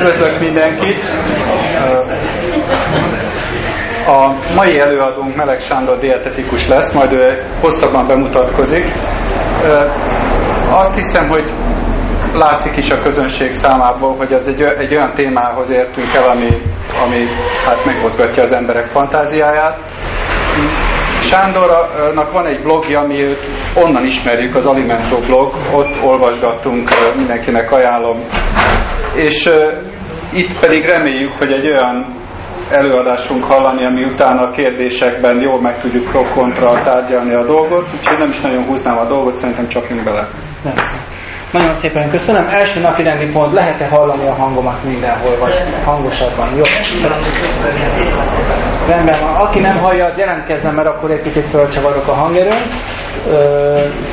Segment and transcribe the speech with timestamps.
[0.00, 1.02] Üdvözlök mindenkit!
[4.06, 8.84] A mai előadónk Meleg Sándor dietetikus lesz, majd ő hosszabban bemutatkozik.
[10.68, 11.50] Azt hiszem, hogy
[12.32, 16.48] látszik is a közönség számából, hogy ez egy, egy olyan témához értünk el, ami,
[17.02, 17.26] ami
[17.66, 19.80] hát megmozgatja az emberek fantáziáját.
[21.20, 28.22] Sándornak van egy blogja, ami őt onnan ismerjük, az Alimento blog, ott olvasgattunk, mindenkinek ajánlom.
[29.14, 29.50] És
[30.40, 32.24] itt pedig reméljük, hogy egy olyan
[32.70, 38.28] előadásunk hallani, ami utána a kérdésekben jól meg tudjuk pro-kontra tárgyalni a dolgot, úgyhogy nem
[38.28, 40.28] is nagyon húznám a dolgot, szerintem csapjunk bele.
[40.64, 40.74] Nem.
[41.52, 42.46] Nagyon szépen köszönöm.
[42.46, 45.54] Első napi rendi pont, lehet-e hallani a hangomat mindenhol, vagy
[45.84, 46.54] hangosabban?
[46.54, 46.62] Jó.
[48.86, 49.34] Rendben van.
[49.34, 52.68] Aki nem hallja, az jelentkezzen, mert akkor egy picit fölcsavarok a hangerőn.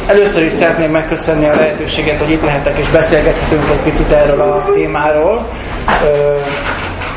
[0.08, 4.70] Először is szeretném megköszönni a lehetőséget, hogy itt lehetek és beszélgethetünk egy picit erről a
[4.72, 5.48] témáról.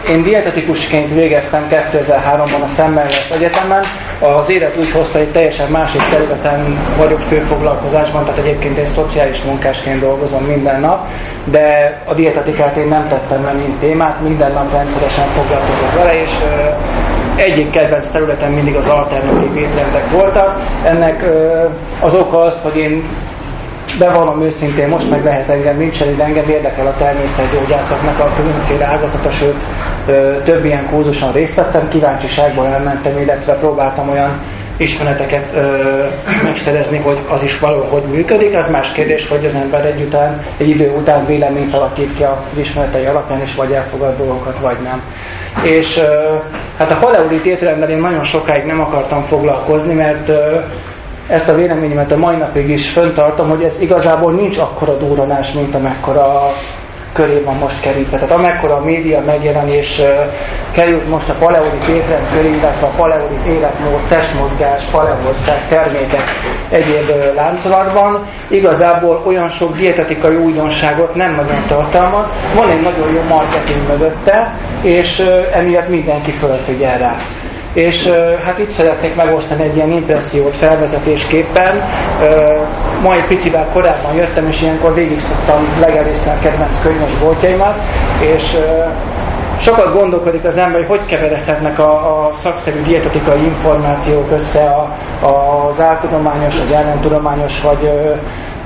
[0.05, 3.84] Én dietetikusként végeztem 2003-ban a Szemmelweis Egyetemen.
[4.20, 10.00] Az élet úgy hozta, hogy teljesen másik területen vagyok főfoglalkozásban, tehát egyébként én szociális munkásként
[10.00, 11.06] dolgozom minden nap,
[11.50, 16.33] de a dietetikát én nem tettem meg, mint témát, minden nap rendszeresen foglalkozok vele, és
[17.37, 20.62] egyik kedvenc területen mindig az alternatív étrendek voltak.
[20.84, 21.27] Ennek
[22.01, 23.05] az oka az, hogy én
[23.98, 29.31] bevallom őszintén, most meg lehet engem nincs de engem érdekel a természetgyógyászatnak a különféle ágazata,
[29.31, 29.56] sőt
[30.45, 34.41] több ilyen kurzuson részt vettem, kíváncsiságból elmentem, illetve próbáltam olyan
[34.78, 36.08] ismereteket ö,
[36.42, 38.56] megszerezni, hogy az is valahogy működik.
[38.56, 42.58] Az más kérdés, hogy az ember egy, után, egy idő után véleményt alakít ki az
[42.58, 45.02] ismeretei alapján, és vagy elfogad dolgokat, vagy nem.
[45.62, 46.38] És ö,
[46.78, 50.60] hát a paleolit étrendben én nagyon sokáig nem akartam foglalkozni, mert ö,
[51.28, 55.74] ezt a véleményemet a mai napig is föntartom, hogy ez igazából nincs akkora durranás, mint
[55.74, 56.50] amekkora
[57.17, 58.19] köré van most kerítve.
[58.19, 60.03] Tehát amekkora a média megjelenés
[60.72, 66.25] került most a paleolit étrend köré, illetve a paleolit életmód, testmozgás, paleoország termékek
[66.71, 72.31] egyéb láncolatban, igazából olyan sok dietetikai újdonságot nem nagyon tartalmaz.
[72.54, 75.19] Van egy nagyon jó marketing mögötte, és
[75.50, 77.16] emiatt mindenki fölfigyel rá
[77.76, 78.09] és
[78.44, 81.75] hát itt szeretnék megosztani egy ilyen impressziót felvezetésképpen.
[83.03, 87.76] Ma egy picivel korábban jöttem, és ilyenkor végig szoktam legelészni a kedvenc könyves boltjaimat,
[88.20, 88.59] és
[89.59, 94.92] sokat gondolkodik az ember, hogy hogy keveredhetnek a, a szakszerű dietetikai információk össze a,
[95.26, 97.91] az áltudományos, vagy ellentudományos, vagy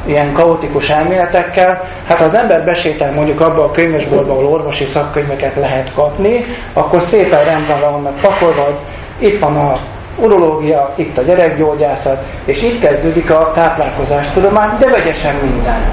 [0.06, 1.82] ilyen kaotikus elméletekkel.
[2.06, 6.44] Hát ha az ember besétel mondjuk abba a könyvesboltba, ahol orvosi szakkönyveket lehet kapni,
[6.74, 8.78] akkor szépen rendben vannak pakolva,
[9.18, 9.78] itt van a
[10.18, 15.92] urológia, itt a gyerekgyógyászat, és itt kezdődik a táplálkozástudomány, de vegyesen minden.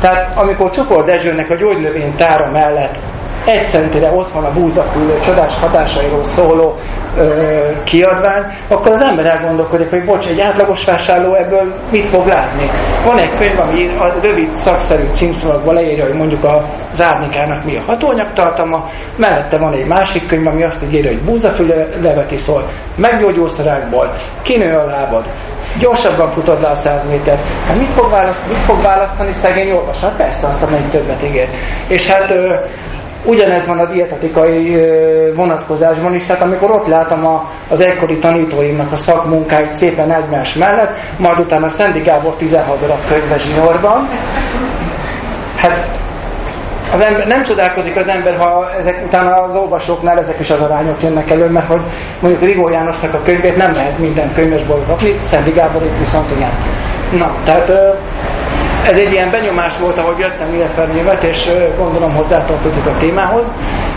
[0.00, 2.98] Tehát amikor Csukor Dezsőnek a gyógynövény tára mellett
[3.44, 6.74] egy centire ott van a búzaküllő csodás hatásairól szóló
[7.16, 12.70] ö, kiadvány, akkor az ember elgondolkodik, hogy bocs, egy átlagos vásárló ebből mit fog látni.
[13.04, 16.44] Van egy könyv, ami a rövid szakszerű címszavakban leírja, hogy mondjuk
[16.92, 18.84] az árnyékának mi a hatóanyagtartama,
[19.18, 22.64] mellette van egy másik könyv, ami azt írja, hogy búzafüle leveti szól,
[22.96, 25.24] meggyógyószerákból, kinő a lábad,
[25.78, 27.44] gyorsabban futod le a 100 métert.
[27.44, 30.16] Hát mit fog, választ, mit fog választani szegény olvasat?
[30.16, 31.48] Persze azt, amelyik többet ígér.
[31.88, 32.56] És hát ö,
[33.26, 34.76] Ugyanez van a dietetikai
[35.34, 40.96] vonatkozásban is, tehát amikor ott látom a, az egykori tanítóimnak a szakmunkáit szépen egymás mellett,
[41.18, 44.08] majd utána Szendi Gábor 16 darab könyve zsinórban,
[45.56, 46.00] hát
[46.92, 51.02] az ember, nem csodálkozik az ember, ha ezek utána az olvasóknál ezek is az arányok
[51.02, 51.82] jönnek elő, mert hogy
[52.20, 56.52] mondjuk Rigó Jánosnak a könyvét nem lehet minden könyvesból kapni, Szendi Gábor itt viszont igen.
[57.12, 57.68] Na, tehát
[58.84, 63.52] ez egy ilyen benyomás volt, ahogy jöttem ide felnyilvet, és gondolom hozzátartozik a témához.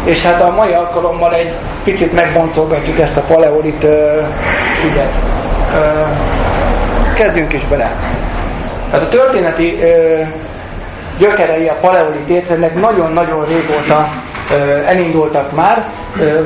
[0.06, 3.84] És hát a mai alkalommal egy picit megboncolgatjuk ezt a paleolit
[4.86, 5.20] ügyet.
[7.16, 7.86] Kezdjünk is bele.
[8.92, 9.80] Hát a történeti
[11.20, 14.10] gyökerei a paleolit étrendnek nagyon-nagyon régóta
[14.86, 15.88] elindultak már.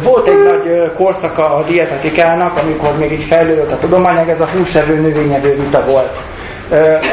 [0.04, 5.00] Volt egy nagy korszaka a dietetikának, amikor még így fejlődött a tudományag, ez a húsevő
[5.01, 6.12] növényevő vita volt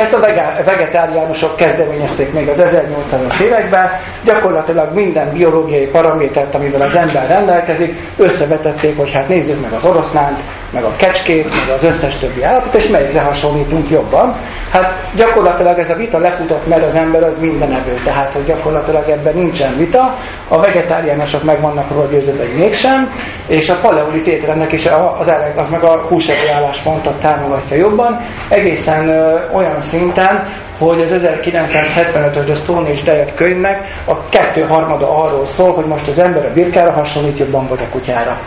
[0.01, 0.21] ezt a
[0.65, 3.91] vegetáriánusok kezdeményezték még az 1800-as években,
[4.25, 10.43] gyakorlatilag minden biológiai paramétert, amivel az ember rendelkezik, összevetették, hogy hát nézzük meg az oroszlánt,
[10.73, 14.35] meg a kecskét, meg az összes többi állatot, és melyikre hasonlítunk jobban.
[14.73, 19.35] Hát gyakorlatilag ez a vita lefutott, mert az ember az evő, tehát hogy gyakorlatilag ebben
[19.35, 20.15] nincsen vita,
[20.49, 23.09] a vegetáriánusok meg vannak róla győződve, mégsem,
[23.49, 28.21] és a paleolit étrendnek is az, az meg a húsevő álláspontot támogatja jobban.
[28.49, 29.09] Egészen
[29.53, 30.49] olyan szinten,
[30.79, 34.63] hogy az 1975-ös The Stone Age Diet könyvnek a kettő
[35.01, 38.39] arról szól, hogy most az ember a birkára hasonlít jobban vagy a kutyára.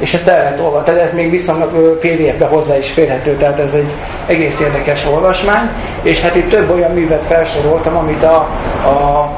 [0.00, 3.74] És ezt el lehet olvasni, tehát ez még viszonylag PDF-be hozzá is férhető, tehát ez
[3.74, 3.90] egy
[4.26, 5.70] egész érdekes olvasmány,
[6.02, 8.36] és hát itt több olyan művet felsoroltam, amit a,
[8.88, 9.30] a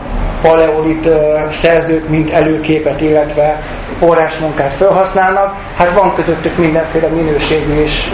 [0.46, 1.10] paleolit
[1.46, 3.58] szerzők, mint előképet, illetve
[3.98, 5.54] forrásmunkát felhasználnak.
[5.78, 8.12] Hát van közöttük mindenféle minőségű és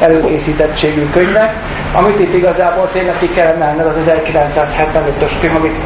[0.00, 1.50] előkészítettségű könyvek,
[1.92, 5.76] amit itt igazából tényleg ki kell emelni, az 1975-ös könyv, amit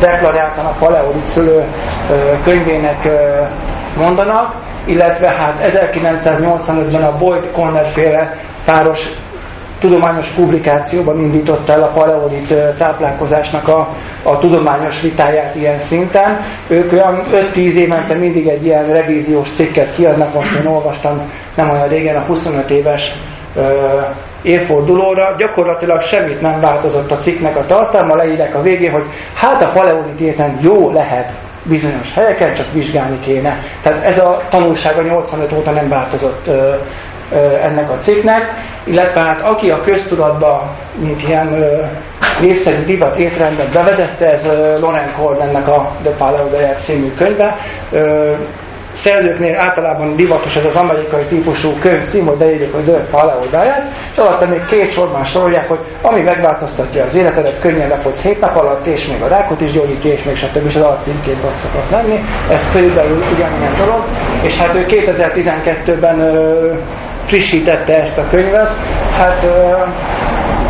[0.00, 1.68] deklaráltan a paleolit szülő
[2.44, 3.08] könyvének
[3.96, 4.54] mondanak,
[4.86, 8.34] illetve hát 1985-ben a Boyd Conner féle
[8.64, 9.08] páros
[9.80, 13.88] tudományos publikációban indította el a paleolit táplálkozásnak a,
[14.24, 16.44] a tudományos vitáját ilyen szinten.
[16.70, 21.22] Ők olyan 5-10 évente mindig egy ilyen revíziós cikket kiadnak, most én olvastam
[21.56, 23.14] nem olyan régen a 25 éves
[24.42, 29.70] évfordulóra, gyakorlatilag semmit nem változott a cikknek a tartalma, leírek a végén, hogy hát a
[29.70, 31.32] paleolit érten jó lehet
[31.68, 33.58] bizonyos helyeken, csak vizsgálni kéne.
[33.82, 36.76] Tehát ez a tanulsága 85 óta nem változott ö,
[37.62, 38.52] ennek a cikknek,
[38.84, 40.70] illetve hát aki a köztudatba,
[41.02, 41.64] mint ilyen
[42.40, 44.46] népszerű divat étrendben bevezette, ez
[44.80, 47.56] Loren Cordennek a The Diet című könyve.
[48.92, 53.88] Szerzőknél általában divatos ez az amerikai típusú könyv cím, hogy leírjuk, hogy The Paleo Diet,
[54.12, 58.56] és alatta még két sorban sorolják, hogy ami megváltoztatja az életedet, könnyen lefogysz 7 nap
[58.56, 60.66] alatt, és még a rákot is gyógyítja, és még stb.
[60.66, 62.18] és az alcímként ott szokott lenni.
[62.48, 64.04] Ez körülbelül ugyanilyen dolog,
[64.42, 66.18] és hát ő 2012-ben
[67.28, 68.70] frissítette ezt a könyvet,
[69.10, 69.40] hát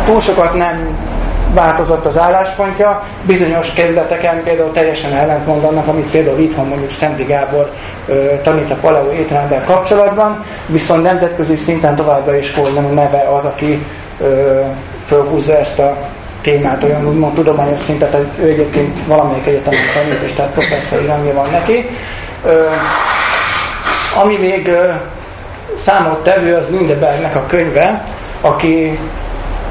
[0.05, 0.97] túl sokat nem
[1.53, 7.69] változott az álláspontja, bizonyos kerületeken például teljesen ellentmond annak, amit például itthon mondjuk Szendi Gábor
[8.07, 13.79] ö, tanít a Paleo étrenddel kapcsolatban, viszont nemzetközi szinten továbbra is Korlen neve az, aki
[14.19, 14.61] ö,
[15.05, 15.97] fölhúzza ezt a
[16.41, 16.83] témát.
[16.83, 21.49] Olyan úgymond tudományos szintet, hogy ő egyébként valamelyik egyetemen tanít, és tehát professzori rendje van
[21.49, 21.85] neki.
[22.43, 22.69] Ö,
[24.21, 24.71] ami még
[25.75, 28.05] számot tevő az Lindebergnek a könyve,
[28.41, 28.97] aki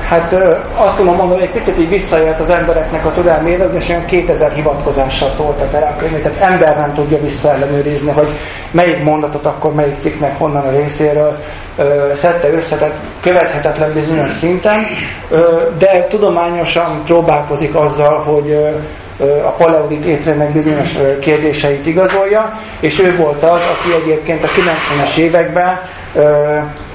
[0.09, 0.33] hát
[0.77, 4.53] azt tudom mondani, hogy egy picit így visszaélt az embereknek a tudámével, és olyan 2000
[4.53, 8.29] hivatkozással tolta el a könyvét, tehát ember nem tudja visszaellenőrizni, hogy
[8.73, 11.37] melyik mondatot akkor melyik cikknek honnan a részéről
[11.77, 14.85] ö, szedte össze, tehát követhetetlen bizonyos szinten,
[15.31, 18.71] ö, de tudományosan próbálkozik azzal, hogy ö,
[19.20, 25.81] a paleolit étrendnek bizonyos kérdéseit igazolja, és ő volt az, aki egyébként a 90-es években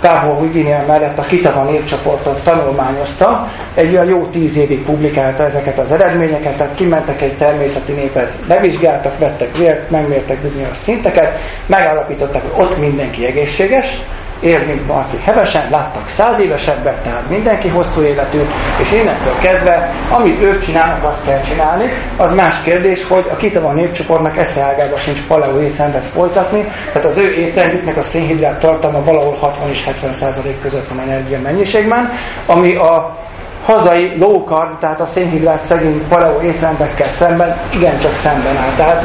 [0.02, 5.92] Kábor Huginia mellett a Kitava népcsoportot tanulmányozta, egy olyan jó tíz évig publikálta ezeket az
[5.92, 11.38] eredményeket, tehát kimentek egy természeti népet, levizsgáltak, vettek vért, megmértek bizonyos szinteket,
[11.68, 14.04] megállapították, hogy ott mindenki egészséges,
[14.44, 18.42] él, mint Marci hevesen, láttak száz évesebbet, tehát mindenki hosszú életű,
[18.78, 21.92] és innentől kezdve, amit ők csinálnak, azt kell csinálni.
[22.18, 27.32] Az más kérdés, hogy a Kitava népcsoportnak eszeágában sincs paleo étrendet folytatni, tehát az ő
[27.32, 32.12] étrendjüknek a szénhidrát tartalma valahol 60 és 70 százalék között van energia mennyiségben,
[32.48, 33.18] ami a
[33.66, 38.76] hazai low carb, tehát a szénhidrát szegény paleo étrendekkel szemben igencsak szemben áll.
[38.76, 39.04] Tehát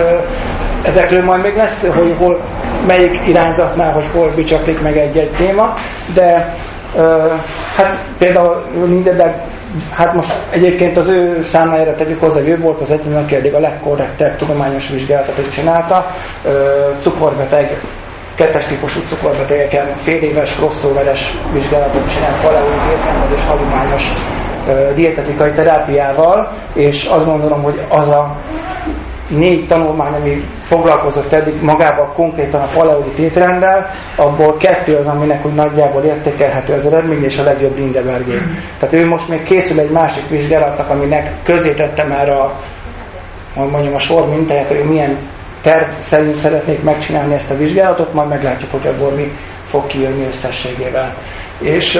[0.82, 2.40] ezekről majd még lesz, hogy hol,
[2.86, 5.74] melyik irányzatnál, hogy hol bicsaklik meg egy-egy téma,
[6.14, 6.52] de
[6.96, 7.34] ö,
[7.76, 9.34] hát például Lindeberg,
[9.92, 13.54] hát most egyébként az ő számára tegyük hozzá, hogy ő volt az egyetlen, aki eddig
[13.54, 16.04] a legkorrektebb tudományos vizsgálatot csinálta,
[16.44, 17.78] ö, cukorbeteg
[18.36, 24.10] kettes típusú cukorbetegeken fél éves crossoveres vizsgálatot csinált paleolit értelmezés hagyományos
[24.94, 28.34] dietetikai terápiával, és azt gondolom, hogy az a
[29.28, 35.54] négy tanulmány, ami foglalkozott eddig magával konkrétan a paleolit étrenddel, abból kettő az, aminek úgy
[35.54, 38.38] nagyjából értékelhető az eredmény, és a legjobb Lindebergé.
[38.78, 42.52] Tehát ő most még készül egy másik vizsgálatnak, aminek közé tette már a,
[43.54, 45.18] mondjam, a sor mintáját, hogy milyen
[45.62, 49.26] terv szerint szeretnék megcsinálni ezt a vizsgálatot, majd meglátjuk, hogy abból mi
[49.64, 51.14] fog kijönni összességével.
[51.60, 51.98] És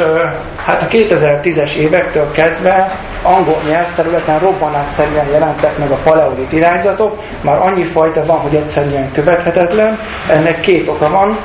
[0.56, 7.84] hát a 2010-es évektől kezdve angol nyelvterületen robbanásszerűen jelentek meg a paleolit irányzatok, már annyi
[7.84, 9.98] fajta van, hogy egyszerűen követhetetlen.
[10.28, 11.38] Ennek két oka van.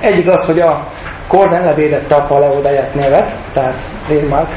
[0.00, 0.86] Egyik az, hogy a
[1.28, 4.50] Korden levédette a paleodáját nevet, tehát trademark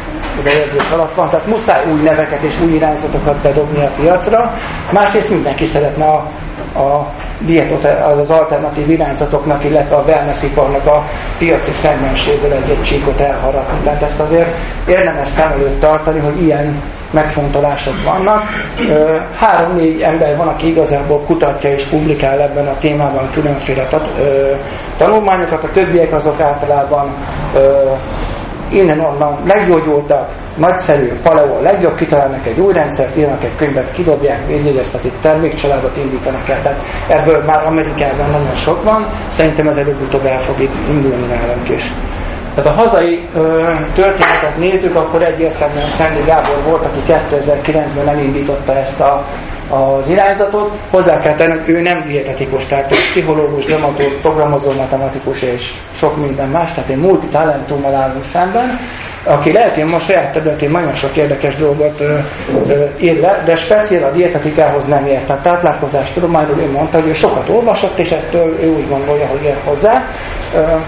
[0.43, 4.53] bejegyzés alatt van, tehát muszáj új neveket és új irányzatokat bedobni a piacra.
[4.91, 6.27] Másrészt mindenki szeretne a,
[6.75, 7.05] a
[7.45, 11.03] dietot az alternatív irányzatoknak, illetve a wellness iparnak a
[11.37, 13.79] piaci szegmenséből egy-egy csíkot elharapni.
[13.83, 16.75] Tehát ezt azért érdemes szem előtt tartani, hogy ilyen
[17.13, 18.43] megfontolások vannak.
[19.35, 23.87] Három-négy ember van, aki igazából kutatja és publikál ebben a témában különféle
[24.97, 27.13] tanulmányokat, a többiek azok általában
[28.71, 35.97] innen-onnan meggyógyultak, nagyszerű, paleo legjobb, kitalálnak egy új rendszert, írnak egy könyvet, kidobják, védjegyeztetik, termékcsaládot
[35.97, 36.61] indítanak el.
[36.61, 41.91] Tehát ebből már Amerikában nagyon sok van, szerintem ez előbb-utóbb el fog indulni nálunk is.
[42.55, 43.41] Tehát a hazai ö,
[43.93, 49.25] történetet nézzük, akkor egyértelműen Szendi Gábor volt, aki 2009-ben elindította ezt a,
[49.69, 50.71] az irányzatot.
[50.91, 56.49] Hozzá kell tenni, ő nem dietetikus, tehát ő pszichológus, dramaturg, programozó, matematikus és sok minden
[56.49, 58.79] más, tehát egy multitalentummal állunk szemben,
[59.25, 62.19] aki lehet, hogy most saját területén nagyon sok érdekes dolgot ö,
[62.67, 65.25] ö, ír le, de speciál a dietetikához nem ért.
[65.25, 69.43] Tehát táplálkozás tudományról ő mondta, hogy ő sokat olvasott, és ettől ő úgy gondolja, hogy
[69.43, 70.07] ér hozzá.
[70.53, 70.79] Ö,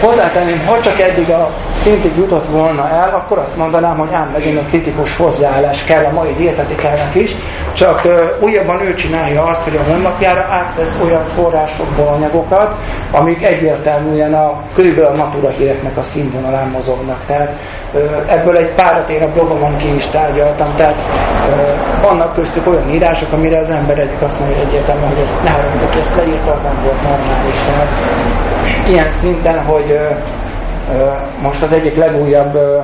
[0.00, 4.58] Hozzátenném, ha csak eddig a szintig jutott volna el, akkor azt mondanám, hogy ám megint
[4.58, 7.30] a kritikus hozzáállás kell a mai dietetikának is,
[7.74, 8.08] csak
[8.40, 12.78] újabban ő csinálja azt, hogy a honlapjára átvesz olyan forrásokból anyagokat,
[13.12, 17.24] amik egyértelműen a körülbelül a natura híreknek a színvonalán mozognak.
[17.26, 17.54] Tehát
[18.26, 21.02] ebből egy párat én a blogomon ki is tárgyaltam, tehát
[22.02, 25.98] vannak köztük olyan írások, amire az ember egyik azt mondja, egyértelműen, hogy ez ne haragudj,
[25.98, 27.56] ezt leírta, az nem volt normális.
[27.64, 28.47] Tehát
[28.86, 30.14] ilyen szinten, hogy ö,
[30.92, 32.80] ö, most az egyik legújabb, ö,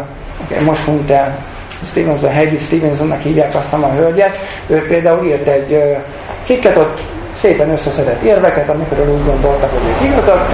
[0.65, 1.37] most hunyt el
[1.85, 4.37] Stevenson, Heidi Stevensonnak hívják azt a hölgyet,
[4.69, 5.99] ő például írt egy ö,
[6.43, 7.01] cikket, ott
[7.33, 10.47] szépen összeszedett érveket, amikor úgy gondoltak, hogy ők igazak.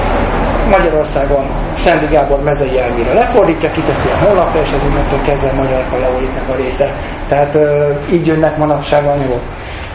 [0.77, 6.49] Magyarországon Szendi Gábor mezei elvére lefordítja, kiteszi a honlapra, és ez innentől kezdve magyar paleolitnek
[6.49, 6.87] a része.
[7.29, 9.43] Tehát ö, így jönnek manapság anyagok.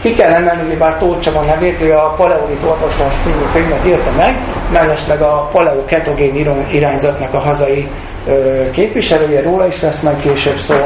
[0.02, 4.34] Ki kell emelni, bár Tóth Csaba nevét, ő a Paleolit orvoslás című könyvet írta meg,
[4.72, 6.34] mellesleg a paleo ketogén
[6.70, 7.88] irányzatnak a hazai
[8.26, 10.76] ö, képviselője, róla is lesz majd később szó.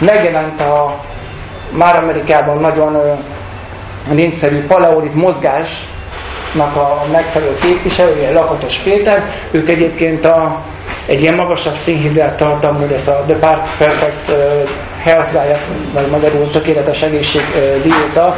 [0.00, 1.00] Megjelent a
[1.78, 3.14] már Amerikában nagyon ö,
[4.08, 5.14] népszerű paleolit
[6.54, 10.58] mozgásnak a megfelelő képviselője, Lakatos Péter, ők egyébként a,
[11.06, 13.38] egy ilyen magasabb szénhidrát tartalmú, ez a The
[13.78, 14.26] Perfect
[15.04, 17.42] Health Diet, vagy magyarul tökéletes egészség
[17.82, 18.36] diéta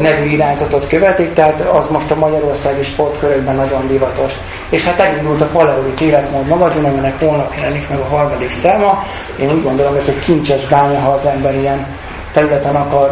[0.00, 4.34] nevű irányzatot követik, tehát az most a magyarországi sportkörökben nagyon divatos.
[4.70, 9.04] És hát elindult a Paleolit életmód magazin, aminek holnap jelenik meg a harmadik száma.
[9.38, 11.86] Én úgy gondolom, ez egy kincses bánya, ha az ember ilyen
[12.32, 13.10] területen akar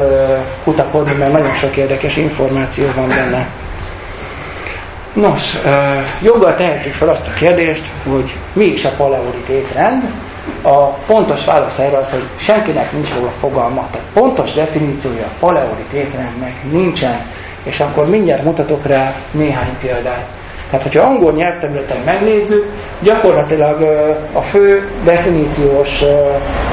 [0.64, 3.46] kutakodni, mert nagyon sok érdekes információ van benne.
[5.14, 5.58] Nos,
[6.22, 10.02] joggal tehetjük fel azt a kérdést, hogy mi a paleolit étrend.
[10.62, 13.86] A pontos válasz erre az, hogy senkinek nincs róla fogalma.
[13.90, 17.20] Tehát pontos definíciója a paleolit étrendnek nincsen,
[17.64, 20.26] és akkor mindjárt mutatok rá néhány példát.
[20.70, 22.64] Tehát, hogyha angol nyelvterületen megnézzük,
[23.02, 23.82] gyakorlatilag
[24.34, 26.02] a fő definíciós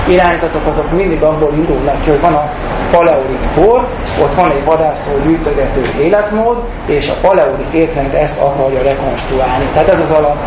[0.07, 2.49] irányzatok azok mindig abból indulnak hogy van a
[2.91, 3.81] paleolit kor,
[4.21, 9.67] ott van egy vadászó gyűjtögető életmód, és a paleolit étrend ezt akarja rekonstruálni.
[9.67, 10.37] Tehát ez az alap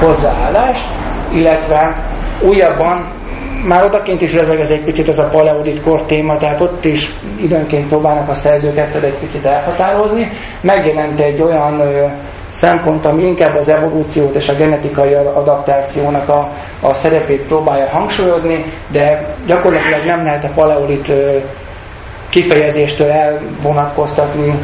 [0.00, 0.78] hozzáállás,
[1.30, 2.04] illetve
[2.42, 3.10] újabban
[3.66, 7.08] már odakint is rezeg egy picit ez a paleolit kor téma, tehát ott is
[7.38, 10.30] időnként próbálnak a szerzőket egy picit elhatározni.
[10.62, 11.82] Megjelent egy olyan
[12.48, 16.48] szempont, ami inkább az evolúciót és a genetikai adaptációnak a,
[16.82, 21.12] a szerepét próbálja hangsúlyozni, de gyakorlatilag nem lehet a paleolit
[22.30, 24.54] kifejezéstől elvonatkoztatni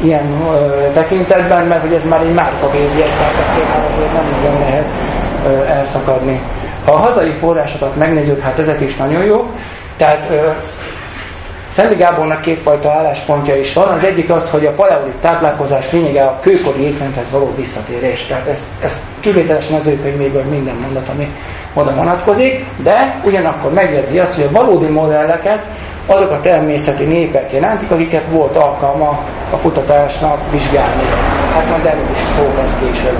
[0.00, 4.86] ilyen ö, tekintetben, mert hogy ez már egy márkavédje, tehát ettől nem nagyon lehet
[5.66, 6.40] elszakadni.
[6.84, 9.40] Ha a hazai forrásokat megnézzük, hát ezek is nagyon jó.
[9.96, 10.26] Tehát
[11.72, 13.88] Szendi Gábornak kétfajta álláspontja is van.
[13.88, 18.26] Az egyik az, hogy a paleolit táplálkozás lényege a kőkori étrendhez való visszatérés.
[18.26, 21.28] Tehát ez, ez kivételesen az ő könyvéből minden mondat, ami
[21.74, 25.64] oda vonatkozik, de ugyanakkor megjegyzi azt, hogy a valódi modelleket
[26.06, 29.08] azok a természeti népek jelentik, akiket volt alkalma
[29.50, 31.04] a kutatásnak vizsgálni.
[31.54, 33.18] Hát majd erről is szó lesz később.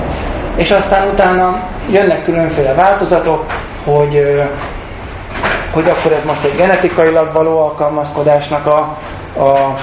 [0.57, 3.45] És aztán utána jönnek különféle változatok,
[3.85, 4.17] hogy
[5.73, 8.79] hogy akkor ez most egy genetikailag való alkalmazkodásnak a,
[9.43, 9.79] a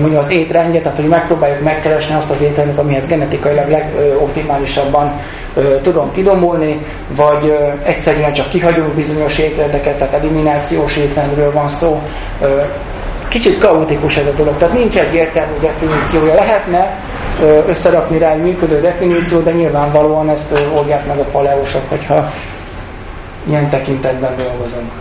[0.00, 5.14] mondja, az étrendje, tehát hogy megpróbáljuk megkeresni azt az étrendet, amihez genetikailag legoptimálisabban
[5.82, 6.80] tudom kidomulni,
[7.16, 11.98] vagy ö, egyszerűen csak kihagyunk bizonyos étrendeket, tehát eliminációs étrendről van szó.
[12.40, 12.62] Ö,
[13.28, 16.34] kicsit kaotikus ez a dolog, tehát nincs egy értelmű definíciója.
[16.34, 16.96] Lehetne
[17.66, 22.28] összerakni rá egy működő definíció, de nyilvánvalóan ezt oldják meg a paleósok, hogyha
[23.46, 24.92] ilyen tekintetben dolgozunk.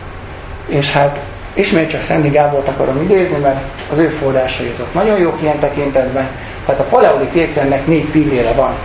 [0.68, 1.20] És hát
[1.56, 6.32] ismét csak Szendi Gábort akarom idézni, mert az ő forrásai azok nagyon jók ilyen tekintetben.
[6.66, 8.76] Tehát a paleolit étrendnek négy pillére van.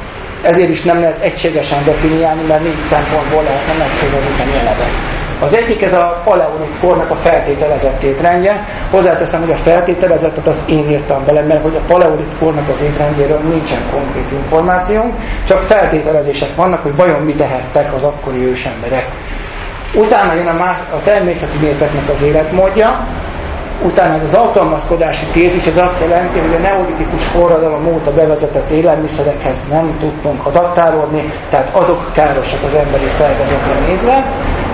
[0.42, 5.14] Ezért is nem lehet egységesen definiálni, mert négy szempontból lehetne megközelíteni eleve.
[5.40, 8.64] Az egyik ez a paleolit kornak a feltételezett étrendje.
[8.90, 13.40] Hozzáteszem, hogy a feltételezettet azt én írtam bele, mert hogy a paleolit kornak az étrendjéről
[13.40, 15.14] nincsen konkrét információnk,
[15.46, 19.06] csak feltételezések vannak, hogy vajon mit tehettek az akkori ősemberek.
[19.94, 23.06] Utána jön a, más, a természeti népeknek az életmódja,
[23.82, 29.90] Utána az alkalmazkodási tézis, ez azt jelenti, hogy a neolitikus forradalom óta bevezetett élelmiszerekhez nem
[29.98, 34.24] tudtunk adaptálódni, tehát azok károsak az emberi szervezetre nézve.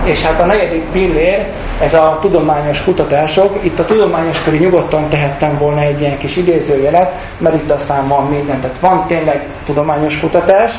[0.04, 1.46] És hát a negyedik pillér,
[1.80, 3.64] ez a tudományos kutatások.
[3.64, 8.26] Itt a tudományos köré nyugodtan tehettem volna egy ilyen kis idézőjelet, mert itt aztán van
[8.26, 8.60] minden.
[8.60, 10.74] Tehát van tényleg tudományos kutatás,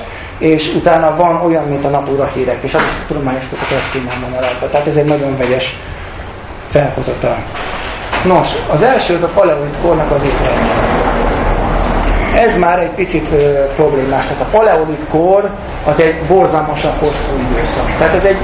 [0.52, 4.22] és utána van olyan, mint a napúra hírek, és az is a tudományos kutatás címán
[4.22, 4.32] van
[4.72, 5.76] Tehát ez egy nagyon vegyes
[6.68, 7.38] felhozatal.
[8.24, 10.76] Nos, az első az a paleolit kornak az étrendje.
[12.34, 14.28] Ez már egy picit ö, problémás.
[14.28, 15.52] Tehát a paleolit kor
[15.86, 17.86] az egy borzalmasan hosszú időszak.
[17.98, 18.42] Tehát ez egy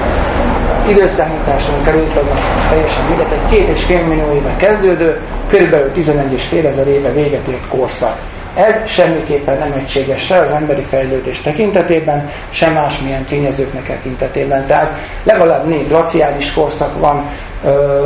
[0.88, 6.32] időszámításon került, hogy most teljesen mindegy, egy két és fél millió éve kezdődő, körülbelül 11
[6.32, 8.15] és fél ezer éve véget ért korszak.
[8.59, 14.65] Ez semmiképpen nem egységes se az emberi fejlődés tekintetében, sem másmilyen tényezőknek tekintetében.
[14.65, 17.23] Tehát legalább négy glaciális korszak van,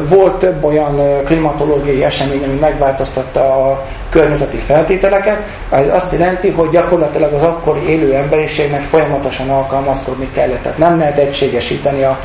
[0.10, 3.80] volt több olyan klimatológiai esemény, ami megváltoztatta a
[4.10, 5.48] környezeti feltételeket.
[5.70, 10.62] Ez azt jelenti, hogy gyakorlatilag az akkori élő emberiségnek folyamatosan alkalmazkodni kellett.
[10.62, 12.18] Tehát nem lehet egységesíteni a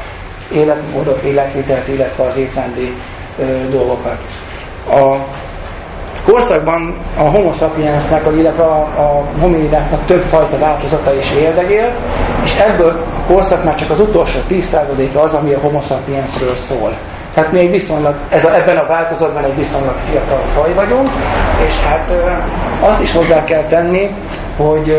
[0.52, 2.92] életmódot, életvitelt, illetve az étrendi
[3.70, 4.20] dolgokat.
[4.86, 5.16] A
[6.30, 11.96] korszakban a homo sapiensnek, illetve a, a hominidáknak több fajta változata is érdegél,
[12.42, 16.92] és ebből a korszak már csak az utolsó 10%-a az, ami a homo sapiensről szól.
[17.34, 21.06] Tehát egy viszonylag, ez a, ebben a változatban egy viszonylag fiatal faj vagyunk,
[21.66, 22.10] és hát
[22.80, 24.10] azt is hozzá kell tenni,
[24.56, 24.96] hogy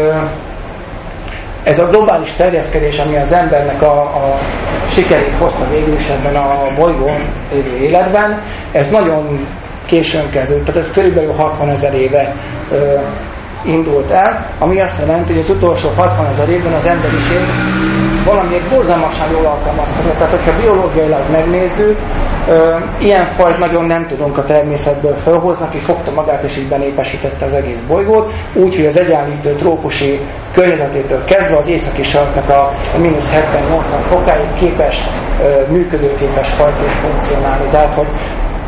[1.64, 4.40] ez a globális terjeszkedés, ami az embernek a, a
[4.86, 7.22] sikerét hozta végül is ebben a bolygón
[7.54, 9.38] élő életben, ez nagyon
[9.90, 12.34] későn kezdődött, tehát ez körülbelül 60 ezer éve
[12.72, 13.08] ö,
[13.64, 17.42] indult el, ami azt jelenti, hogy az utolsó 60 ezer évben az emberiség
[18.26, 20.18] valamiért borzalmasan jól alkalmazkodott.
[20.18, 21.98] Tehát, hogyha biológiailag megnézzük,
[22.48, 27.46] ö, ilyen fajt nagyon nem tudunk a természetből felhozni, aki fogta magát és így benépesítette
[27.46, 30.20] az egész bolygót, úgyhogy az egyenlítő trópusi
[30.54, 35.10] környezetétől kezdve az északi sarknak a, mínusz 70-80 fokáig képes,
[35.44, 37.70] ö, működőképes fajként funkcionálni.
[37.72, 38.08] Tehát, hogy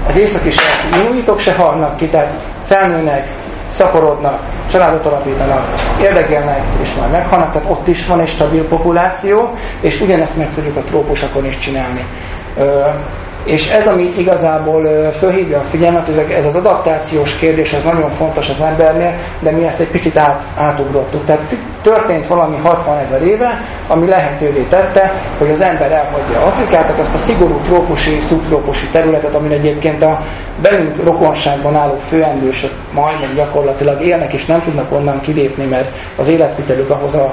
[0.07, 3.23] az északi sarki inuitok se halnak ki, tehát felnőnek,
[3.67, 5.67] szaporodnak, családot alapítanak,
[5.99, 9.49] érdekelnek, és már meghalnak, tehát ott is van egy stabil populáció,
[9.81, 12.05] és ugyanezt meg tudjuk a trópusokon is csinálni.
[13.45, 18.61] És ez, ami igazából fölhívja a figyelmet, ez az adaptációs kérdés, ez nagyon fontos az
[18.61, 21.23] embernél, de mi ezt egy picit át, átugrottuk.
[21.25, 26.99] Tehát történt valami 60 ezer éve, ami lehetővé tette, hogy az ember elhagyja Afrikát, tehát
[26.99, 30.23] azt a szigorú trópusi, szubtrópusi területet, amin egyébként a
[30.61, 36.89] belünk rokonságban álló főendősök majdnem gyakorlatilag élnek, és nem tudnak onnan kilépni, mert az életvitelük
[36.89, 37.31] ahhoz a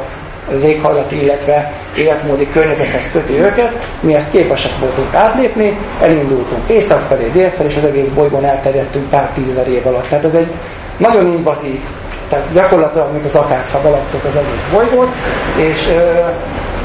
[0.54, 7.30] az éghajlati, illetve életmódi környezethez köti őket, mi ezt képesek voltunk átlépni, elindultunk észak felé,
[7.30, 10.08] dél felé, és az egész bolygón elterjedtünk pár tízezer év alatt.
[10.08, 10.52] Tehát ez egy
[10.98, 11.80] nagyon invazív,
[12.28, 15.14] tehát gyakorlatilag mint az akácfa belattuk az egész bolygót,
[15.56, 15.88] és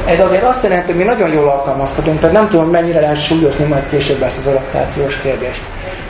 [0.06, 3.68] ez azért azt jelenti, hogy mi nagyon jól alkalmazkodunk, tehát nem tudom, mennyire lehet súlyozni
[3.68, 5.64] majd később ezt az adaptációs kérdést.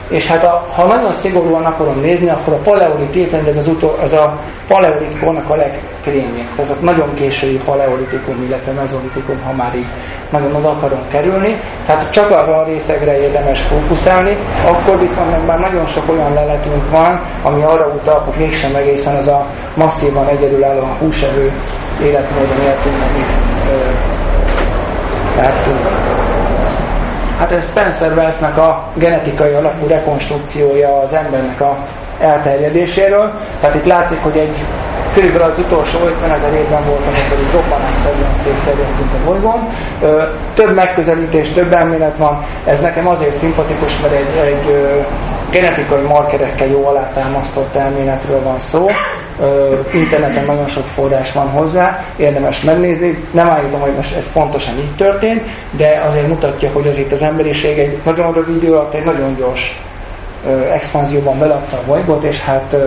[0.10, 4.00] És hát a, ha nagyon szigorúan akarom nézni, akkor a paleolit étrend, ez, az utol,
[4.02, 6.46] ez a paleolit a legkrémje.
[6.58, 9.88] Ez a nagyon késői paleolitikum, illetve mezolitikum, ha már így
[10.32, 11.60] nagyon oda akarom kerülni.
[11.86, 16.90] Tehát csak arra a részegre érdemes fókuszálni, akkor viszont meg már nagyon sok olyan leletünk
[16.90, 19.46] van, ami arra utal, hogy mégsem egészen az a
[19.78, 21.52] masszívan egyedülálló húsevő
[22.02, 23.44] életmódon éltünk, amit
[25.36, 26.13] láttunk.
[27.38, 31.78] Hát ez Spencer Wells-nek a genetikai alapú rekonstrukciója az embernek a
[32.20, 33.32] elterjedéséről.
[33.60, 34.56] Tehát itt látszik, hogy egy
[35.14, 39.70] körülbelül az utolsó 50 ezer évben volt, amikor így robbanásszerűen szétterjedtünk a bolygón.
[40.54, 42.46] Több megközelítés, több elmélet van.
[42.66, 44.66] Ez nekem azért szimpatikus, mert egy, egy
[45.52, 48.86] genetikai markerekkel jó alátámasztott elméletről van szó.
[49.92, 53.18] Interneten nagyon sok forrás van hozzá, érdemes megnézni.
[53.34, 55.42] Nem állítom, hogy most ez pontosan így történt,
[55.78, 59.34] de azért mutatja, hogy az itt az emberiség egy nagyon rövid idő alatt egy nagyon
[59.34, 59.82] gyors
[60.74, 62.78] expanzióban beladta a bolygót, és hát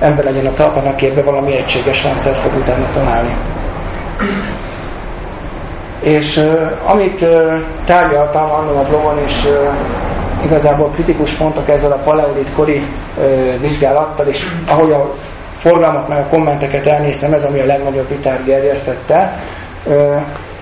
[0.00, 3.34] ember legyen a talpanak érve valami egységes rendszer fog utána találni.
[6.00, 6.42] És
[6.86, 7.28] amit
[7.84, 9.24] tárgyaltam annól a blogon, uh,
[10.44, 12.82] igazából kritikus pontok ezzel a paleolit kori
[13.60, 15.04] vizsgálattal, és ahogy a
[15.50, 19.32] forgalmat meg a kommenteket elnéztem, ez ami a legnagyobb vitát gerjesztette,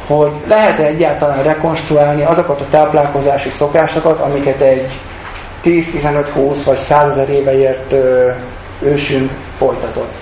[0.07, 4.93] hogy lehet-e egyáltalán rekonstruálni azokat a táplálkozási szokásokat, amiket egy
[5.65, 7.95] 10-15-20 vagy 100 éve ért
[8.83, 10.15] ősünk folytatott.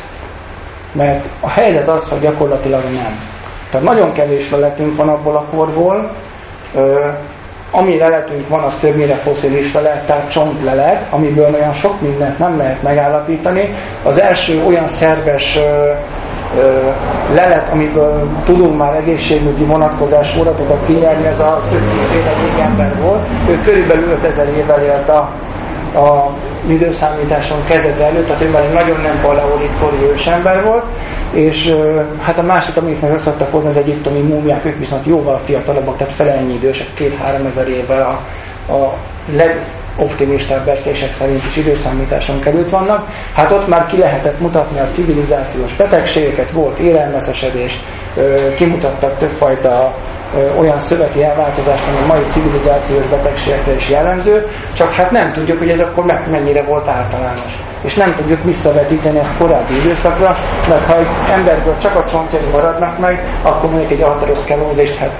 [0.94, 3.12] Mert a helyzet az, hogy gyakorlatilag nem.
[3.70, 6.10] Tehát nagyon kevés leletünk van abból a korból,
[7.70, 12.82] ami leletünk van, az többnyire foszilis lelet, tehát csontlelet, amiből olyan sok mindent nem lehet
[12.82, 13.74] megállapítani.
[14.04, 15.58] Az első olyan szerves
[17.28, 21.82] lelet, amiből tudunk már egészségügyi vonatkozás adatokat kinyerni, ez a több
[22.16, 23.26] éve ember volt.
[23.48, 25.30] Ő körülbelül 5000 évvel élt a
[25.94, 26.30] a
[26.68, 30.84] időszámításon kezdete előtt, tehát ő már egy nagyon nem paleolit kori ősember volt,
[31.32, 31.72] és
[32.20, 36.12] hát a másik, amit meg szoktak hozni, az egyiptomi múmiák, ők viszont jóval fiatalabbak, tehát
[36.12, 38.18] fele ennyi idősek, két-három ezer évvel a,
[38.68, 38.92] a
[39.26, 43.06] legoptimistább becslések szerint is időszámításon került vannak.
[43.34, 47.80] Hát ott már ki lehetett mutatni a civilizációs betegségeket, volt élelmeszesedés,
[48.56, 49.94] kimutattak többfajta
[50.58, 55.70] olyan szöveti elváltozást, ami a mai civilizációs betegségekre is jellemző, csak hát nem tudjuk, hogy
[55.70, 57.40] ez akkor mennyire volt általános.
[57.82, 60.36] És nem tudjuk visszavetíteni ezt korábbi időszakra,
[60.68, 65.18] mert ha egy emberből csak a csontjai maradnak meg, akkor mondjuk egy arteroszkelózist, hát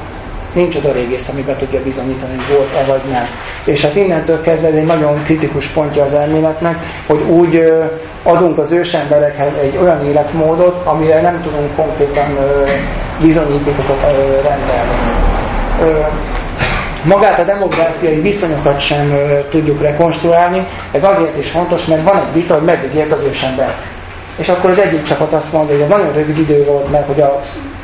[0.55, 3.25] nincs az a régész, ami be tudja bizonyítani, hogy volt-e vagy nem.
[3.65, 7.59] És hát innentől kezdve ez egy nagyon kritikus pontja az elméletnek, hogy úgy
[8.23, 12.38] adunk az ősemberekhez egy olyan életmódot, amire nem tudunk konkrétan
[13.21, 14.01] bizonyítékokat
[14.43, 14.97] rendelni.
[17.05, 19.12] Magát a demográfiai viszonyokat sem
[19.51, 23.75] tudjuk rekonstruálni, ez azért is fontos, mert van egy vita, hogy meddig ért az ősember.
[24.38, 27.38] És akkor az egyik csapat azt mondja, hogy nagyon rövid idő volt, mert hogy a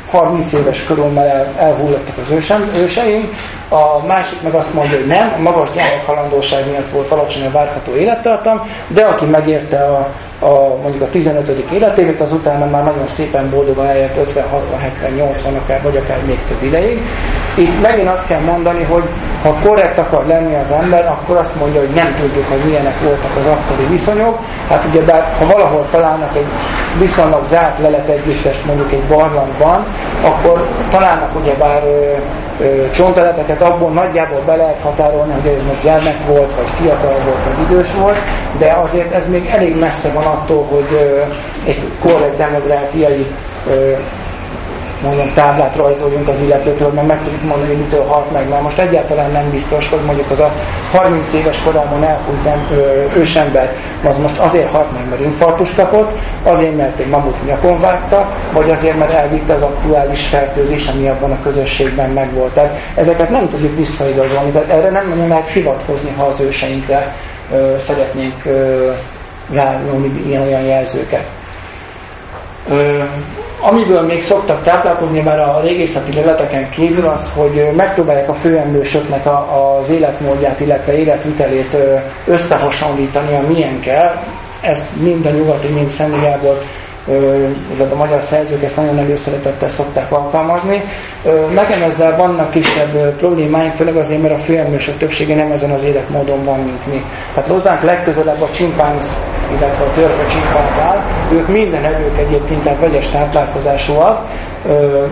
[0.09, 3.29] 30 éves korommal el, elhullottak az ősem, őseim,
[3.69, 7.95] a másik meg azt mondja, hogy nem, a magas gyermekhalandóság miatt volt alacsony a várható
[7.95, 8.61] élettartam,
[8.93, 10.07] de aki megérte a,
[10.41, 11.49] a, mondjuk a 15.
[11.71, 16.25] életévet, az utána már nagyon szépen boldogan eljött 50, 60, 70, 80 akár, vagy akár
[16.25, 16.99] még több ideig.
[17.55, 19.03] Itt megint azt kell mondani, hogy
[19.43, 23.37] ha korrekt akar lenni az ember, akkor azt mondja, hogy nem tudjuk, hogy milyenek voltak
[23.37, 24.39] az akkori viszonyok.
[24.67, 26.47] Hát ugye, bár ha valahol találnak egy
[26.99, 29.85] viszonylag zárt lelet együttest mondjuk egy barlangban,
[30.23, 31.83] akkor találnak ugyebár
[32.91, 37.59] csontelepeket, abból nagyjából be lehet határolni, hogy ez most gyermek volt, vagy fiatal volt, vagy
[37.59, 38.19] idős volt,
[38.57, 40.97] de azért ez még elég messze van attól, hogy
[41.65, 43.25] egy korrekt demográfiai
[45.01, 48.49] mondom, táblát rajzoljunk az illetőkről, mert meg tudjuk mondani, hogy mitől halt meg.
[48.49, 50.51] Mert most egyáltalán nem biztos, hogy mondjuk az a
[50.91, 56.19] 30 éves koromon elhúlt nem, ö, ősember, az most azért halt meg, mert infartus kapott,
[56.43, 61.31] azért, mert egy mamut nyakon vágta, vagy azért, mert elvitte az aktuális fertőzés, ami abban
[61.31, 62.53] a közösségben megvolt.
[62.53, 67.13] Tehát ezeket nem tudjuk visszaigazolni, tehát erre nem nagyon lehet hivatkozni, ha az őseinkre
[67.51, 68.43] ö, szeretnénk
[69.51, 71.38] rányomni ilyen-olyan jelzőket.
[72.69, 73.03] Ö,
[73.61, 79.77] amiből még szoktak táplálkozni már a régészeti leleteken kívül az, hogy megpróbálják a főemlősöknek a,
[79.77, 81.77] az életmódját, illetve életvitelét
[82.27, 83.81] összehasonlítani a milyen.
[84.61, 85.89] Ezt mind a nyugati, mind
[87.09, 90.83] Szennigából a magyar szerzők ezt nagyon előszeretettel szokták alkalmazni.
[91.53, 96.45] Nekem ezzel vannak kisebb problémáim, főleg azért, mert a főemlősök többsége nem ezen az életmódon
[96.45, 97.01] van, mint mi.
[97.33, 99.19] Tehát hozzánk legközelebb a csimpánz,
[99.51, 104.23] illetve a törpe csimpánz áll, ők minden evők egyébként, tehát vegyes táplálkozásúak,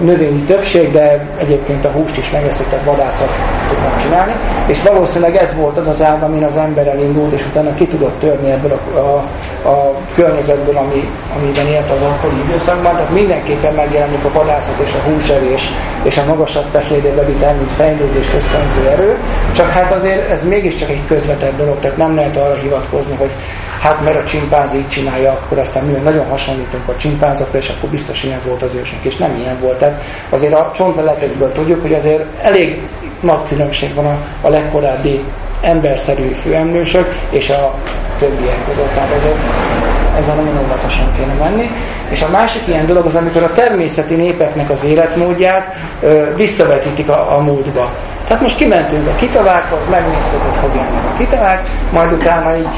[0.01, 3.31] növényi többség, de egyébként a húst is megeszik, tehát vadászat
[3.67, 4.33] tudnak csinálni.
[4.67, 8.19] És valószínűleg ez volt az az áll, amin az ember elindult, és utána ki tudott
[8.19, 9.23] törni ebből a, a,
[9.69, 11.03] a környezetből, ami,
[11.35, 12.95] amiben élt az akkori időszakban.
[12.95, 15.71] Tehát mindenképpen megjelenik a vadászat és a húsevés
[16.03, 19.19] és a magasabb technédébe vitt mint fejlődés ösztönző erő.
[19.53, 23.31] Csak hát azért ez mégiscsak egy közvetett dolog, tehát nem lehet arra hivatkozni, hogy
[23.81, 27.89] hát mert a csimpánz így csinálja, akkor aztán mi nagyon hasonlítunk a csimpánzokra, és akkor
[27.89, 29.77] biztos ilyen volt az ősünk, és nem ilyen volt.
[29.77, 32.83] Tehát azért a csontleletekből tudjuk, hogy azért elég
[33.21, 35.23] nagy különbség van a, a legkorábbi
[35.61, 37.73] emberszerű főemlősök és a
[38.17, 38.89] többiek között.
[38.89, 41.69] Tehát azért ezzel nagyon óvatosan kéne menni.
[42.09, 47.37] És a másik ilyen dolog az, amikor a természeti népeknek az életmódját ö, visszavetítik a,
[47.37, 47.91] a múltba.
[48.27, 52.77] Tehát most kimentünk a kitavákhoz, megnéztük, hogy hogy a kitavák, majd utána így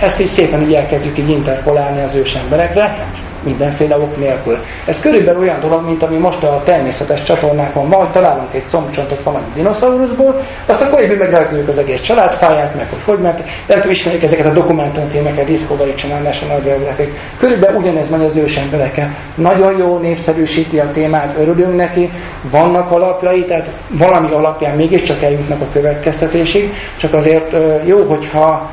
[0.00, 3.08] ezt így szépen így elkezdjük így interpolálni az ős emberekre,
[3.44, 4.58] mindenféle ok nélkül.
[4.86, 9.46] Ez körülbelül olyan dolog, mint ami most a természetes csatornákon van, találunk egy combcsontot valami
[9.54, 10.34] dinoszauruszból,
[10.66, 14.52] azt akkor évben megrajzoljuk az egész családfáját, meg hogy hogy mert nem ismerjük ezeket a
[14.52, 17.10] dokumentumfilmeket, Discovery Channel, National Geographic.
[17.38, 19.10] Körülbelül ugyanez megy az ős emberekkel.
[19.36, 22.10] Nagyon jó népszerűsíti a témát, örülünk neki,
[22.50, 28.70] vannak alapjai, tehát valami alapján mégiscsak eljutnak a következtetésig, csak azért jó, hogyha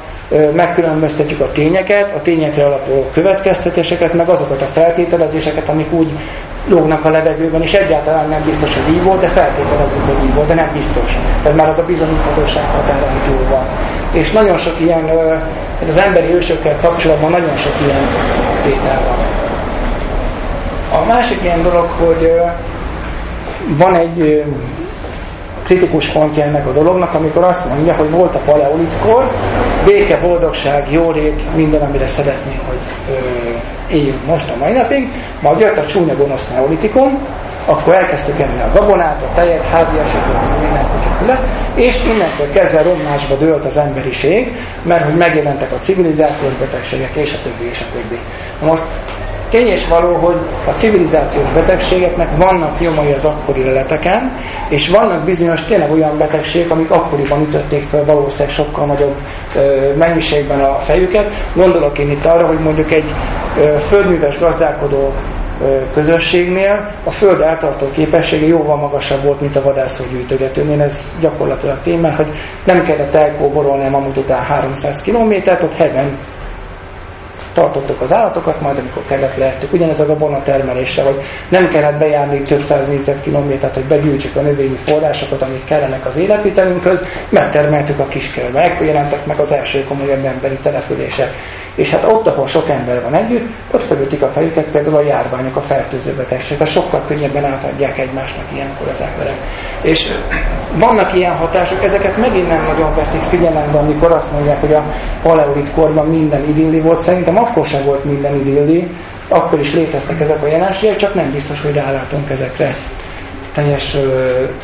[0.53, 6.11] megkülönböztetjük a tényeket, a tényekre alapuló következtetéseket, meg azokat a feltételezéseket, amik úgy
[6.67, 10.47] lógnak a levegőben, és egyáltalán nem biztos, hogy így volt, de feltételezzük, hogy így volt,
[10.47, 11.13] de nem biztos.
[11.13, 13.65] Tehát már az a bizonyíthatóság határa túl van.
[14.13, 15.09] És nagyon sok ilyen,
[15.87, 18.05] az emberi ősökkel kapcsolatban nagyon sok ilyen
[18.63, 19.43] tétel van.
[21.01, 22.27] A másik ilyen dolog, hogy
[23.77, 24.43] van egy
[25.65, 29.31] kritikus pontja ennek a dolognak, amikor azt mondja, hogy volt a paleolitkor,
[29.85, 33.13] béke, boldogság, jólét, minden, amire szeretnénk, hogy ö,
[33.87, 35.07] éljünk most a mai napig,
[35.41, 37.21] majd jött a csúnya gonosz neolitikum,
[37.67, 41.05] akkor elkezdtük enni a gabonát, a tejet, háziasokat, mindent, hogy
[41.75, 47.41] és innentől kezdve romlásba dőlt az emberiség, mert hogy megjelentek a civilizációs betegségek, és a
[47.43, 48.19] többi, és a többi.
[48.61, 48.83] Most
[49.55, 54.31] tény és való, hogy a civilizációs betegségeknek vannak nyomai az akkori leleteken,
[54.69, 59.15] és vannak bizonyos tényleg olyan betegségek, amik akkoriban ütötték fel valószínűleg sokkal nagyobb
[59.55, 61.33] ö, mennyiségben a fejüket.
[61.55, 63.11] Gondolok én itt arra, hogy mondjuk egy
[63.57, 65.13] ö, földműves gazdálkodó
[65.93, 70.81] közösségnél a föld eltartó képessége jóval magasabb volt, mint a vadászógyűjtögetőnél.
[70.81, 72.29] Ez gyakorlatilag téma, hogy
[72.65, 76.17] nem kellett elkóborolni a mamut után 300 kilométert, ott heben
[77.55, 79.73] tartottuk az állatokat, majd amikor kellett lehettük.
[79.73, 84.75] Ugyanez a gabona termelése, hogy nem kellett bejárni több száz négyzetkilométert, hogy begyűjtsük a növényi
[84.75, 88.61] forrásokat, amik kellenek az életvitelünkhöz, megtermeltük a kiskerbe.
[88.61, 91.29] Ekkor jelentek meg az első komolyabb emberi települések.
[91.75, 95.55] És hát ott, ahol sok ember van együtt, ott felültik a fejüket például a járványok,
[95.55, 96.11] a fertőző.
[96.13, 99.37] Tehát sokkal könnyebben átadják egymásnak ilyenkor az emberek.
[99.81, 100.11] És
[100.79, 104.85] vannak ilyen hatások, ezeket megint nem nagyon veszik figyelembe, amikor azt mondják, hogy a
[105.21, 106.99] paleolit korban minden idilli volt.
[106.99, 108.87] Szerintem akkor sem volt minden idilli,
[109.29, 112.75] akkor is léteztek ezek a jelenségek, csak nem biztos, hogy rálátunk ezekre
[113.53, 113.97] teljes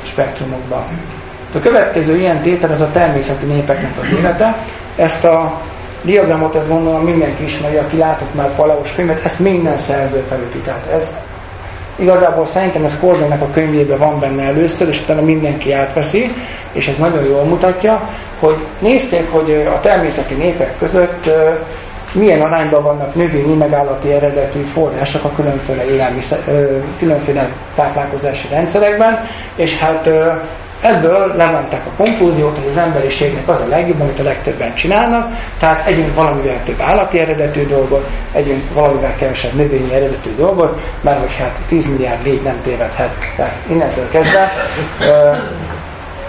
[0.04, 0.86] spektrumokban.
[1.54, 4.58] A következő ilyen tétel az a természeti népeknek az élete.
[4.96, 5.62] Ezt a
[6.04, 10.60] diagramot, ezt gondolom mindenki ismeri, aki látott már Palaus filmet, ezt minden szerző felüti.
[10.60, 11.18] Tehát ez
[11.98, 16.32] igazából szerintem ez Cordonnek a könyvében van benne először, és utána mindenki átveszi,
[16.74, 18.08] és ez nagyon jól mutatja,
[18.40, 21.32] hogy nézték, hogy a természeti népek között
[22.14, 26.40] milyen arányban vannak növényi megállati eredetű források a különféle élelmiszer,
[27.00, 30.10] különféle táplálkozási rendszerekben, és hát
[30.82, 35.26] ebből levonták a konklúziót, hogy az emberiségnek az a legjobb, amit a legtöbben csinálnak,
[35.60, 41.34] tehát együnk valamivel több állati eredetű dolgot, együnk valamivel kevesebb növényi eredetű dolgot, mert hogy
[41.34, 43.14] hát 10 milliárd légy nem tévedhet.
[43.36, 44.52] Tehát innentől kezdve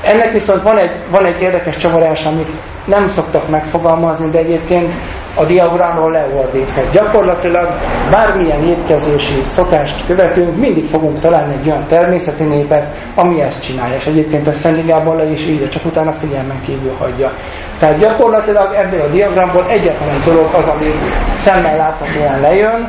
[0.02, 2.50] ennek viszont van egy, van egy érdekes csavarás, amit
[2.86, 4.90] nem szoktak megfogalmazni, de egyébként
[5.36, 6.90] a diagramról leordítva.
[6.90, 7.68] Gyakorlatilag
[8.10, 13.96] bármilyen étkezési szokást követünk, mindig fogunk találni egy olyan természeti népet, ami ezt csinálja.
[13.96, 17.30] És egyébként a Szent le is így, csak utána figyelmen kívül hagyja.
[17.78, 20.92] Tehát gyakorlatilag ebből a diagramból egyetlen egy dolog az, ami
[21.34, 22.88] szemmel láthatóan lejön,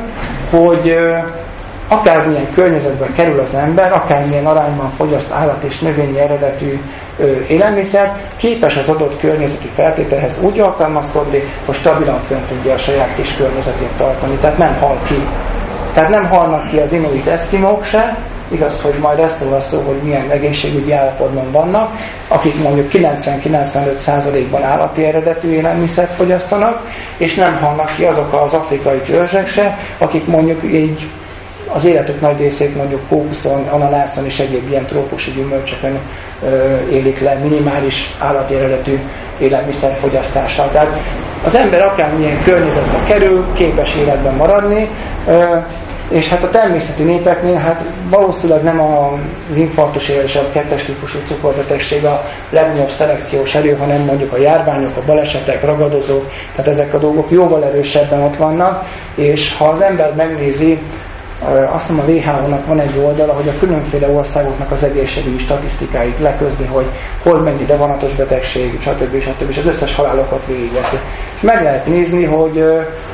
[0.50, 0.94] hogy
[1.88, 6.78] akármilyen környezetben kerül az ember, akármilyen arányban fogyaszt állat és növényi eredetű
[7.46, 13.36] élelmiszert, képes az adott környezeti feltételhez úgy alkalmazkodni, hogy stabilan fönn tudja a saját kis
[13.36, 15.16] környezetét tartani, tehát nem hal ki.
[15.94, 18.18] Tehát nem halnak ki az inuit eszkimók se,
[18.50, 21.90] igaz, hogy majd ezt a szó, hogy milyen egészségügyi állapotban vannak,
[22.28, 26.80] akik mondjuk 90-95%-ban állati eredetű élelmiszert fogyasztanak,
[27.18, 31.10] és nem halnak ki azok az afrikai törzsek se, akik mondjuk így
[31.72, 36.00] az életük nagy részét mondjuk kókuszon, ananászon és egyéb ilyen trópusi gyümölcsökön
[36.90, 38.98] élik le minimális állati eredetű
[39.38, 40.70] élelmiszerfogyasztással.
[40.70, 41.00] Tehát
[41.44, 44.88] az ember akármilyen környezetbe kerül, képes életben maradni,
[46.10, 52.06] és hát a természeti népeknél hát valószínűleg nem az infarktus és a kettes típusú cukorbetegség
[52.06, 57.30] a legnagyobb szelekciós erő, hanem mondjuk a járványok, a balesetek, ragadozók, tehát ezek a dolgok
[57.30, 58.84] jóval erősebben ott vannak,
[59.16, 60.78] és ha az ember megnézi
[61.46, 66.66] azt hiszem a WHO-nak van egy oldala, hogy a különféle országoknak az egészségügyi statisztikáit leközni,
[66.66, 66.86] hogy
[67.22, 69.20] hol mennyi devanatos betegség, stb.
[69.20, 69.48] stb.
[69.48, 70.96] és az összes halálokat végigveszi.
[71.34, 72.58] És meg lehet nézni, hogy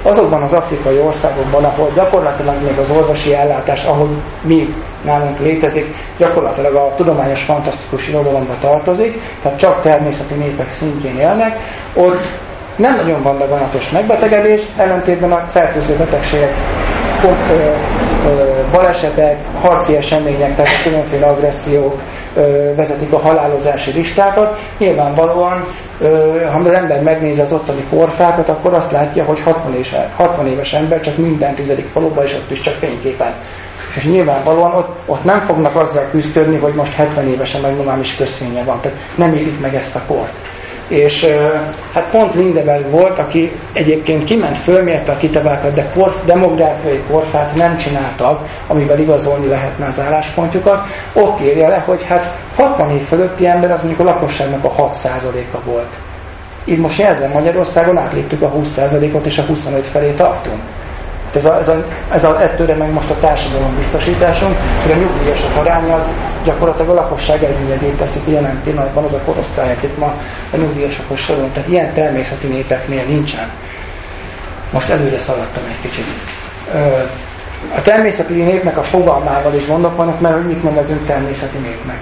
[0.03, 4.69] azokban az afrikai országokban, ahol gyakorlatilag még az orvosi ellátás, ahogy mi
[5.05, 11.61] nálunk létezik, gyakorlatilag a tudományos fantasztikus irodalomba tartozik, tehát csak természeti népek szintjén élnek,
[11.97, 16.55] ott nem nagyon van daganatos megbetegedés, ellentétben a fertőző betegségek
[18.71, 21.95] balesetek, harci események, tehát különféle agressziók
[22.77, 24.59] vezetik a halálozási listákat.
[24.79, 25.63] Nyilvánvalóan,
[26.53, 30.73] ha az ember megnézi az ottani porfákat, akkor azt látja, hogy 60 éves, 60 éves
[30.73, 33.35] ember csak minden tizedik faluban, és ott is csak fényképen.
[33.97, 38.63] És nyilvánvalóan ott, ott nem fognak azzal küzdeni, hogy most 70 évesen nagy normális köszönje
[38.63, 38.81] van.
[38.81, 40.35] Tehát nem élik meg ezt a kort.
[40.91, 41.27] És
[41.95, 47.77] hát pont Lindeberg volt, aki egyébként kiment, fölmérte a kitabákat, de kor, demográfiai korfát nem
[47.77, 50.87] csináltak, amivel igazolni lehetne az álláspontjukat.
[51.15, 55.71] Ott írja le, hogy hát 60 év fölötti ember az mondjuk a lakosságnak a 6%-a
[55.71, 55.97] volt.
[56.65, 60.61] Így most jelzem Magyarországon átléptük a 20%-ot, és a 25 felé tartunk.
[61.35, 65.57] Ez a, ez a, ez a, ettőre meg most a társadalom biztosításunk, hogy a nyugdíjasok
[65.57, 66.11] aránya az
[66.45, 70.15] gyakorlatilag a lakosság egynegyedét teszik jelen pillanatban az a korosztály, akit ma
[70.53, 71.53] a nyugdíjasokhoz sorolunk.
[71.53, 73.51] Tehát ilyen természeti népeknél nincsen.
[74.73, 76.07] Most előre szaladtam egy kicsit.
[77.75, 82.01] A természeti népnek a fogalmával is gondok vannak, mert hogy mit nevezünk természeti népnek.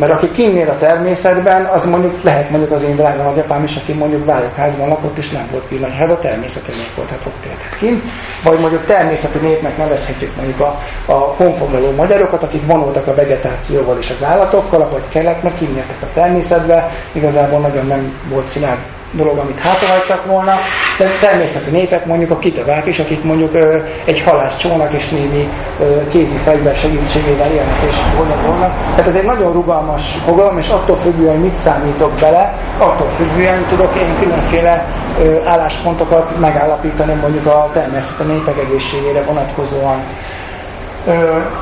[0.00, 3.92] Mert aki kinnél a természetben, az mondjuk lehet mondjuk az én drága nagyapám is, aki
[3.92, 8.02] mondjuk vályokházban lakott, és nem volt villanyház, a természeti nép volt, hát ott élhet kint.
[8.44, 10.74] Vagy mondjuk természeti népnek nevezhetjük mondjuk a,
[11.06, 16.12] a honfoglaló magyarokat, akik vonultak a vegetációval és az állatokkal, ahogy kellett, meg kinnéltek a
[16.14, 18.82] természetbe, igazából nagyon nem volt szilárd
[19.16, 20.54] dolog, amit hátrahagytak volna,
[20.98, 25.48] de természeti népek mondjuk a kitavák is, akik mondjuk ö, egy halász csónak és némi
[25.80, 28.76] ö, kézi fegyver segítségével élnek és vonnak.
[28.76, 33.96] Tehát ez egy nagyon rugalmas fogalom, és attól függően, mit számítok bele, attól függően tudok
[33.96, 34.86] én különféle
[35.18, 40.02] ö, álláspontokat megállapítani mondjuk a természeti népek egészségére vonatkozóan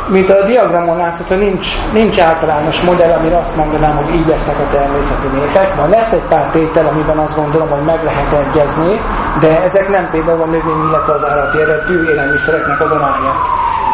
[0.09, 4.69] mint a diagramon hogy nincs, nincs általános modell, amire azt mondanám, hogy így lesznek a
[4.69, 5.75] természeti népek.
[5.77, 9.01] Majd lesz egy pár tétel, amiben azt gondolom, hogy meg lehet egyezni,
[9.41, 13.33] de ezek nem például a növény, illetve az állati eredetű élelmiszereknek az aránya.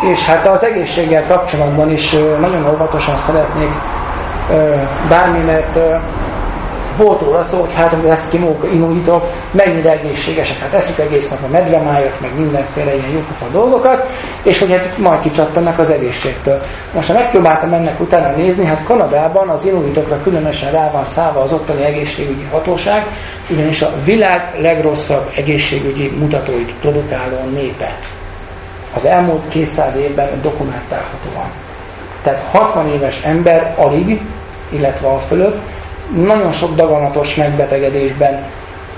[0.01, 3.75] És hát az egészséggel kapcsolatban is nagyon óvatosan szeretnék
[5.09, 5.79] bármi, mert
[6.97, 11.49] volt róla szó, hogy hát az eszkimók, inuitok mennyire egészségesek, hát eszik egész nap a
[11.49, 14.09] medvemájat, meg mindenféle ilyen jópofa dolgokat,
[14.45, 16.61] és hogy hát majd kicsattannak az egészségtől.
[16.95, 21.53] Most ha megpróbáltam ennek utána nézni, hát Kanadában az inuitokra különösen rá van szállva az
[21.53, 23.07] ottani egészségügyi hatóság,
[23.51, 27.95] ugyanis a világ legrosszabb egészségügyi mutatóit produkáló népe.
[28.95, 31.49] Az elmúlt 200 évben dokumentálhatóan.
[32.23, 34.21] Tehát 60 éves ember alig,
[34.73, 35.63] illetve a fölött
[36.14, 38.45] nagyon sok daganatos megbetegedésben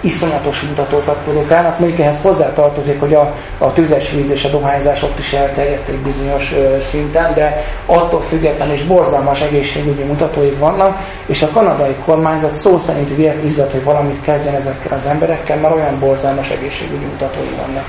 [0.01, 5.19] iszonyatos mutatókat produkálnak, mondjuk ehhez hozzátartozik, hogy a, a tüzes víz és a dohányzás ott
[5.19, 11.43] is elterjedt egy bizonyos ö, szinten, de attól függetlenül is borzalmas egészségügyi mutatói vannak, és
[11.43, 15.99] a kanadai kormányzat szó szerint vért izzat, hogy valamit kezdjen ezekkel az emberekkel, mert olyan
[16.01, 17.85] borzalmas egészségügyi mutatói vannak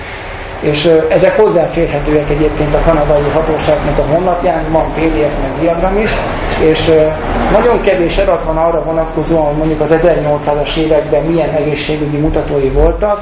[0.61, 6.11] és ezek hozzáférhetőek egyébként a kanadai hatóságnak a honlapján, van PDF meg diagram is,
[6.61, 6.87] és
[7.51, 13.19] nagyon kevés adat van arra vonatkozóan, hogy mondjuk az 1800-as években milyen egészségügyi mutatói voltak.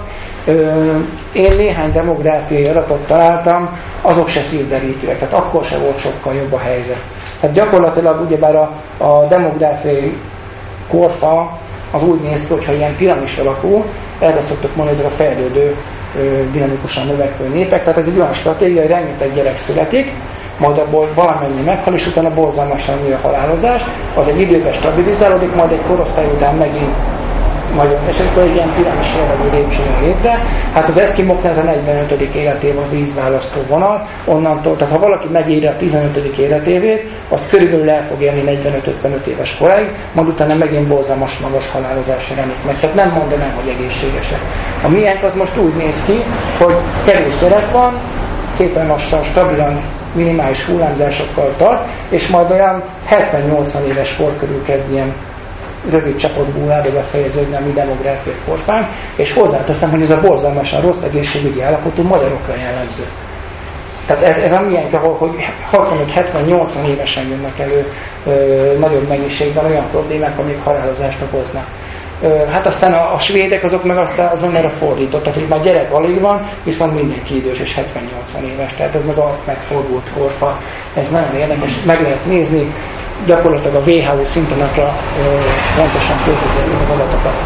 [1.33, 3.69] Én néhány demográfiai adatot találtam,
[4.01, 7.01] azok se szívderítőek, tehát akkor se volt sokkal jobb a helyzet.
[7.41, 10.13] Tehát gyakorlatilag ugyebár a, a demográfiai
[10.89, 11.57] korfa
[11.91, 13.83] az úgy néz ki, hogyha ilyen piramis alakú,
[14.19, 15.75] erre szoktuk mondani, ezek a fejlődő,
[16.51, 20.11] dinamikusan növekvő népek, tehát ez egy olyan stratégia, hogy rengeteg gyerek születik,
[20.59, 23.81] majd abból valamennyi meghal, és utána borzalmasan nő a halálozás,
[24.15, 26.95] az egy időben stabilizálódik, majd egy korosztály után megint
[27.73, 30.31] akkor egy ilyen piramis jellegű lépcső létre.
[30.73, 32.35] Hát az eszkimoknál ez a 45.
[32.35, 36.37] életév a vízválasztó vonal, onnantól, tehát ha valaki megírja a 15.
[36.37, 42.29] életévét, az körülbelül el fog élni 45-55 éves koráig, majd utána megint borzalmas magas halálozás
[42.29, 42.79] jelenik meg.
[42.79, 44.41] Tehát nem mondanám, hogy egészségesek.
[44.83, 46.23] A miénk az most úgy néz ki,
[46.57, 46.75] hogy
[47.05, 48.01] kevés gyerek van,
[48.55, 49.83] szépen lassan, stabilan,
[50.15, 55.13] minimális hullámzásokkal tart, és majd olyan 70-80 éves kor körül kezd ilyen
[55.89, 61.01] rövid csapott búlába befejeződni a mi demográfiai korfánk, és hozzáteszem, hogy ez a borzalmasan rossz
[61.01, 63.03] egészségügyi állapotú magyarokra jellemző.
[64.07, 65.35] Tehát ez, ez a hogy
[65.71, 67.83] 65-70-80 évesen jönnek elő
[68.25, 71.65] ö, nagyobb mennyiségben olyan problémák, amik halálozást okoznak.
[72.51, 75.91] Hát aztán a, a svédek azok meg aztán azon erre fordított, tehát hogy már gyerek
[75.91, 80.57] alig van, viszont mindenki idős és 70-80 éves, tehát ez meg a megfordult korfa,
[80.95, 82.67] ez nagyon érdekes, meg lehet nézni,
[83.25, 84.93] gyakorlatilag a WHO szintonakra
[85.77, 87.37] pontosan közözi az adatokat.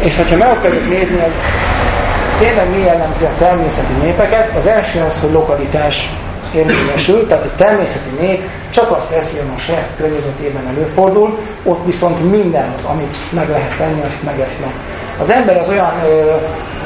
[0.00, 1.34] És hogyha meg akarjuk nézni, hogy
[2.40, 6.10] tényleg mi jellemzi a természeti népeket, az első az, hogy lokalitás
[6.54, 12.30] érvényesül, tehát egy természeti nép csak azt veszi, ami a saját környezetében előfordul, ott viszont
[12.30, 14.74] minden, amit meg lehet tenni, azt megesznek.
[15.18, 15.92] Az ember az olyan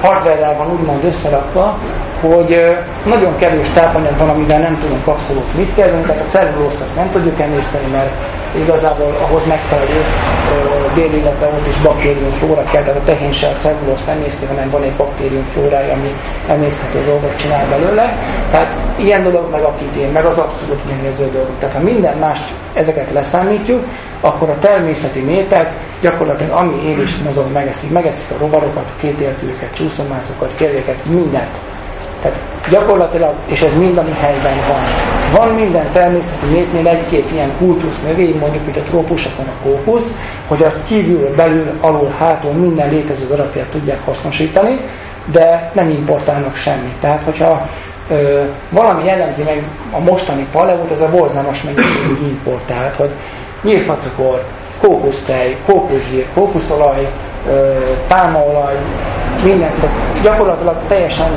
[0.00, 1.78] hardware van úgymond összerakva,
[2.20, 6.82] hogy ö, nagyon kevés tápanyag van, amivel nem tudunk abszolút mit kezdeni, tehát a cellulózt
[6.82, 8.14] azt nem tudjuk emészteni, mert
[8.54, 10.00] igazából ahhoz megfelelő
[10.50, 14.22] ö, déli, illetve ott is baktérium flóra kell, tehát a tehén se a cellulózt nem
[14.22, 16.10] észti, hanem van egy baktérium flórája, ami
[16.46, 18.04] emészthető dolgot csinál belőle.
[18.50, 21.58] Tehát ilyen dolog meg a kitén, meg az abszolút généző dolgok.
[21.58, 22.40] Tehát ha minden más
[22.74, 23.84] ezeket leszámítjuk,
[24.20, 29.74] akkor a természeti népek gyakorlatilag ami él is mozog, megeszik, megeszik a rovarokat, a kétéltőket,
[29.74, 31.60] csúszomászokat, kérdéket, mindent
[32.22, 34.82] tehát gyakorlatilag, és ez mind, ami helyben van.
[35.36, 40.18] Van minden természeti népnél egy-két ilyen kultusz növény, mondjuk, mint a trópusokon a kókusz,
[40.48, 44.80] hogy azt kívül, belül, alul, hátul minden létező darabját tudják hasznosítani,
[45.32, 47.00] de nem importálnak semmit.
[47.00, 47.66] Tehát, hogyha
[48.08, 51.74] ö, valami jellemzi meg a mostani paleót, ez a borzalmas meg
[52.28, 53.10] importált, hogy
[53.62, 54.40] nyírpacukor,
[54.80, 57.08] kókusztej, kókuszsír, kókuszolaj,
[58.08, 58.78] pálmaolaj,
[59.44, 59.88] mindent,
[60.22, 61.32] gyakorlatilag teljesen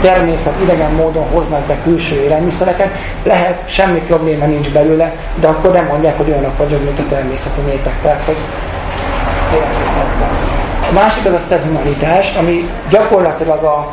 [0.00, 2.92] természet idegen módon hoznak be külső élelmiszereket,
[3.24, 7.60] lehet, semmi probléma nincs belőle, de akkor nem mondják, hogy olyanok vagyok, mint a természeti
[7.60, 8.00] népek.
[8.00, 8.36] Tehát, hogy
[10.88, 13.88] a másik az a szezonalitás, ami gyakorlatilag a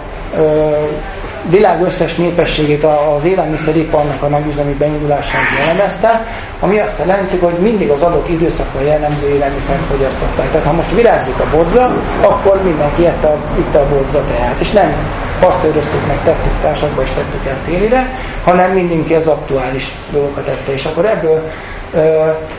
[1.50, 6.26] világ összes népességét az élelmiszeriparnak a nagyüzemi beindulásán jellemezte,
[6.60, 10.52] ami azt jelenti, hogy mindig az adott időszakra jellemző élelmiszert fogyasztották.
[10.52, 11.84] Tehát ha most virázik a bodza,
[12.22, 14.60] akkor mindenki ette a, itte a bodza teát.
[14.60, 14.94] És nem
[15.40, 18.12] pasztőröztük meg, tettük társakba és tettük el télire,
[18.46, 20.72] hanem mindenki az aktuális dolgokat tette.
[20.72, 21.42] És akkor ebből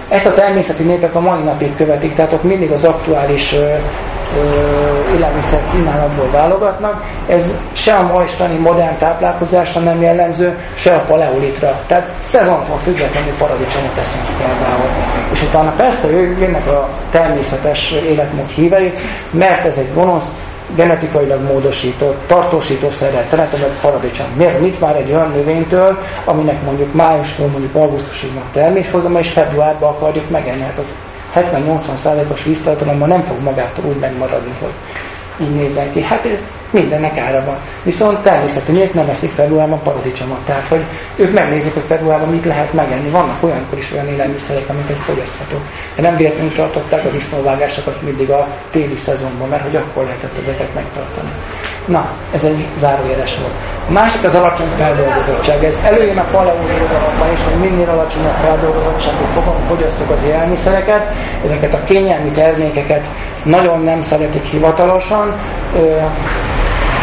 [0.09, 3.55] ezt a természeti népek a mai napig követik, tehát ott mindig az aktuális
[5.15, 7.05] élelmiszer kínálatból válogatnak.
[7.29, 11.75] Ez se a majstani modern táplálkozásra nem jellemző, se a paleolitra.
[11.87, 14.89] Tehát szezontól függetlenül paradicsomot teszünk például.
[15.33, 18.93] És utána persze jönnek a természetes életmód hívei,
[19.33, 20.46] mert ez egy gonosz,
[20.77, 24.27] genetikailag módosított, tartósítószerrel telepedett paradicsom.
[24.37, 24.61] Miért?
[24.61, 30.31] Mit vár egy olyan növénytől, aminek mondjuk májustól mondjuk augusztusig van terméshozama, és februárban akarjuk
[30.31, 30.63] megenni.
[30.63, 30.95] Hát az
[31.35, 34.75] 70-80%-os víztartalomban nem fog magától úgy megmaradni, hogy
[35.41, 36.03] így nézzen ki.
[36.05, 37.59] Hát ez mindennek ára van.
[37.85, 40.45] Viszont természeti miért nem veszik februárban paradicsomot.
[40.45, 40.85] Tehát, hogy
[41.19, 43.11] ők megnézik, hogy februárban mit lehet megenni.
[43.11, 45.63] Vannak olyankor is olyan élelmiszerek, amiket fogyaszthatók.
[45.97, 50.75] De nem véletlenül tartották a disznóvágásokat mindig a téli szezonban, mert hogy akkor lehetett ezeket
[50.75, 51.31] megtartani.
[51.87, 53.55] Na, ez egy zárójeles volt.
[53.89, 55.65] A másik az alacsony feldolgozottság.
[55.65, 59.25] Ez előjön a paleoirodalomban is, hogy minél alacsonyabb feldolgozottságú
[59.69, 63.09] fogyasszuk az élelmiszereket, ezeket a kényelmi termékeket
[63.45, 65.41] nagyon nem szeretik hivatalosan.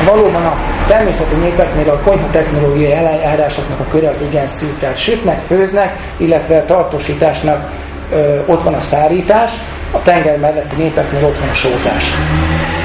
[0.06, 5.40] Valóban a természeti népeknél a konyha technológiai eljárásoknak a köre az igen szűk, tehát sütnek,
[5.40, 7.70] főznek, illetve tartósításnak
[8.12, 9.52] ö, ott van a szárítás,
[9.94, 12.16] a tenger melletti népeknél ott van a sózás.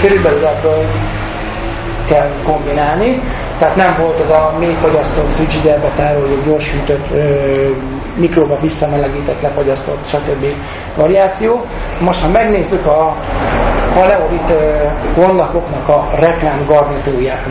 [0.03, 0.87] Körülbelül ebből
[2.09, 3.21] kell kombinálni,
[3.59, 7.09] tehát nem volt az a mély fogyasztott, frigiderbe tároljuk, gyorshűtött,
[8.17, 10.47] mikróba visszamelegített, lefagyasztott, stb.
[10.97, 11.61] variáció.
[12.01, 13.17] Most, ha megnézzük a
[13.95, 14.53] paleolit
[15.15, 17.47] honlapoknak a reklám garnitúrját,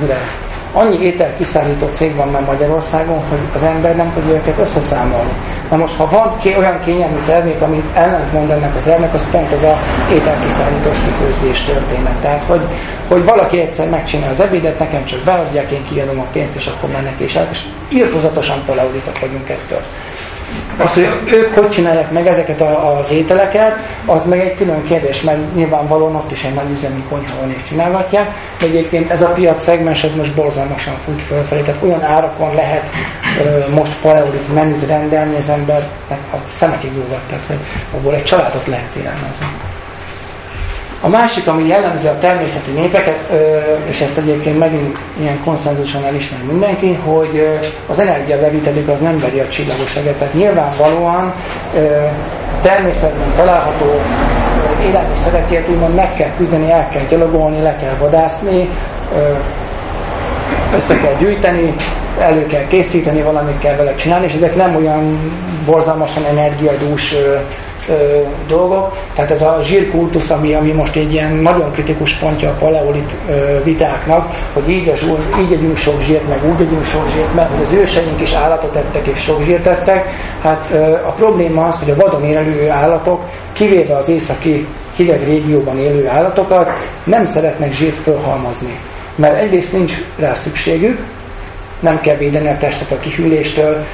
[0.78, 5.32] annyi étel kiszállító cég van már Magyarországon, hogy az ember nem tudja őket összeszámolni.
[5.70, 9.52] Na most, ha van ké, olyan kényelmű termék, amit ellentmond ennek az elnek, az pont
[9.52, 9.80] ez a
[10.12, 12.22] ételkiszállítós kifőzés történet.
[12.22, 12.66] Tehát, hogy,
[13.10, 16.90] hogy valaki egyszer megcsinál az ebédet, nekem csak beadják, én kiadom a pénzt, és akkor
[16.90, 19.82] mennek és át, és írtozatosan paleolitak vagyunk ettől.
[20.78, 25.56] Az, hogy ők hogy csinálják meg ezeket az ételeket, az meg egy külön kérdés, mert
[25.56, 30.04] nyilvánvalóan ott is egy nagy üzemi konyha van és csinálhatják, egyébként ez a piac szegmens,
[30.04, 32.84] ez most borzalmasan fut fölfelé, tehát olyan árakon lehet
[33.40, 38.96] ö, most paleolit menüt rendelni az embernek a szemekig jóvat, tehát abból egy családot lehet
[38.96, 39.46] élelmezni.
[41.02, 43.34] A másik, ami jellemző a természeti népeket,
[43.88, 47.40] és ezt egyébként megint ilyen konszenzuson elismer mindenki, hogy
[47.88, 50.18] az energiabevitelük az nem veri a csillagos eget.
[50.20, 51.34] Tehát nyilvánvalóan
[52.62, 53.90] természetben található
[54.82, 58.70] élelmiszerekért úgymond meg kell küzdeni, el kell gyalogolni, le kell vadászni,
[60.72, 61.76] össze kell gyűjteni,
[62.18, 65.20] elő kell készíteni, valamit kell vele csinálni, és ezek nem olyan
[65.66, 67.16] borzalmasan energiadús
[67.90, 68.94] ö, dolgok.
[69.16, 73.60] Tehát ez a zsírkultusz, ami, ami most egy ilyen nagyon kritikus pontja a paleolit ö,
[73.64, 74.24] vitáknak,
[74.54, 74.94] hogy így, a,
[75.40, 79.08] így együnk sok zsírt, meg úgy együnk sok zsírt, mert az őseink is állatot ettek
[79.08, 80.10] és sok zsírt ettek.
[80.42, 83.20] Hát ö, a probléma az, hogy a vadon élő állatok,
[83.54, 84.66] kivéve az északi
[84.96, 86.68] hideg régióban élő állatokat,
[87.06, 88.74] nem szeretnek zsírt fölhalmozni.
[89.18, 91.00] Mert egyrészt nincs rá szükségük,
[91.80, 93.86] nem kell védeni a testet a kihűléstől,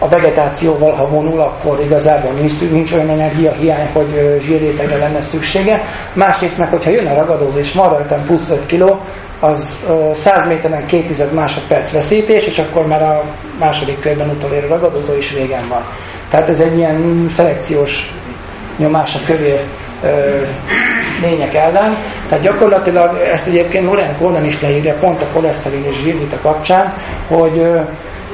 [0.00, 5.82] a vegetációval, ha vonul, akkor igazából nincs, nincs olyan energiahiány, hogy zsírrétegre lenne szüksége.
[6.14, 8.98] Másrészt meg, hogyha jön a ragadozó és van rajtam plusz 5 kg,
[9.40, 13.22] az 100 méteren 2 másodperc veszítés, és akkor már a
[13.58, 15.82] második körben utolér a ragadozó is régen van.
[16.30, 18.12] Tehát ez egy ilyen szelekciós
[18.76, 19.64] nyomás a kövér
[21.20, 21.96] lények ellen.
[22.28, 26.94] Tehát gyakorlatilag ezt egyébként Loren Conan is leírja pont a koleszterin és zsírvita kapcsán,
[27.28, 27.60] hogy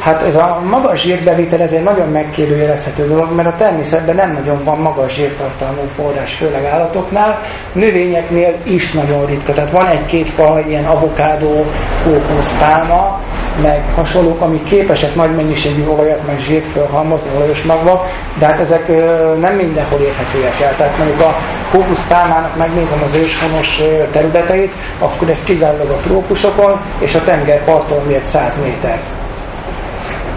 [0.05, 4.61] Hát ez a magas zsírbevitel ez egy nagyon megkérdőjelezhető dolog, mert a természetben nem nagyon
[4.65, 7.39] van magas zsírtartalmú forrás, főleg állatoknál.
[7.73, 9.53] Növényeknél is nagyon ritka.
[9.53, 11.65] Tehát van egy-két faj, ilyen avokádó,
[12.05, 13.21] kókusz, pálma,
[13.63, 18.07] meg hasonlók, amik képesek nagy mennyiségű olajat, meg zsírt felhalmozni olajos magva,
[18.39, 18.89] de hát ezek
[19.39, 20.77] nem mindenhol érhetőek el.
[20.77, 21.37] Tehát mondjuk a
[21.73, 23.83] kókuszpálmának megnézem az őshonos
[24.13, 28.99] területeit, akkor ez kizárólag a trópusokon, és a tengerparton miért 100 méter.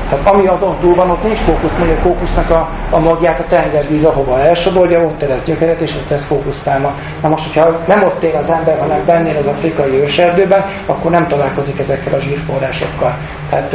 [0.09, 4.05] Tehát ami azon túl van, ott nincs fókusz, a fókusznak a, a magját a tengervíz,
[4.05, 6.93] ahova elsodorja, ott terez gyökeret, és ott ez fókuszpálma.
[7.21, 11.27] Na most, hogyha nem ott él az ember, hanem bennél az afrikai őserdőben, akkor nem
[11.27, 13.13] találkozik ezekkel a zsírforrásokkal.
[13.49, 13.73] Tehát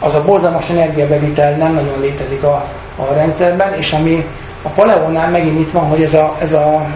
[0.00, 2.62] az a borzalmas energiabevitel nem nagyon létezik a,
[2.98, 4.24] a rendszerben, és ami
[4.62, 6.86] a paleónál megint itt van, hogy ez a, ez a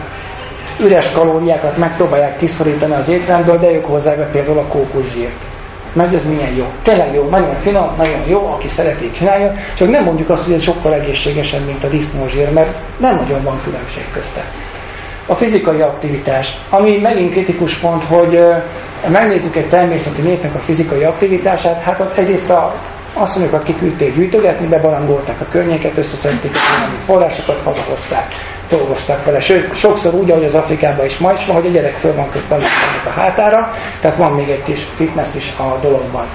[0.80, 5.46] üres kalóriákat megpróbálják kiszorítani az étrendből, de ők hozzák például a kókuszsírt
[5.94, 6.64] meg ez milyen jó.
[6.82, 10.62] Tényleg jó, nagyon finom, nagyon jó, aki szereti, csinálja, csak nem mondjuk azt, hogy ez
[10.62, 14.44] sokkal egészségesebb, mint a disznózsír, mert nem nagyon van különbség közte.
[15.26, 18.38] A fizikai aktivitás, ami megint kritikus pont, hogy
[19.08, 22.74] megnézzük egy természeti népnek a fizikai aktivitását, hát ott egyrészt a
[23.14, 28.26] akik kiküldték gyűjtögetni, bebarangolták a környéket, összeszedték a forrásokat, hazahozták
[28.70, 29.38] dolgoztak vele.
[29.38, 32.30] Sőt, sokszor úgy, ahogy az Afrikában is ma is van, hogy a gyerek föl van
[32.30, 32.56] kötve
[33.04, 36.26] a hátára, tehát van még egy kis fitness is a dologban.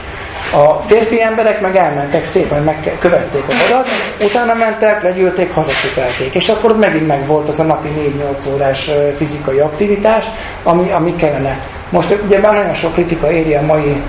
[0.52, 3.88] A férfi emberek meg elmentek szépen, meg követték a vodat,
[4.22, 6.34] utána mentek, legyűlték, hazasütelték.
[6.34, 10.26] És akkor megint meg volt az a napi 4-8 órás fizikai aktivitás,
[10.64, 11.58] ami, ami kellene.
[11.94, 14.02] Most ugye már nagyon sok kritika éri a mai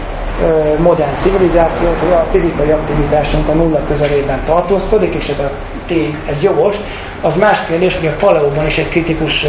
[0.79, 5.51] modern civilizációt, hogy a fizikai aktivitásunk a nulla közelében tartózkodik, és ez a
[5.87, 6.77] tény, ez jogos.
[7.23, 9.47] Az más kérdés, hogy a paleóban is egy kritikus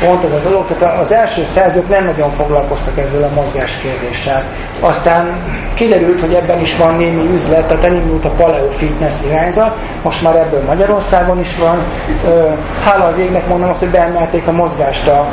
[0.00, 4.40] pont ez a dolog, tehát az első szerzők nem nagyon foglalkoztak ezzel a mozgás kérdéssel.
[4.80, 5.42] Aztán
[5.74, 10.36] kiderült, hogy ebben is van némi üzlet, tehát elindult a paleo fitness irányzat, most már
[10.36, 11.78] ebből Magyarországon is van.
[12.84, 15.28] Hála az égnek mondom azt, hogy beemelték a mozgást a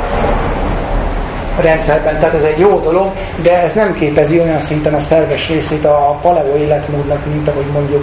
[1.56, 5.84] rendszerben, tehát ez egy jó dolog, de ez nem képezi olyan szinten a szerves részét
[5.84, 8.02] a paleo életmódnak, mint ahogy mondjuk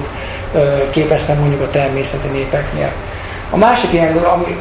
[0.92, 2.94] képeztem mondjuk a természeti népeknél.
[3.52, 4.56] A másik ilyen dolog, ami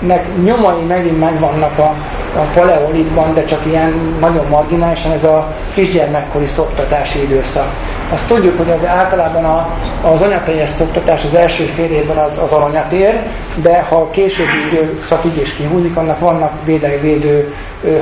[0.00, 1.94] nek nyomai megint megvannak a,
[2.36, 7.68] a paleolitban, de csak ilyen nagyon marginálisan, ez a kisgyermekkori szoktatási időszak.
[8.10, 9.66] Azt tudjuk, hogy az általában a,
[10.02, 13.26] az anyateljes szoktatás az első fél évben az, az aranyatér,
[13.62, 16.52] de ha a későbbi időszakig is kihúzik, annak vannak
[17.00, 17.48] védő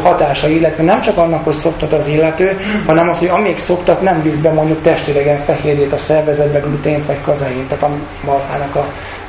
[0.02, 2.56] hatása, illetve nem csak annak, hogy szoktat az illető,
[2.86, 7.20] hanem az, hogy amíg szoktat, nem visz be mondjuk testidegen fehérjét a szervezetbe, glutént vagy
[7.20, 8.86] kazeint, tehát a marhának a,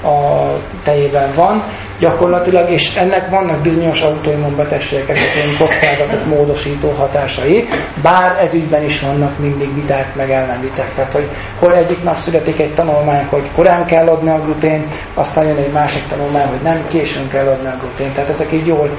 [0.07, 1.63] a tejében van
[1.99, 7.67] gyakorlatilag, és ennek vannak bizonyos autoimmun betegségek esetén kockázatot módosító hatásai,
[8.03, 10.93] bár ez ügyben is vannak mindig viták meg ellenvitek.
[10.93, 11.29] Tehát, hogy
[11.59, 15.73] hol egyik nap születik egy tanulmány, hogy korán kell adni a glutént, aztán jön egy
[15.73, 18.13] másik tanulmány, hogy nem későn kell adni a glutént.
[18.13, 18.89] Tehát ezek így jól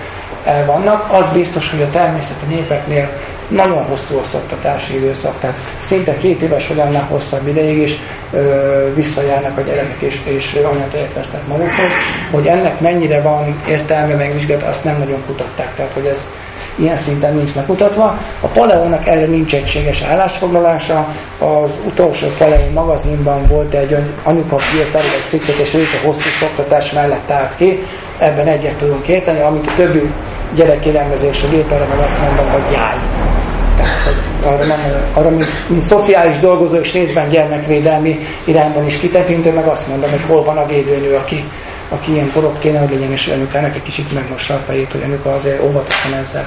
[0.45, 1.07] el vannak.
[1.11, 3.09] Az biztos, hogy a természeti népeknél
[3.51, 7.97] nagyon hosszú a szoktatási időszak, tehát szinte két éves vagy annál hosszabb ideig is
[8.33, 11.93] ö, visszajárnak a gyerekek és, és anyatejet vesznek magukhoz.
[12.31, 15.75] Hogy ennek mennyire van értelme megvizsgálat, azt nem nagyon kutatták.
[15.75, 16.31] Tehát, hogy ez
[16.79, 18.05] ilyen szinten nincs megmutatva.
[18.43, 21.09] A Paleónak erre nincs egységes állásfoglalása.
[21.39, 26.93] Az utolsó Paleó magazinban volt egy anyuka írt egy cikket, és ők a hosszú szoktatás
[26.93, 27.83] mellett állt ki.
[28.21, 30.11] Ebben egyet tudunk érteni, amit a többi
[30.55, 33.29] gyerekélelmezésről írt, arra meg azt mondom, hogy jár
[34.43, 34.81] arra, nem,
[35.15, 38.17] arra mint, mint szociális dolgozó és részben gyermekvédelmi
[38.47, 41.45] irányban is kitekintő, meg azt mondom, hogy hol van a védőnő, aki,
[41.89, 45.31] aki ilyen porok kéne, hogy legyen, és anyukának egy kicsit megmossa a fejét, hogy anyuka
[45.31, 46.47] azért óvatosan ezzel.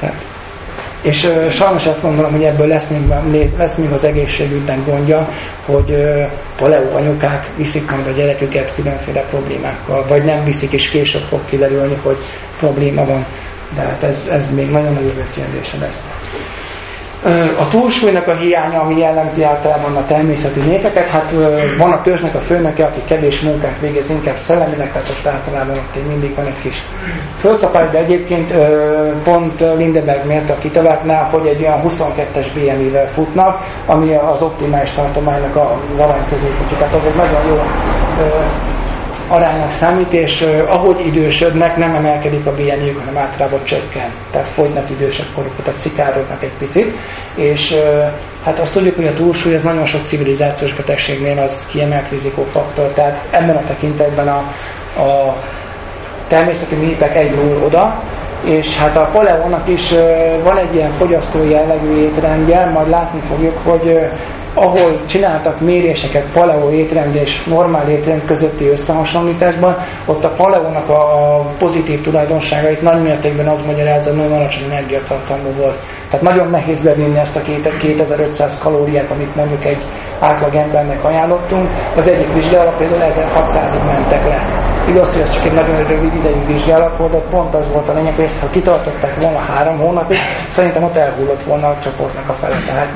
[0.00, 0.41] Tehát,
[1.02, 2.88] és uh, sajnos azt gondolom, hogy ebből lesz
[3.30, 5.28] még, lesz még az egészségügyben gondja,
[5.66, 11.22] hogy uh, paleo anyukák viszik majd a gyereküket különféle problémákkal, vagy nem viszik, és később
[11.22, 12.18] fog kiderülni, hogy
[12.58, 13.24] probléma van.
[13.74, 16.10] De hát ez, ez még nagyon nagy kérdése lesz.
[17.56, 21.30] A túlsúlynak a hiánya, ami jellemzi általában a természeti népeket, hát
[21.78, 26.06] van a törzsnek a főnöke, aki kevés munkát végez, inkább szelleminek, tehát ott általában ott
[26.06, 26.82] mindig van egy kis
[27.38, 28.52] fölkapás, de egyébként
[29.24, 35.56] pont Lindeberg mérte a kitaláknál, hogy egy olyan 22-es BMI-vel futnak, ami az optimális tartománynak
[35.56, 36.76] az arany középútja.
[36.76, 37.56] Tehát az egy nagyon jó
[39.32, 44.10] aránynak számít, és ahogy idősödnek, nem emelkedik a bni hanem általában csökken.
[44.30, 46.94] Tehát fogynak idősebb korukba, tehát szikárodnak egy picit.
[47.36, 47.74] És
[48.44, 52.92] hát azt tudjuk, hogy a túlsúly az nagyon sok civilizációs betegségnél az kiemelt rizikófaktor.
[52.92, 54.38] Tehát ebben a tekintetben a,
[55.02, 55.36] a
[56.28, 58.02] természeti népek egy oda,
[58.44, 59.90] és hát a Paleónak is
[60.42, 64.10] van egy ilyen fogyasztói jellegű étrendje, majd látni fogjuk, hogy
[64.54, 69.76] ahol csináltak méréseket paleo étrend és normál étrend közötti összehasonlításban,
[70.06, 71.02] ott a paleónak a
[71.58, 75.78] pozitív tulajdonságait nagy mértékben az magyarázza, hogy nagyon alacsony energiatartalmú volt.
[76.10, 77.42] Tehát nagyon nehéz bevinni ezt a
[77.78, 79.82] 2500 kalóriát, amit mondjuk egy
[80.20, 81.70] átlag embernek ajánlottunk.
[81.96, 84.70] Az egyik vizsgálat például 1600-ig mentek le.
[84.88, 87.92] Igaz, hogy ez csak egy nagyon rövid idejű vizsgálat volt, de pont az volt a
[87.92, 90.16] lényeg, hogy ezt ha kitartották volna három hónapig,
[90.48, 92.62] szerintem ott elhullott volna a csoportnak a fele.
[92.66, 92.90] Tehát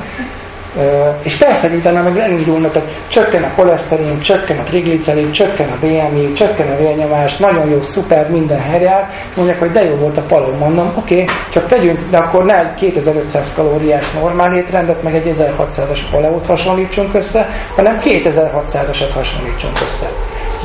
[1.23, 6.31] és persze, utána meg elindulnak, tehát csökken a koleszterin, csökken a triglicerid, csökken a BMI,
[6.31, 10.57] csökken a vérnyomás, nagyon jó, szuper, minden helyre mondják, hogy de jó volt a palom,
[10.57, 15.33] mondom, oké, okay, csak tegyünk, de akkor ne egy 2500 kalóriás normál étrendet, meg egy
[15.35, 20.07] 1600-as paleót hasonlítsunk össze, hanem 2600-asat hasonlítsunk össze.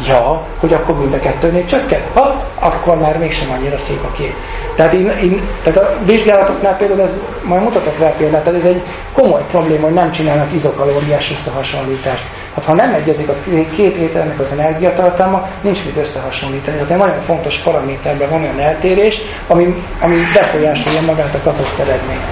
[0.08, 2.02] Ja, hogy akkor mind a kettőnél csökken?
[2.14, 4.34] Ha, akkor már mégsem annyira szép a kép.
[4.76, 8.82] Tehát, én, én, tehát a vizsgálatoknál például ez, majd mutatok rá példát, ez egy
[9.14, 12.24] komoly probléma, hogy nem csinálnak izokalóriás összehasonlítást.
[12.55, 13.34] Hát, ha nem egyezik a
[13.76, 16.76] két ételnek az energiatartalma, nincs mit összehasonlítani.
[16.76, 22.24] Tehát egy nagyon fontos paraméterben van olyan eltérés, ami, ami befolyásolja magát a kapott eredményt.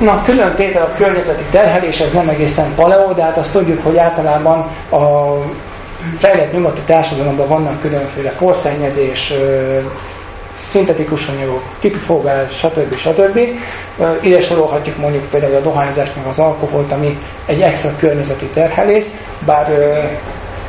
[0.00, 3.98] Na, külön tétel a környezeti terhelés, ez nem egészen paleó, de hát azt tudjuk, hogy
[3.98, 4.58] általában
[4.90, 5.00] a
[6.18, 9.32] fejlett nyugati társadalomban vannak különféle porszennyezés,
[10.56, 12.96] szintetikus anyagok, kipufogás, stb.
[12.96, 13.38] stb.
[14.20, 19.04] Ide sorolhatjuk mondjuk például a dohányzást, meg az alkoholt, ami egy extra környezeti terhelés,
[19.46, 19.66] bár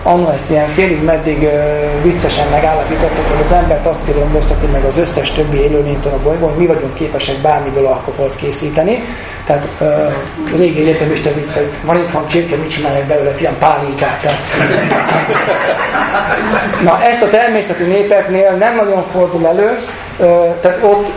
[0.03, 4.97] annól ezt ilyen félig meddig uh, viccesen megállapítottuk, hogy az embert azt különbözteti meg az
[4.97, 9.01] összes többi élőlénytől a bolygón, hogy mi vagyunk képesek bármiből alkoholt készíteni.
[9.45, 14.21] Tehát uh, régi egyetemista vicc, hogy van itthon csirke, mit csinálják belőle, fiam, pálinkát.
[16.83, 21.13] Na, ezt a természeti népeknél nem nagyon fordul elő, uh, tehát ott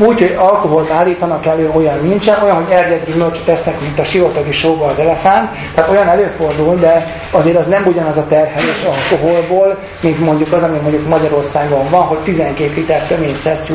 [0.00, 4.50] úgy, hogy alkoholt állítanak elő, olyan nincsen, olyan, hogy erdett gyümölcsöt tesznek, mint a sivatagi
[4.50, 10.18] sóba az elefánt, tehát olyan előfordul, de azért az nem ugyanaz a terhelés alkoholból, mint
[10.18, 13.74] mondjuk az, ami mondjuk Magyarországon van, hogy 12 liter tömény szeszű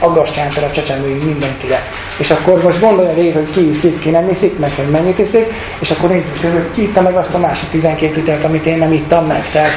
[0.00, 1.78] aggastyántal a csecsemőig mindenkire.
[2.18, 5.46] És akkor most gondolja végig, hogy ki iszik, ki nem iszik, meg hogy mennyit iszik,
[5.80, 8.92] és akkor nézzük, hogy ki itta meg azt a másik 12 litert, amit én nem
[8.92, 9.50] ittam meg.
[9.50, 9.72] Tehát,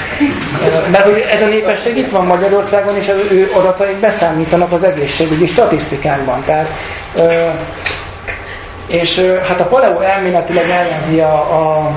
[0.91, 5.45] mert hogy ez a népesség itt van Magyarországon, és az ő adataik beszámítanak az egészségügyi
[5.45, 6.41] statisztikánkban.
[6.41, 6.69] Tehát,
[8.87, 11.91] és hát a paleo elméletileg ellenzi a, a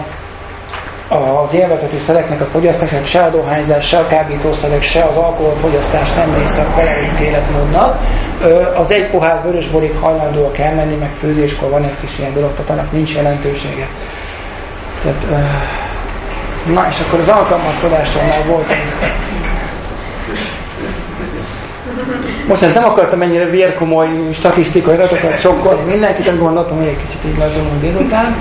[1.13, 6.35] az élvezeti szereknek a fogyasztását, se a dohányzás, se a kábítószerek, se az alkoholfogyasztás nem
[6.35, 7.99] része a életmódnak.
[8.75, 12.93] Az egy pohár vörösborig hajlandóak elmenni, meg főzéskor van egy kis ilyen dolog, tehát annak
[12.93, 13.89] nincs jelentősége.
[15.03, 15.21] Tehát,
[16.67, 18.71] na, és akkor az alkalmazkodásról már volt
[22.49, 27.39] most nem akartam ennyire vérkomoly statisztikai adatokat sokkal mindenkit, azt gondoltam, hogy egy kicsit így
[27.39, 28.37] lazulunk délután.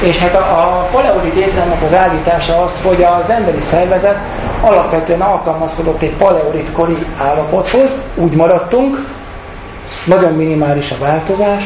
[0.00, 4.18] És hát a, a paleolit étrendnek az állítása az, hogy az emberi szervezet
[4.62, 8.98] alapvetően alkalmazkodott egy paleolit kori állapothoz, úgy maradtunk,
[10.06, 11.64] nagyon minimális a változás,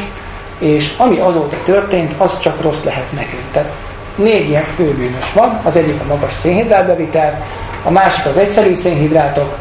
[0.59, 3.47] és ami azóta történt, az csak rossz lehet nekünk.
[3.51, 3.71] Tehát
[4.17, 7.43] négy ilyen főbűnös van, az egyik a magas szénhidrátbevitel,
[7.83, 9.55] a másik az egyszerű szénhidrátok,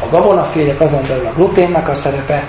[0.00, 2.44] a gabonafélyek, azon belül a gluténnak a szerepe,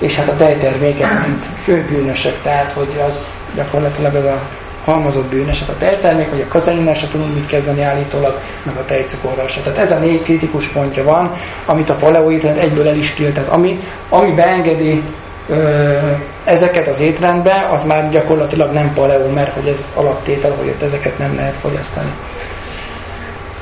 [0.00, 4.42] és hát a tejtermékek, mint főbűnösök, tehát hogy az gyakorlatilag az a
[4.84, 8.34] halmozott bűnösek a tejtermék, hogy a kazainnal se tudunk mit kezdeni állítólag,
[8.66, 9.60] meg a tejcukorral se.
[9.60, 11.34] Tehát ez a négy kritikus pontja van,
[11.66, 13.34] amit a paleoétrend egyből el is kilt.
[13.34, 13.78] Tehát ami,
[14.08, 15.02] ami beengedi
[15.48, 15.56] ö,
[16.44, 21.18] ezeket az étrendbe, az már gyakorlatilag nem paleo, mert hogy ez alaptétel, hogy ott ezeket
[21.18, 22.10] nem lehet fogyasztani.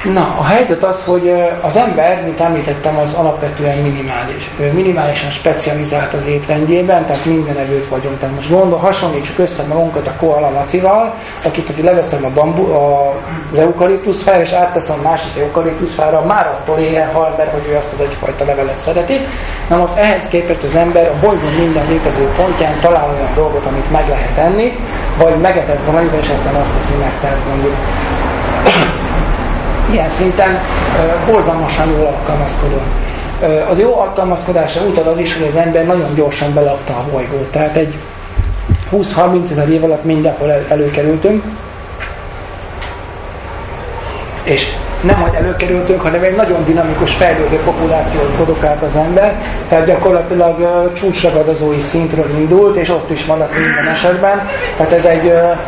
[0.04, 1.28] Na, a helyzet az, hogy
[1.62, 4.50] az ember, mint említettem, az alapvetően minimális.
[4.58, 8.18] Minimálisan specializált az étrendjében, tehát minden evők vagyunk.
[8.18, 13.14] Tehát most gondol, hasonlítsuk össze magunkat a koala macival, akit, hogy leveszem a bambu, a,
[13.50, 17.92] az eukaliptuszfára, és átteszem a másik eukaliptuszfára, már attól éhen hal, mert hogy ő azt
[17.92, 19.18] az egyfajta levelet szereti.
[19.68, 23.90] Na most ehhez képest az ember a bolygón minden létező pontján talál olyan dolgot, amit
[23.90, 24.72] meg lehet enni,
[25.18, 27.74] vagy megetett valamiben, és aztán azt teszi meg, tehát mondjuk
[29.92, 30.60] ilyen szinten
[31.26, 32.82] borzalmasan jól alkalmazkodunk.
[33.68, 37.50] Az jó alkalmazkodásra utal az is, hogy az ember nagyon gyorsan belakta a bolygót.
[37.50, 37.94] Tehát egy
[38.90, 41.44] 20-30 ezer év alatt mindenhol el, előkerültünk.
[44.44, 49.36] És nem hogy előkerültünk, hanem egy nagyon dinamikus fejlődő populációt produkált az ember,
[49.68, 54.38] tehát gyakorlatilag uh, csúcsragadozói szintről indult, és ott is maradt minden esetben.
[54.76, 55.58] Tehát ez egy uh,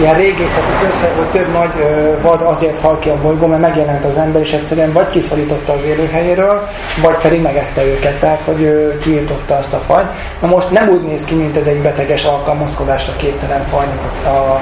[0.00, 0.72] ilyen régészeti
[1.16, 1.74] hogy több nagy
[2.22, 5.84] vad azért hal ki a bolygó, mert megjelent az ember, és egyszerűen vagy kiszorította az
[5.84, 6.68] élőhelyéről,
[7.02, 10.10] vagy pedig megette őket, tehát hogy uh, kiirtotta azt a fajt.
[10.40, 14.54] Na most nem úgy néz ki, mint ez egy beteges alkalmazkodásra képtelen fajnak a,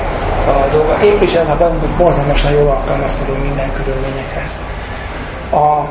[0.51, 1.01] a dolga.
[1.03, 3.72] Épp is ez a borzalmasan jól alkalmazkodó minden
[4.19, 4.57] körülményekhez.
[5.53, 5.85] A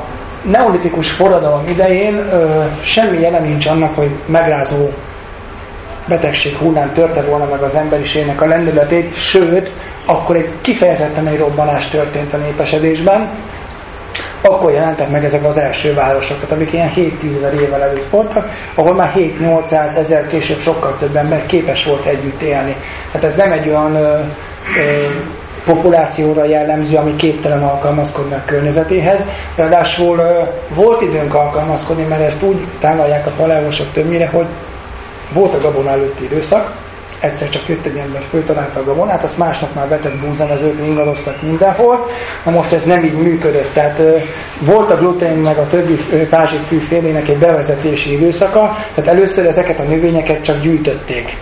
[0.43, 4.85] neolitikus forradalom idején ö, semmi jelen nincs annak, hogy megrázó
[6.07, 9.71] betegség hullám törte volna meg az emberiségnek a lendületét, sőt,
[10.05, 13.29] akkor egy kifejezetten egy robbanás történt a népesedésben,
[14.41, 18.95] akkor jelentek meg ezek az első városokat, amik ilyen 7-10 ezer évvel előtt voltak, ahol
[18.95, 22.75] már 7-800 ezer később sokkal több ember képes volt együtt élni.
[23.13, 24.23] Hát ez nem egy olyan ö,
[24.79, 25.19] ö,
[25.73, 29.25] populációra jellemző, ami képtelen alkalmazkodni a környezetéhez.
[29.55, 30.17] Ráadásul
[30.75, 34.47] volt időnk alkalmazkodni, mert ezt úgy tálalják a paleósok többnyire, hogy
[35.33, 36.71] volt a gabona előtti időszak,
[37.19, 42.05] egyszer csak jött egy ember, föltalálta a gabonát, azt másnap már vetett búzamezőt, ingadoztak mindenhol.
[42.45, 43.73] Na most ez nem így működött.
[43.73, 43.97] Tehát
[44.65, 45.95] volt a glutén meg a többi
[46.61, 51.37] fűfélének egy bevezetési időszaka, tehát először ezeket a növényeket csak gyűjtötték.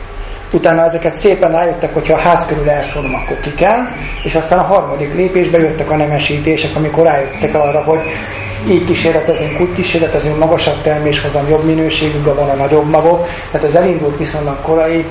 [0.53, 3.85] Utána ezeket szépen rájöttek, hogyha a ház körül elszorom, akkor ki kell,
[4.23, 8.01] és aztán a harmadik lépésbe jöttek a nemesítések, amikor rájöttek arra, hogy
[8.69, 13.19] így kísérletezünk, úgy kísérletezünk, magasabb terméshozam, jobb minőségű van a nagyobb magok,
[13.51, 15.05] tehát ez elindult viszonylag korai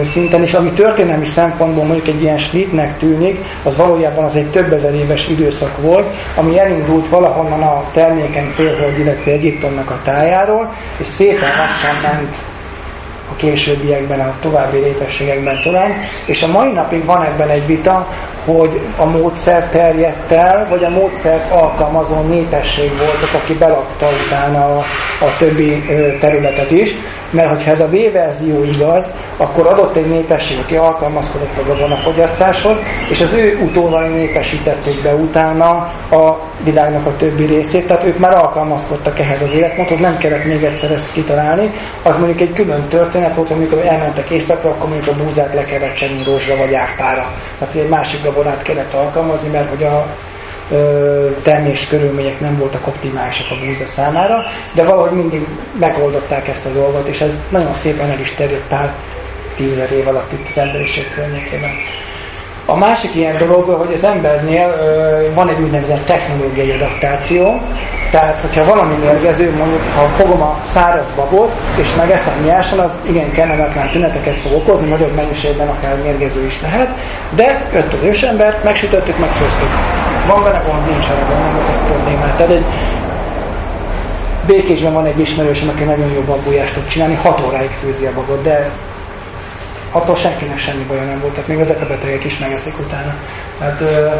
[0.00, 4.72] szinten, és ami történelmi szempontból mondjuk egy ilyen slitnek tűnik, az valójában az egy több
[4.72, 11.06] ezer éves időszak volt, ami elindult valahonnan a termékeny félhold, illetve Egyiptomnak a tájáról, és
[11.06, 12.36] szépen lassan ment
[13.30, 18.06] a későbbiekben, a további létességekben talán, és a mai napig van ebben egy vita,
[18.44, 24.64] hogy a módszer terjedt el, vagy a módszert alkalmazó népesség volt az, aki belakta utána
[24.64, 24.84] a,
[25.20, 25.82] a többi
[26.20, 26.92] területet is
[27.34, 32.78] mert hogyha ez a B verzió igaz, akkor adott egy népesség, aki alkalmazkodott a gabonafogyasztáshoz,
[33.08, 35.68] és az ő utólag népesítették be utána
[36.10, 40.62] a világnak a többi részét, tehát ők már alkalmazkodtak ehhez az életmódhoz, nem kellett még
[40.62, 41.70] egyszer ezt kitalálni.
[42.04, 45.94] Az mondjuk egy külön történet volt, amikor elmentek északra, akkor mondjuk a búzát le kellett
[45.94, 47.24] csenni rózsra vagy árpára.
[47.58, 50.04] Tehát egy másik gabonát kellett alkalmazni, mert hogy a
[51.42, 55.46] termés körülmények nem voltak optimálisak a búza számára, de valahogy mindig
[55.78, 58.94] megoldották ezt a dolgot, és ez nagyon szépen el is terjedt pár
[59.56, 61.72] tízezer év alatt itt az emberiség környékében.
[62.66, 67.60] A másik ilyen dolog, hogy az embernél ö, van egy úgynevezett technológiai adaptáció,
[68.10, 73.32] tehát hogyha valami mérgező, mondjuk ha fogom a száraz babot, és megeszem nyersen, az igen
[73.32, 76.88] kellemetlen tüneteket fog okozni, nagyobb mennyiségben akár mérgező is lehet,
[77.36, 79.68] de jött az ősembert, megsütöttük, megfőztük.
[80.26, 82.36] Van benne gond, nincs arra, nem volt ez problémát.
[82.36, 82.66] Tehát egy
[84.46, 88.42] Békésben van egy ismerősöm, aki nagyon jó babújást tud csinálni, 6 óráig főzi a babot,
[88.42, 88.72] de
[89.92, 93.12] attól senkinek semmi baja nem volt, tehát még ezek a betegek is megeszik utána.
[93.60, 94.16] Hát, ö,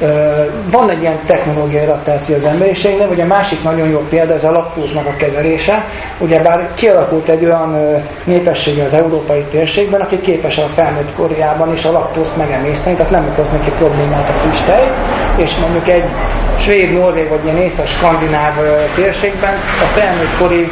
[0.00, 4.44] ö, van egy ilyen technológiai adaptáció az emberiségnek, vagy a másik nagyon jó példa az
[4.44, 5.84] a laktóznak a kezelése.
[6.20, 11.92] Ugyebár kialakult egy olyan népessége az európai térségben, aki képes a felnőtt korjában is a
[11.92, 14.90] laktózt megemészteni, tehát nem okoz neki problémát a füstej,
[15.38, 16.10] és mondjuk egy
[16.56, 18.54] svéd, norvég vagy ilyen észak-skandináv
[18.94, 20.66] térségben a felnőtt kori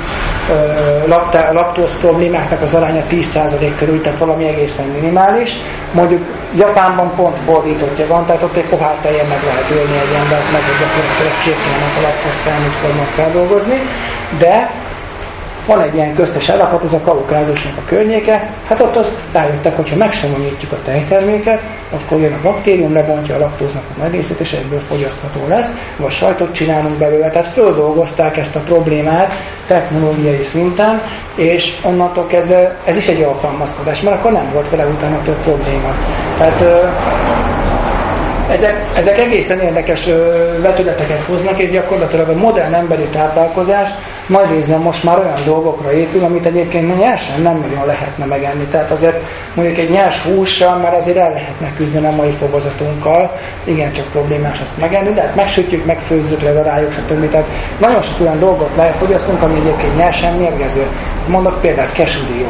[1.53, 5.57] laktóz problémáknak az aránya 10% körül, tehát valami egészen minimális.
[5.95, 6.23] Mondjuk
[6.55, 10.63] Japánban pont fordítottja van, tehát ott egy pohár teljesen meg lehet ölni egy embert, meg
[10.63, 11.59] hogy gyakorlatilag két
[11.97, 13.79] a laktóz felnőtt feldolgozni,
[14.39, 14.71] de
[15.67, 19.97] van egy ilyen köztes állapot, ez a kaukázusnak a környéke, hát ott azt rájöttek, hogyha
[19.97, 21.63] megsomonyítjuk a tejterméket,
[21.93, 26.11] akkor jön a baktérium, lebontja a laktóznak a nagy részét, és egyből fogyasztható lesz, vagy
[26.11, 27.31] sajtot csinálunk belőle.
[27.31, 29.33] Tehát földolgozták ezt a problémát
[29.67, 31.03] technológiai szinten,
[31.37, 35.95] és onnantól kezdve ez is egy alkalmazkodás, mert akkor nem volt vele utána több probléma.
[36.39, 37.54] Tehát
[38.49, 40.07] ezek, ezek egészen érdekes
[40.63, 43.89] vetületeket hoznak, és gyakorlatilag a modern emberi táplálkozás
[44.29, 48.65] nagy részben most már olyan dolgokra épül, amit egyébként nyersen nem nagyon lehetne megenni.
[48.71, 49.21] Tehát azért
[49.55, 53.31] mondjuk egy nyers hússal már azért el lehetne küzdeni a mai fogazatunkkal,
[53.65, 57.31] igen, csak problémás ezt megenni, de hát megsütjük, megfőzzük, ledaráljuk, stb.
[57.31, 57.47] Tehát
[57.81, 60.87] nagyon sok olyan dolgot lefogyasztunk, ami egyébként nyersen mérgező.
[61.29, 62.49] Mondok példát, kesúdió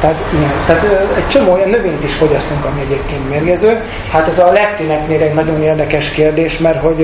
[0.00, 3.82] Tehát, igen, tehát egy csomó olyan növényt is fogyasztunk, ami egyébként mérgező.
[4.10, 7.02] Hát ez a lektineknél egy nagyon érdekes kérdés, mert hogy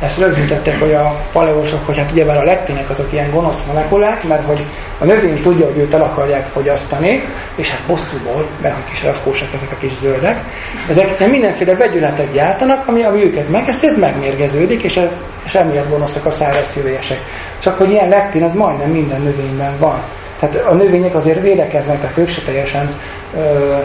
[0.00, 4.44] ezt rögzítettek, hogy a paleósok, hogy hát ugyebár a lektinek azok ilyen gonosz molekulák, mert
[4.44, 4.64] hogy
[5.00, 7.22] a növény tudja, hogy őt el akarják fogyasztani,
[7.56, 10.40] és hát bosszúból, mert hogy kis rakósak ezek a kis zöldek,
[10.88, 15.00] ezek mindenféle vegyületet gyártanak, ami, ami őket megeszi, ez megmérgeződik, és,
[15.44, 16.66] és emiatt gonoszak a száraz.
[17.60, 20.02] Csak hogy ilyen lektin, az majdnem minden növényben van.
[20.40, 22.94] Tehát a növények azért védekeznek, tehát ők se teljesen
[23.34, 23.76] ö,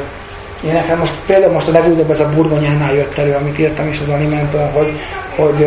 [0.62, 4.10] nekem most például most a legújabb ez a burgonyánál jött elő, amit írtam is az
[4.10, 5.00] alimentből, hogy,
[5.36, 5.64] hogy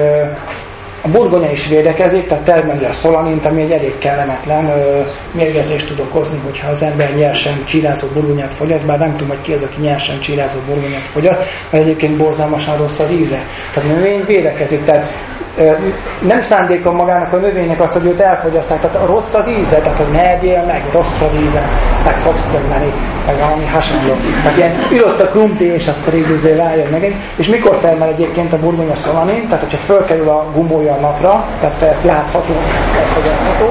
[1.07, 5.03] a burgonya is védekezik, tehát termeli a szolanint, ami egy elég kellemetlen ö,
[5.35, 9.53] mérgezést tud okozni, hogyha az ember nyersen csírázó burgonyát fogyaszt, bár nem tudom, hogy ki
[9.53, 13.41] az, aki nyersen csírázó burgonyát fogyaszt, mert egyébként borzalmasan rossz az íze.
[13.75, 15.36] Tehát a növény védekezik, tehát ö,
[16.21, 19.99] nem szándékom magának a növénynek az, hogy őt elfogyasztják, tehát a rossz az íze, tehát
[19.99, 21.61] hogy ne egyél meg, rossz az íze,
[22.05, 22.93] meg fogsz többeni,
[23.27, 24.15] meg valami hasonló.
[24.15, 27.17] Tehát ilyen ülött a krumpli, és akkor így rájön megint.
[27.37, 31.83] És mikor termel egyébként a burgonya szolanin, tehát hogyha fölkerül a gumbója a napra, tehát
[31.83, 32.55] ezt látható,
[32.95, 33.67] elfogadható,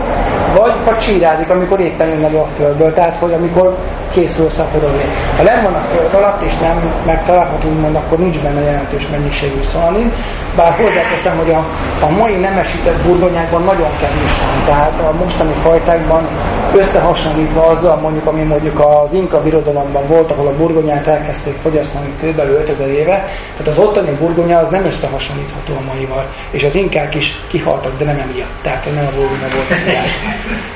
[0.54, 3.76] vagy ha csírázik, amikor éppen jön elő a földből, tehát hogy amikor
[4.12, 5.06] készül szaporodni.
[5.38, 9.62] Ha nem van a föld alatt, és nem megtalálható, úgymond, akkor nincs benne jelentős mennyiségű
[9.62, 10.14] szalanin,
[10.56, 11.66] bár hozzáteszem, hogy a,
[12.02, 16.28] a mai nemesített burgonyákban nagyon kevés van, tehát a mostani fajtákban
[16.74, 22.40] összehasonlítva azzal mondjuk, ami mondjuk az Inka birodalomban volt, ahol a burgonyát elkezdték fogyasztani kb.
[22.40, 23.18] 5000 éve,
[23.52, 28.06] tehát az ottani burgonya az nem összehasonlítható a maival, és az inkák is kihaltak, de
[28.06, 29.84] nem emiatt, tehát nem a burgonya volt az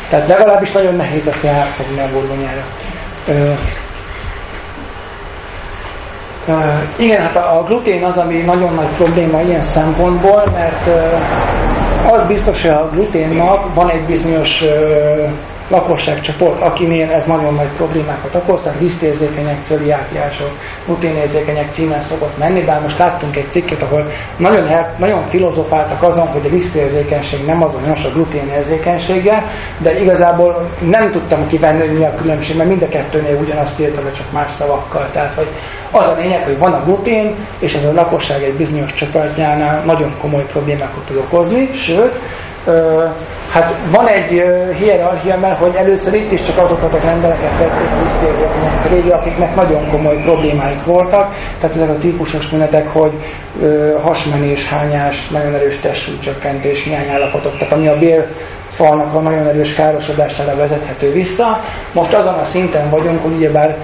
[0.10, 2.64] Tehát legalábbis nagyon nehéz ezt elfogni a burgonyára.
[6.98, 10.88] Igen, hát a, glutén az, ami nagyon nagy probléma ilyen szempontból, mert
[12.12, 14.66] az biztos, hogy a gluténnak van egy bizonyos
[15.70, 20.52] lakosságcsoport, akinél ez nagyon nagy problémákat okoz, tehát lisztérzékenyek, cöliákiások,
[20.86, 24.68] gluténérzékenyek címen szokott menni, bár most láttunk egy cikket, ahol nagyon,
[24.98, 29.44] nagyon filozofáltak azon, hogy a lisztérzékenység nem azonos a gluténérzékenységgel,
[29.82, 34.12] de igazából nem tudtam kivenni, hogy mi a különbség, mert mind a kettőnél ugyanazt írtam,
[34.12, 35.10] csak más szavakkal.
[35.10, 35.50] Tehát, hogy
[35.92, 40.18] az a lényeg, hogy van a glutén, és ez a lakosság egy bizonyos csoportjánál nagyon
[40.18, 42.20] komoly problémákat tud okozni, sőt,
[43.52, 44.30] hát van egy
[44.78, 49.90] hierarchia, mert hogy először itt is csak azokat az embereket tették visszaérzetnek régi, akiknek nagyon
[49.90, 53.14] komoly problémáik voltak, tehát ezek a típusos tünetek, hogy
[54.02, 58.28] hasmenés, hányás, nagyon erős testsúlycsökkentés, hiányállapotok, tehát ami a bél
[58.70, 61.60] falnak a nagyon erős károsodására vezethető vissza.
[61.94, 63.78] Most azon a szinten vagyunk, hogy ugyebár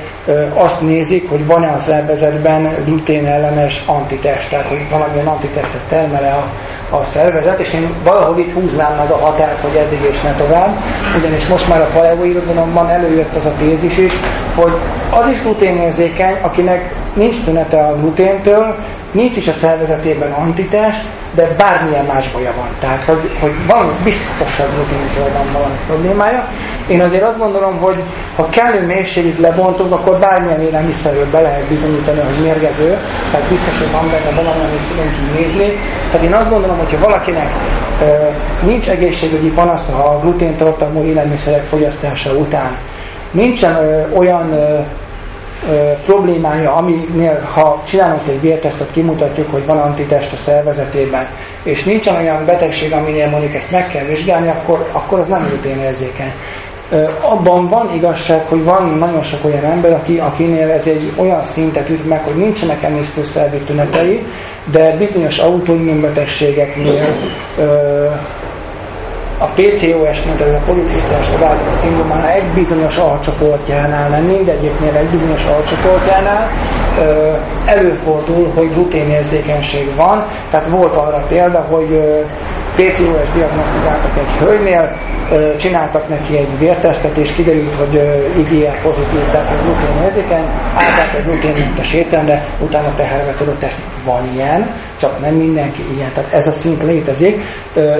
[0.54, 6.50] azt nézik, hogy van-e a szervezetben glutén ellenes antitest, tehát hogy valamilyen antitestet termele a,
[6.96, 10.78] a szervezet, és én valahol itt húznám meg a határt, hogy eddig és ne tovább,
[11.18, 14.14] ugyanis most már a paleoirodalomban előjött az a tézis is,
[14.56, 14.74] hogy
[15.12, 18.78] az is gluténérzékeny, akinek nincs tünete a gluténtől,
[19.12, 22.70] nincs is a szervezetében antitest, de bármilyen más baja van.
[22.80, 26.48] Tehát, hogy, hogy van biztosabb gluténtől van valami problémája.
[26.88, 28.04] Én azért azt gondolom, hogy
[28.36, 32.90] ha kellő mélységig lebontunk, akkor bármilyen élelmiszerről be lehet bizonyítani, hogy mérgező,
[33.32, 35.74] tehát biztos, hogy van benne valami, amit tudunk nézni.
[36.12, 37.50] Tehát én azt gondolom, hogyha valakinek
[38.02, 38.06] ö,
[38.66, 42.78] nincs egészségügyi panasza a gluténtartalmú élelmiszerek fogyasztása után,
[43.32, 44.82] nincsen ö, olyan ö,
[46.06, 51.28] problémája, aminél, ha csinálunk egy vértesztet, kimutatjuk, hogy van antitest a szervezetében,
[51.64, 56.34] és nincsen olyan betegség, aminél mondjuk ezt meg kell vizsgálni, akkor, akkor az nem gluténérzékeny.
[57.22, 61.90] Abban van igazság, hogy van nagyon sok olyan ember, aki, akinél ez egy olyan szintet
[61.90, 64.22] üt meg, hogy nincsenek emésztőszervi tünetei,
[64.72, 67.16] de bizonyos autoimmunbetegségeknél
[69.40, 76.50] a PCOS-nek, ez a policisztás ovális szindrómának egy bizonyos alcsoportjánál, nem mindegyiknél egy bizonyos alcsoportjánál
[77.66, 80.28] előfordul, hogy gluténérzékenység van.
[80.52, 81.90] Tehát volt arra példa, hogy
[82.76, 84.96] PCOS diagnosztikáltak egy hölgynél,
[85.58, 87.94] csináltak neki egy vértesztet, és kiderült, hogy
[88.38, 93.84] IgE pozitív, tehát hogy glutén érzékeny, állták egy gluténmentes étrendre, utána teherve tudott esni.
[94.06, 94.70] Van ilyen,
[95.00, 97.42] csak nem mindenki ilyen, tehát ez a szint létezik.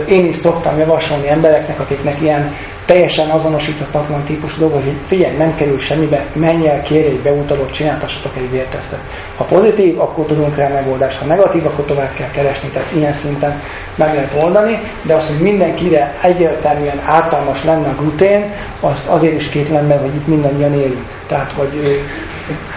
[0.06, 2.54] Én is szoktam javasolni embereknek, akiknek ilyen
[2.86, 8.38] teljesen azonosíthatatlan típusú dolgok, hogy figyelj, nem kerül semmibe, menj el, kérj egy beutalót, csináltassatok
[8.38, 9.00] egy vértesztet.
[9.38, 13.60] Ha pozitív, akkor tudunk rá megoldást, ha negatív, akkor tovább kell keresni, tehát ilyen szinten
[13.98, 18.52] meg lehet oldani, de az, hogy mindenkire egyértelműen ártalmas lenne a glutén,
[18.82, 21.06] azt azért is kétlem be, hogy itt mindannyian élünk.
[21.28, 22.02] Tehát, hogy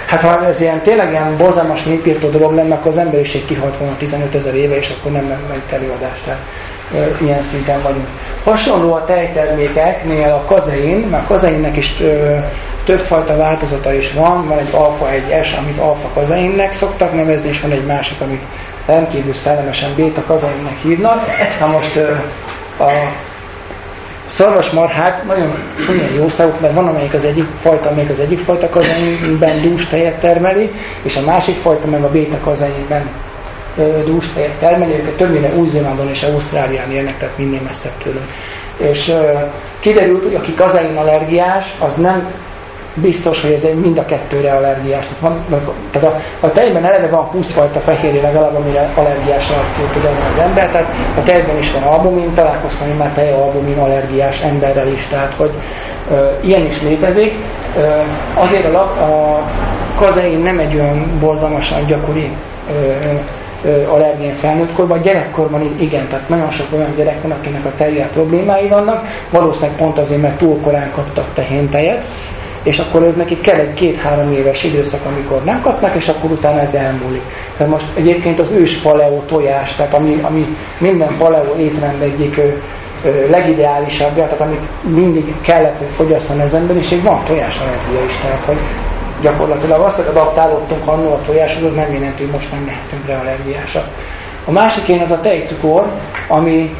[0.06, 3.96] hát ha ez ilyen tényleg ilyen borzalmas népírtó dolog lenne, akkor az emberiség kihalt volna
[3.96, 6.22] 15 ezer éve, és akkor nem lenne egy előadás.
[6.22, 6.40] Tehát
[7.20, 8.08] ilyen szinten vagyunk.
[8.44, 12.02] Hasonló a tejtermékeknél a kazein, mert kazeinnek is
[12.84, 17.60] többfajta változata is van, van egy alfa, egy S, amit alfa kazeinnek szoktak nevezni, és
[17.60, 18.42] van egy másik, amit
[18.86, 21.20] rendkívül szellemesen béta kazeinnek hívnak.
[21.60, 21.96] Na most
[22.78, 23.14] a
[24.26, 28.68] szarvasmarhák nagyon súlyan jó szavuk, mert van amelyik az egyik fajta, amelyik az egyik fajta
[28.68, 30.70] kazeinben dús tejet termeli,
[31.02, 33.06] és a másik fajta meg a béta kazeinben
[34.04, 38.26] dús tejet termeli, őket többnyire Új-Zélandon és Ausztrálián élnek, tehát minél messzebb tőlünk.
[38.78, 39.14] És
[39.80, 42.28] kiderült, hogy aki kazein allergiás, az nem
[43.02, 45.06] biztos, hogy ez egy mind a kettőre allergiás.
[45.06, 45.62] Tehát, van,
[45.92, 50.26] tehát a, a tejben eleve van 20 fajta fehérje legalább, amire allergiás reakciót tud adni
[50.26, 55.06] az ember, tehát a tejben is van albumin, találkoztam én már albumin allergiás emberrel is,
[55.06, 55.50] tehát hogy
[56.10, 57.34] ö, ilyen is létezik.
[57.76, 58.02] Ö,
[58.34, 59.42] azért a, a
[59.96, 62.30] kazein nem egy olyan borzalmasan gyakori
[62.70, 62.96] ö,
[63.64, 68.68] allergén felnőtt korban, gyerekkorban igen, tehát nagyon sok olyan gyerek van, akinek a tejjel problémái
[68.68, 72.04] vannak, valószínűleg pont azért, mert túl korán kaptak tehéntejet,
[72.64, 76.60] és akkor ez nekik kell egy két-három éves időszak, amikor nem kapnak, és akkor utána
[76.60, 77.22] ez elmúlik.
[77.56, 80.44] Tehát most egyébként az ős paleo tojás, tehát ami, ami
[80.80, 82.48] minden paleo étrend egyik ö,
[83.04, 88.42] ö, legideálisabb, tehát amit mindig kellett, hogy fogyasszon az emberiség, van tojás allergia is, tehát
[88.42, 88.60] hogy
[89.20, 93.18] gyakorlatilag azt, hogy adaptálódtunk annól a tojáshoz, az nem jelenti, hogy most nem lehetünk rá
[93.18, 93.84] allergiásak.
[94.46, 95.90] A másik én az a tejcukor,
[96.28, 96.70] ami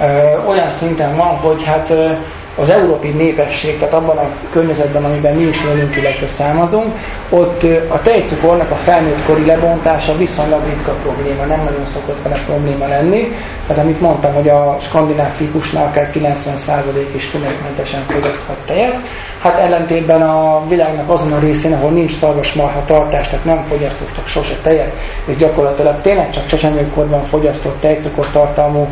[0.00, 2.16] ö, olyan szinten van, hogy hát ö,
[2.56, 6.94] az európai népesség, tehát abban a környezetben, amiben mi is élünk, illetve számozunk,
[7.30, 13.28] ott a tejcukornak a felnőttkori lebontása viszonylag ritka probléma, nem nagyon szokott vele probléma lenni.
[13.66, 19.00] Tehát amit mondtam, hogy a skandináv fikusnál akár 90% is tünetmentesen fogyaszthat tejet,
[19.40, 24.54] hát ellentétben a világnak azon a részén, ahol nincs szarvasmarha tartás, tehát nem fogyasztottak sose
[24.62, 24.94] tejet,
[25.26, 28.86] és gyakorlatilag tényleg csak csecsemőkorban fogyasztott tejcukor tartalmú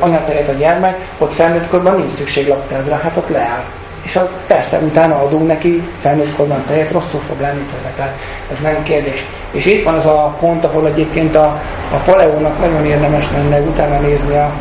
[0.00, 2.50] anyatejet a gyermek, ott felnőttkorban nincs szükség
[2.84, 3.64] laktázra, hát ott leáll.
[4.04, 8.14] És az persze utána adunk neki felnőttkorban tejet, rosszul fog lenni tőle, tehát
[8.50, 9.26] ez nem kérdés.
[9.52, 11.60] És itt van az a pont, ahol egyébként a,
[11.92, 14.52] a paleónak nagyon érdemes lenne utána nézni a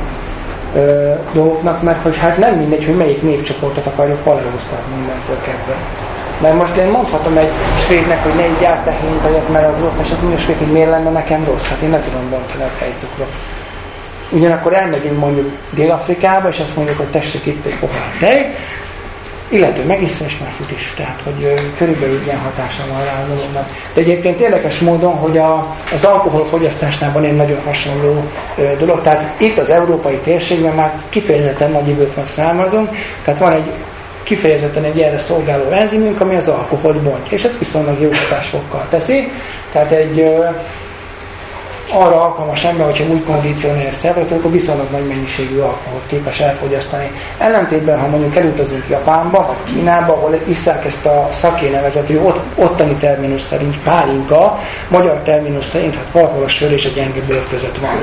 [0.75, 5.75] ö, dolgoknak, mert hogy hát nem mindegy, hogy melyik népcsoportot akarjuk paleóztatni mindentől kezdve.
[6.41, 10.21] Mert most én mondhatom egy svédnek, hogy ne így áttehént mert az rossz, és azt
[10.21, 13.31] mondja a svéd, hogy miért lenne nekem rossz, hát én ne tudom bontani a fejcukrot.
[14.33, 18.55] Ugyanakkor elmegyünk mondjuk Dél-Afrikába, és azt mondjuk, hogy tessék itt egy pohár tej,
[19.49, 20.93] illetve megissza, és már fut is.
[20.97, 23.65] Tehát, hogy körülbelül ilyen hatása van rá a dolognak.
[23.93, 28.21] De egyébként érdekes módon, hogy a, az alkoholfogyasztásnál van egy nagyon hasonló
[28.57, 29.01] ö, dolog.
[29.01, 32.89] Tehát itt az európai térségben már kifejezetten nagy időt származunk.
[33.23, 33.73] Tehát van egy
[34.23, 39.27] kifejezetten egy erre szolgáló enzimünk, ami az alkoholt bontja, és ez viszonylag jó hatásfokkal teszi.
[39.71, 40.23] Tehát egy
[41.93, 47.11] arra alkalmas ember, hogyha úgy kondicionálja a szervet, akkor viszonylag nagy mennyiségű alkoholt képes elfogyasztani.
[47.37, 52.95] Ellentétben, ha mondjuk elutazunk Japánba, vagy Kínába, ahol isszák ezt a szaké nevezetű ott, ottani
[52.97, 57.99] terminus szerint pálinka, magyar terminus szerint hát a sör és a gyenge bőr között van.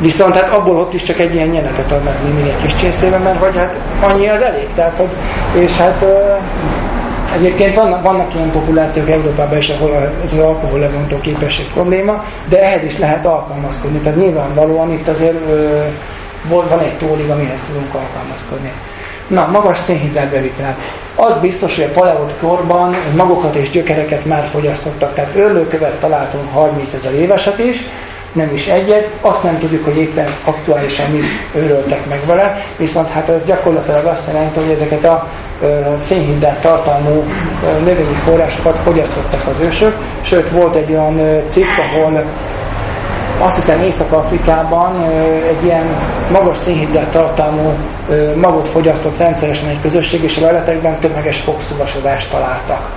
[0.00, 3.56] Viszont hát abból ott is csak egy ilyen nyenetet adnak egy kis csészében, mert hogy
[3.56, 4.66] hát annyi az elég.
[4.74, 5.10] Tehát, hogy,
[5.54, 6.04] és hát
[7.32, 12.58] Egyébként vannak, vannak ilyen populációk Európában is, ahol ez az alkohol levontó képesség probléma, de
[12.58, 14.00] ehhez is lehet alkalmazkodni.
[14.00, 15.86] Tehát nyilvánvalóan itt azért ö,
[16.48, 18.72] van egy tólig, amihez tudunk alkalmazkodni.
[19.28, 20.76] Na, magas szénhidrátbevitel.
[21.16, 26.94] Az biztos, hogy a paleót korban magokat és gyökereket már fogyasztottak, tehát örlőkövet találtunk 30
[26.94, 27.80] ezer éveset is,
[28.34, 31.24] nem is egyet, azt nem tudjuk, hogy éppen aktuálisan mit
[31.54, 35.26] őröltek meg vele, viszont hát ez gyakorlatilag azt jelenti, hogy ezeket a
[35.96, 37.22] szénhidrát tartalmú
[37.60, 42.30] növényi forrásokat fogyasztottak az ősök, sőt volt egy olyan cikk, ahol
[43.38, 45.02] azt hiszem Észak-Afrikában
[45.48, 45.96] egy ilyen
[46.30, 47.70] magas szénhidrát tartalmú
[48.34, 52.90] magot fogyasztott rendszeresen egy közösség, és a leletekben tömeges fogszúvasodást találtak.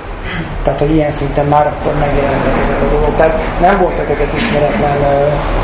[0.63, 3.15] Tehát, hogy ilyen szinten már akkor megjelentek ezek a dolgok.
[3.15, 4.97] Tehát nem voltak ezek ismeretlen,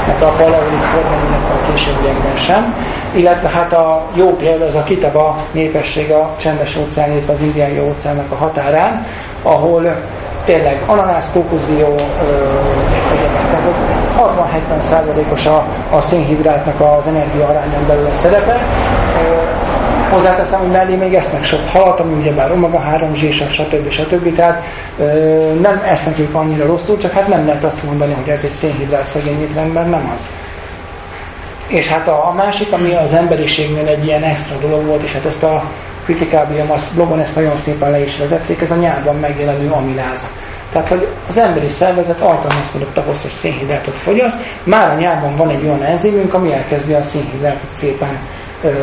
[0.07, 2.74] mert a paleolit formában, a későbbiekben sem.
[3.14, 7.80] Illetve hát a jó példa az a Kitaba népesség a csendes óceán, illetve az indiai
[7.80, 9.05] óceánnak a határán,
[9.43, 10.03] ahol
[10.45, 11.95] tényleg ananász, kókuszdió,
[13.51, 18.55] tehát 60-70 százalékos a, a szénhidrátnak az energia arányon belül a szerepe.
[20.12, 23.89] Hozzáteszem, hogy mellé még esznek sok halat, ami ugyebár omega 3 zsírsav, stb.
[23.89, 24.36] stb.
[24.36, 24.64] Tehát
[25.59, 29.03] nem esznek ők annyira rosszul, csak hát nem lehet azt mondani, hogy ez egy szénhidrát
[29.03, 30.39] szegény étrendben, nem az.
[31.68, 35.26] És hát a, a másik, ami az emberiségnél egy ilyen extra dolog volt, és hát
[35.26, 35.64] ezt a
[36.03, 40.49] kritikábium a blogon ezt nagyon szépen le is vezették, ez a nyárban megjelenő amiláz.
[40.72, 45.64] Tehát, hogy az emberi szervezet alkalmazkodott ahhoz, hogy szénhidrátot fogyaszt, már a nyárban van egy
[45.64, 48.20] olyan enzimünk, ami elkezdi a szénhidrátot szépen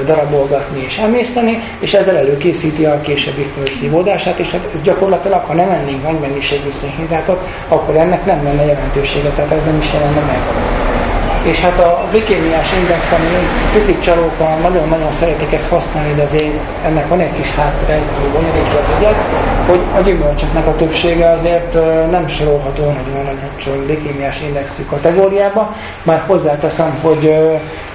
[0.06, 5.70] darabolgatni és emészteni, és ezzel előkészíti a későbbi felszívódását, és hát ez gyakorlatilag, ha nem
[5.70, 10.97] ennénk nagy mennyiségű szénhidrátot, akkor ennek nem lenne jelentősége, tehát ez nem is jelenne meg.
[11.44, 17.08] És hát a glikémiás index, ami fizik csalóka nagyon-nagyon szeretik ezt használni, de azért ennek
[17.08, 17.54] van egy kis
[18.20, 18.80] hogy bonyolítva
[19.66, 21.72] hogy a gyümölcsöknek a többsége azért
[22.10, 25.74] nem sorolható nagyon nagy glikémiás indexű kategóriába.
[26.04, 27.30] Már hozzáteszem, hogy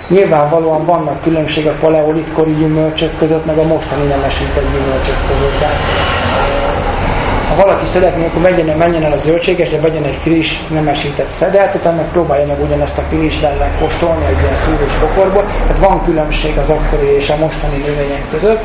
[0.09, 5.61] nyilvánvalóan vannak különbség a paleolitkori gyümölcsök között, meg a mostani nemesített gyümölcsök között.
[7.53, 12.09] Ha valaki szeretné, akkor menjen, menjen el a zöldségesre, vegyen egy friss, nemesített szedelt, utána
[12.11, 15.45] próbálja meg ugyanezt a friss lellen kóstolni egy ilyen szúrós pokorba.
[15.45, 18.61] Tehát van különbség az akkori és a mostani növények között.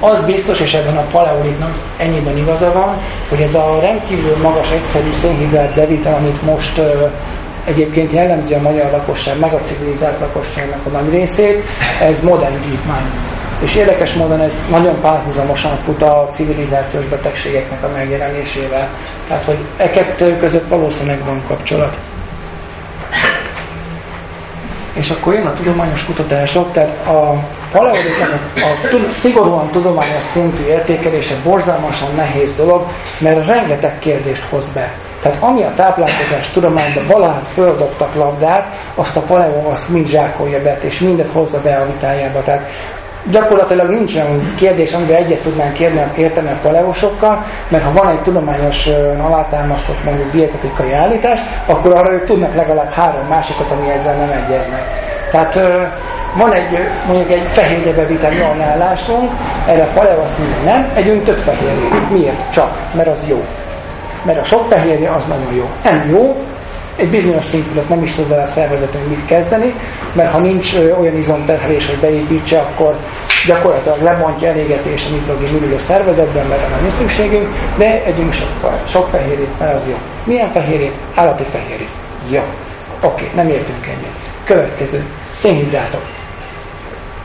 [0.00, 5.10] Az biztos, és ebben a paleolitnak ennyiben igaza van, hogy ez a rendkívül magas egyszerű
[5.10, 6.82] szénhidrát bevitel, amit most
[7.64, 11.64] egyébként jellemzi a magyar lakosság, meg a civilizált lakosságnak a nagy részét,
[12.00, 13.06] ez modern vívmány.
[13.62, 18.90] És érdekes módon ez nagyon párhuzamosan fut a civilizációs betegségeknek a megjelenésével.
[19.28, 21.96] Tehát, hogy e kettő között valószínűleg van kapcsolat.
[24.94, 31.36] És akkor jön a tudományos kutatások, tehát a paleolitnak a, a szigorúan tudományos szintű értékelése
[31.44, 32.86] borzalmasan nehéz dolog,
[33.20, 34.92] mert rengeteg kérdést hoz be.
[35.22, 40.78] Tehát ami a táplálkozás tudományban valahogy földobtak labdát, azt a paleo azt mind zsákolja be,
[40.82, 42.42] és mindet hozza be a vitájába.
[42.42, 42.70] Tehát
[43.30, 48.22] gyakorlatilag nincs olyan kérdés, amiben egyet tudnánk kérni, érteni a paleósokkal, mert ha van egy
[48.22, 48.86] tudományos
[49.18, 54.82] alátámasztott mondjuk dietetikai állítás, akkor arra ők tudnak legalább három másikat, ami ezzel nem egyeznek.
[55.30, 55.54] Tehát
[56.38, 59.30] van egy, mondjuk egy fehérjebe viteli ajánlásunk,
[59.66, 62.10] erre a paleo azt mondja, nem, együnk több fehérjét.
[62.10, 62.50] Miért?
[62.50, 63.38] Csak, mert az jó.
[64.24, 65.64] Mert a sok fehérje az nagyon jó.
[65.82, 66.36] Nem jó,
[67.00, 69.74] egy bizonyos szint fölött nem is tud vele a szervezetünk mit kezdeni,
[70.14, 72.96] mert ha nincs olyan izomterhelés, hogy beépítse, akkor
[73.46, 78.48] gyakorlatilag lebontja elégetés a nitrogén ürül a szervezetben, mert nem is szükségünk, de együnk sok,
[78.86, 79.96] sok fehérjét, mert az jó.
[80.26, 80.94] Milyen fehérjét?
[81.14, 81.90] Állati fehérjét.
[82.30, 82.42] Jó.
[83.02, 84.14] Oké, okay, nem értünk ennyit.
[84.44, 85.04] Következő.
[85.30, 86.02] Szénhidrátok.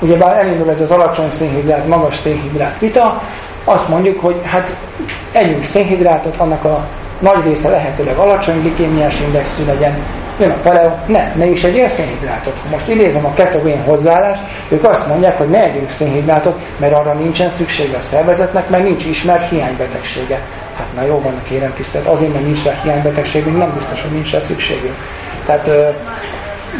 [0.02, 3.22] Ugyebár elindul ez az alacsony szénhidrát, magas szénhidrát vita,
[3.66, 4.78] azt mondjuk, hogy hát
[5.34, 6.88] együnk szénhidrátot, annak a
[7.20, 10.04] nagy része lehetőleg alacsony glikémiás indexű legyen,
[10.40, 12.70] jön a paleo, ne, ne is egy szénhidrátot.
[12.70, 14.42] Most idézem a ketogén hozzáállást,
[14.72, 19.06] ők azt mondják, hogy ne együnk szénhidrátot, mert arra nincsen szüksége a szervezetnek, mert nincs
[19.06, 20.42] ismert hiánybetegsége.
[20.76, 24.32] Hát na jó van, kérem tisztelt, azért, mert nincs rá hiánybetegségünk, nem biztos, hogy nincs
[24.32, 24.96] rá szükségünk.
[25.46, 25.96] Tehát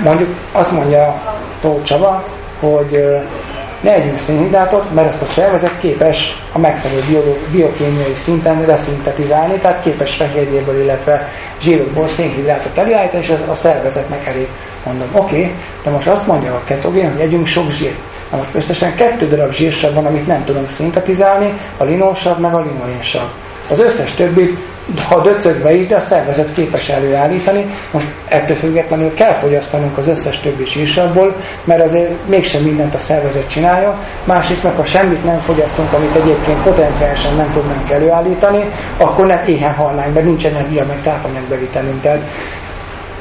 [0.04, 1.22] mondjuk azt mondja
[1.62, 2.24] Tóth Csaba,
[2.60, 2.98] hogy
[3.82, 7.22] ne együnk szénhidrátot, mert ezt a szervezet képes a megfelelő bio,
[7.52, 11.28] biokémiai szinten reszintetizálni, tehát képes fehérjéből, illetve
[11.60, 14.48] zsírokból szénhidrátot előállítani, és ez a szervezetnek elég.
[14.86, 18.00] Mondom, oké, okay, de most azt mondja a ketogén, hogy együnk sok zsírt.
[18.32, 22.62] Na most összesen kettő darab zsírsav van, amit nem tudom szintetizálni, a linolsav meg a
[22.62, 23.30] linolénsav.
[23.70, 24.58] Az összes többi,
[25.10, 27.66] ha döcögve is, de a szervezet képes előállítani.
[27.92, 31.36] Most ettől függetlenül kell fogyasztanunk az összes többi sírsabból,
[31.66, 34.00] mert azért mégsem mindent a szervezet csinálja.
[34.26, 39.74] Másrészt meg, ha semmit nem fogyasztunk, amit egyébként potenciálisan nem tudnánk előállítani, akkor nem éhen
[39.74, 42.02] halnánk, mert nincs energia, meg tápanyagbevitelünk.
[42.02, 42.30] Tehát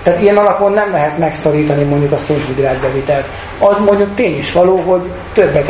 [0.05, 3.27] tehát ilyen alapon nem lehet megszorítani mondjuk a szénhidrátbevitelt.
[3.61, 5.03] Az mondjuk tény is való, hogy
[5.35, 5.65] többet,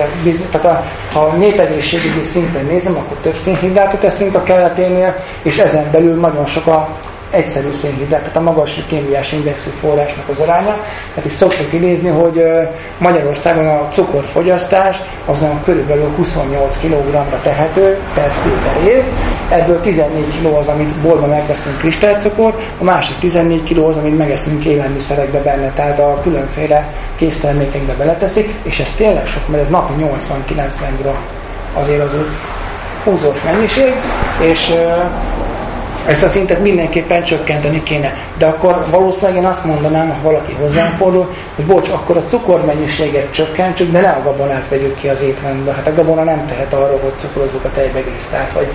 [0.50, 6.20] tehát a, ha népegészségügyi szinten nézem, akkor több szénhidrátot eszünk a keleténél, és ezen belül
[6.20, 6.88] nagyon sok a
[7.34, 10.74] egyszerű szénhidrát, tehát a magas kémiás indexű forrásnak az aránya.
[11.08, 12.42] Tehát is szoktuk idézni, hogy
[12.98, 18.30] Magyarországon a cukorfogyasztás azon körülbelül 28 kg-ra tehető per
[18.86, 19.04] év.
[19.48, 24.64] Ebből 14 kg az, amit boltban megveszünk kristálycukor, a másik 14 kg az, amit megeszünk
[24.64, 31.02] élelmiszerekbe benne, tehát a különféle késztermékekbe beleteszik, és ez tényleg sok, mert ez napi 80-90
[31.02, 31.06] g
[31.76, 32.32] azért az úgy
[33.04, 33.94] húzós mennyiség,
[34.40, 34.74] és
[36.06, 38.12] ezt a szintet mindenképpen csökkenteni kéne.
[38.38, 43.32] De akkor valószínűleg én azt mondanám, ha valaki hozzám fordul, hogy bocs, akkor a cukormennyiséget
[43.32, 45.74] csökkentsük, de ne a gabonát vegyük ki az étrendbe.
[45.74, 48.30] Hát a gabona nem tehet arról, hogy cukrozzuk a tejbegészt.
[48.32, 48.68] Tehát, hogy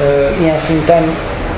[0.00, 1.02] ö, ilyen szinten,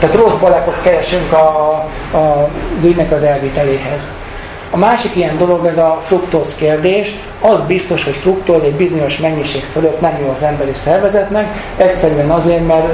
[0.01, 1.69] tehát rossz balekot keresünk a,
[2.13, 4.28] a, az ügynek az elviteléhez.
[4.71, 7.15] A másik ilyen dolog ez a fruktóz kérdés.
[7.43, 11.47] Az biztos, hogy fruktóz egy bizonyos mennyiség fölött nem jó az emberi szervezetnek,
[11.77, 12.85] egyszerűen azért, mert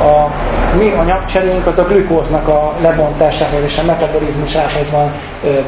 [0.00, 0.30] a
[0.76, 5.12] mi anyagcserénk az a glükóznak a lebontásához és a metabolizmusához van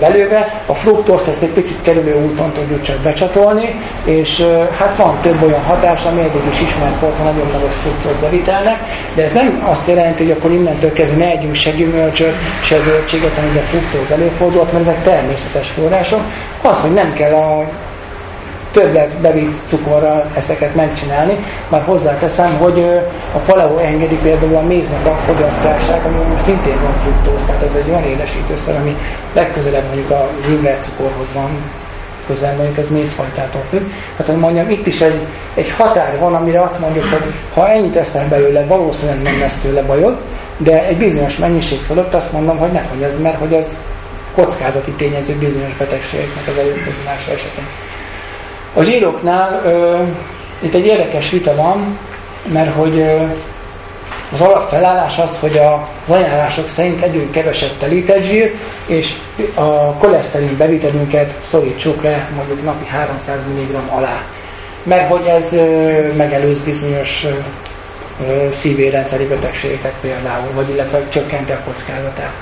[0.01, 0.63] belőve.
[0.67, 3.75] A fruktózt ezt egy picit kerülő úton tudjuk csak becsatolni,
[4.05, 4.43] és
[4.79, 8.81] hát van több olyan hatás, ami eddig is ismert volt a nagyon magas fruktóz bevitelnek,
[9.15, 13.39] de ez nem azt jelenti, hogy akkor innentől kezdve ne együnk se gyümölcsöt, se zöldséget,
[13.39, 16.21] amiben fruktóz előfordult, mert ezek természetes források.
[16.63, 17.69] Az, hogy nem kell a
[18.73, 21.39] többet bevitt cukorral ezeket megcsinálni,
[21.71, 22.79] már hozzáteszem, hogy
[23.33, 27.89] a paleo engedi például a méznek a fogyasztását, ami szintén van fruktóz, tehát ez egy
[27.89, 28.95] olyan édesítőszer, ami
[29.35, 31.51] legközelebb mondjuk a zsímvert cukorhoz van
[32.27, 33.83] közel, mondjuk ez mézfajtától függ.
[34.17, 35.23] Hát, hogy mondjam, itt is egy,
[35.55, 37.25] egy határ van, amire azt mondjuk, hogy
[37.55, 40.19] ha ennyit eszel belőle, valószínűleg nem lesz tőle bajod,
[40.59, 43.81] de egy bizonyos mennyiség fölött azt mondom, hogy ne fogyaszt, mert hogy az
[44.39, 47.67] kockázati tényező bizonyos betegségeknek az előfordulás esetén.
[48.75, 50.07] A zsíroknál ö,
[50.61, 51.99] itt egy érdekes vita van,
[52.53, 53.29] mert hogy ö,
[54.33, 58.55] az alapfelállás az, hogy az ajánlások szerint együnk kevesebb telített zsír,
[58.89, 59.15] és
[59.57, 64.23] a koleszterin bevitelünket szorítsuk le mondjuk napi 300 mg alá.
[64.85, 65.61] Mert hogy ez
[66.17, 67.27] megelőz bizonyos
[68.49, 72.35] szívérendszeri betegségeket például, vagy illetve csökkenti a kockázatát.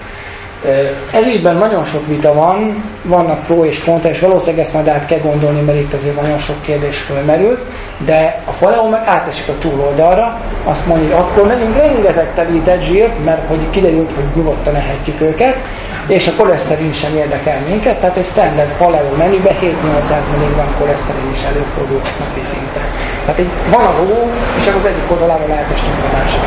[1.13, 5.07] Ez ügyben nagyon sok vita van, vannak pro és kontra, és valószínűleg ezt majd át
[5.07, 7.63] kell gondolni, mert itt azért nagyon sok kérdés fölmerült,
[8.05, 13.25] de a paleó meg átesik a túloldalra, azt mondja, hogy akkor megyünk rengeteg telített zsírt,
[13.25, 15.57] mert hogy kiderült, hogy nyugodtan ehetjük őket,
[16.09, 21.43] és a koleszterin sem érdekel minket, tehát egy standard paleo menübe 7-800 mg koleszterin is
[21.45, 22.87] előfordul napi szinten.
[23.25, 26.41] Tehát egy van a hó, és az egyik oldalára lehet a másik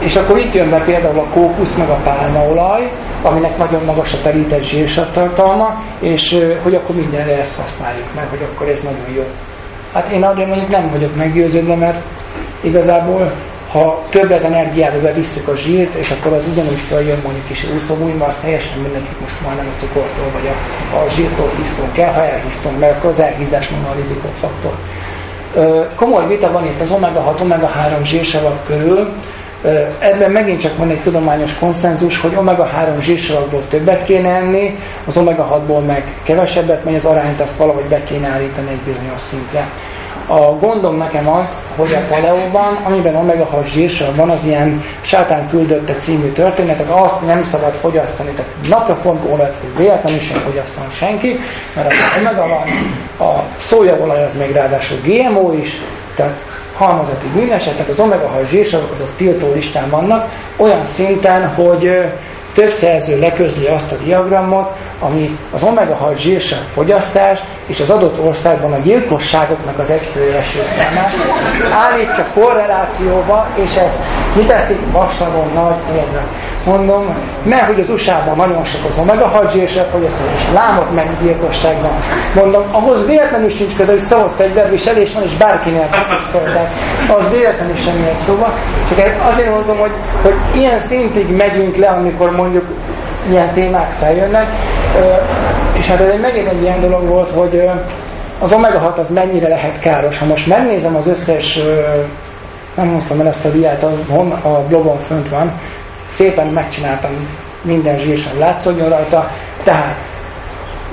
[0.00, 4.22] és akkor itt jön be például a kókusz meg a pálmaolaj, aminek nagyon magas a
[4.22, 9.22] terített zsírsav tartalma, és hogy akkor mindenre ezt használjuk, mert hogy akkor ez nagyon jó.
[9.94, 12.02] Hát én arra mondjuk nem vagyok meggyőződve, mert
[12.62, 13.32] igazából
[13.72, 18.42] ha többet energiába bevisszük a zsírt, és akkor az ugyanúgy feljön mondjuk is úszómújma, azt
[18.42, 20.54] teljesen mindenki most majdnem a cukortól, vagy a,
[20.98, 24.74] a zsírtól hisztunk kell, ha elhisztunk, mert akkor az elhízás mondja a rizikófaktor.
[25.96, 29.12] Komoly vita van itt az omega-6, omega-3 zsírsavak körül,
[29.98, 34.74] Ebben megint csak van egy tudományos konszenzus, hogy omega-3 zsírsalagból többet kéne enni,
[35.06, 39.66] az omega-6-ból meg kevesebbet, mert az arányt azt valahogy be kéne állítani egy bizonyos szintre.
[40.30, 45.94] A gondom nekem az, hogy a paleóban, amiben omega-6 zsírsav van, az ilyen sátán küldötte
[45.94, 51.36] című történetek, azt nem szabad fogyasztani, tehát napraforgó olajat véletlenül sem fogyasztan senki,
[51.76, 52.68] mert az omega van,
[53.28, 55.80] a szójaolaj az még ráadásul GMO is,
[56.16, 56.36] tehát
[56.74, 60.28] halmazati bűnesetek, az omega-6 zsírsavak azok tiltó listán vannak,
[60.58, 61.88] olyan szinten, hogy
[62.58, 64.68] több szerző leközli azt a diagramot,
[65.00, 71.12] ami az omega-6 zsírsav fogyasztás és az adott országban a gyilkosságoknak az egyfő eső számát
[71.70, 73.98] állítja korrelációba, és ezt
[74.34, 76.22] kiteszik vastagon nagy érve.
[76.66, 77.04] Mondom,
[77.44, 82.02] mert hogy az USA-ban nagyon sok az omega-6 zsírsav fogyasztás, és lámok meg gyilkosságban.
[82.34, 86.68] Mondom, ahhoz véletlenül sincs köze, hogy szabad fegyverviselés van, és bárkinél tapasztalták.
[87.08, 88.54] Az véletlenül sem ilyen szóba.
[88.88, 92.47] Csak azért mondom, hogy, hogy ilyen szintig megyünk le, amikor mondjuk
[93.30, 94.48] ilyen témák feljönnek,
[95.74, 97.60] és hát ez megint egy ilyen dolog volt, hogy
[98.40, 100.18] az omega-6 az mennyire lehet káros.
[100.18, 101.60] Ha most megnézem az összes,
[102.76, 103.82] nem hoztam el ezt a diát,
[104.42, 105.52] a blogon fönt van,
[106.08, 107.12] szépen megcsináltam
[107.64, 109.30] minden zsírsan látszódjon rajta,
[109.64, 110.00] tehát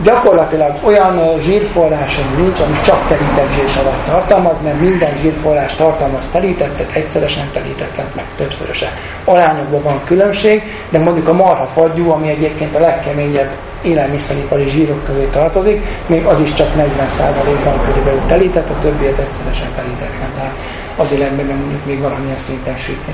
[0.04, 7.48] gyakorlatilag olyan zsírforrásom nincs, ami csak telített zsírsavat tartalmaz, mert minden zsírforrás tartalmaz telítettet, egyszeresen
[7.54, 8.88] telítettet, meg többszöröse.
[9.26, 13.52] Arányokban van különbség, de mondjuk a marha fagyú, ami egyébként a legkeményebb
[13.84, 19.74] élelmiszeripari zsírok közé tartozik, még az is csak 40%-ban körülbelül telített, a többi az egyszeresen
[19.74, 20.30] telítetlen.
[20.36, 20.56] Tehát
[20.98, 23.14] azért lehet benne mondjuk még valamilyen szinten sütni.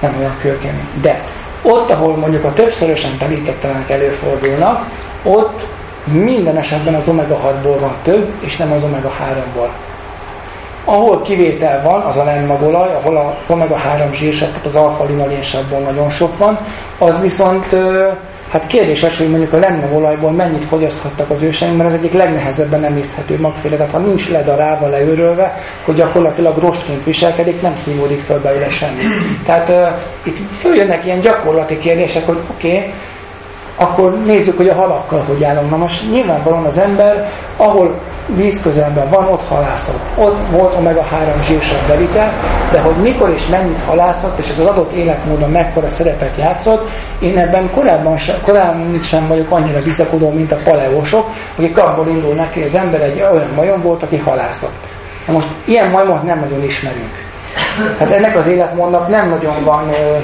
[0.00, 0.88] Nem olyan kőkemény.
[1.02, 1.22] De
[1.62, 4.86] ott, ahol mondjuk a többszörösen telítettelenek előfordulnak,
[5.24, 5.66] ott
[6.06, 9.70] minden esetben az omega-6-ból van több, és nem az omega-3-ból.
[10.84, 16.38] Ahol kivétel van, az a lenmagolaj, ahol az omega-3 zsírsav, tehát az alfa-linolénsavból nagyon sok
[16.38, 16.58] van,
[16.98, 17.64] az viszont
[18.50, 23.38] hát kérdéses, hogy mondjuk a lenmagolajból mennyit fogyaszthattak az őseink, mert az egyik legnehezebben emészhető
[23.40, 25.52] magféle, tehát ha nincs ledarálva, leőrölve,
[25.84, 29.02] hogy gyakorlatilag rostként viselkedik, nem szívódik föl belőle semmi.
[29.44, 29.68] Tehát
[30.24, 32.92] itt följönnek ilyen gyakorlati kérdések, hogy oké, okay,
[33.82, 35.70] akkor nézzük, hogy a halakkal hogy állunk.
[35.70, 37.94] Na most nyilvánvalóan az ember, ahol
[38.36, 40.18] víz közelben van, ott halászott.
[40.18, 42.30] Ott volt omega-3 zsírsav bevitel,
[42.72, 46.88] de hogy mikor és mennyit halászott, és ez az adott életmódon mekkora szerepet játszott,
[47.20, 51.24] én ebben korábban sem, korábban sem vagyok annyira bizakodó, mint a paleósok,
[51.56, 54.78] akik abból indulnak hogy az ember egy olyan majom volt, aki halászott.
[55.26, 57.10] Na most ilyen majmot nem nagyon ismerünk.
[57.98, 60.18] Hát ennek az életmódnak nem nagyon van ö,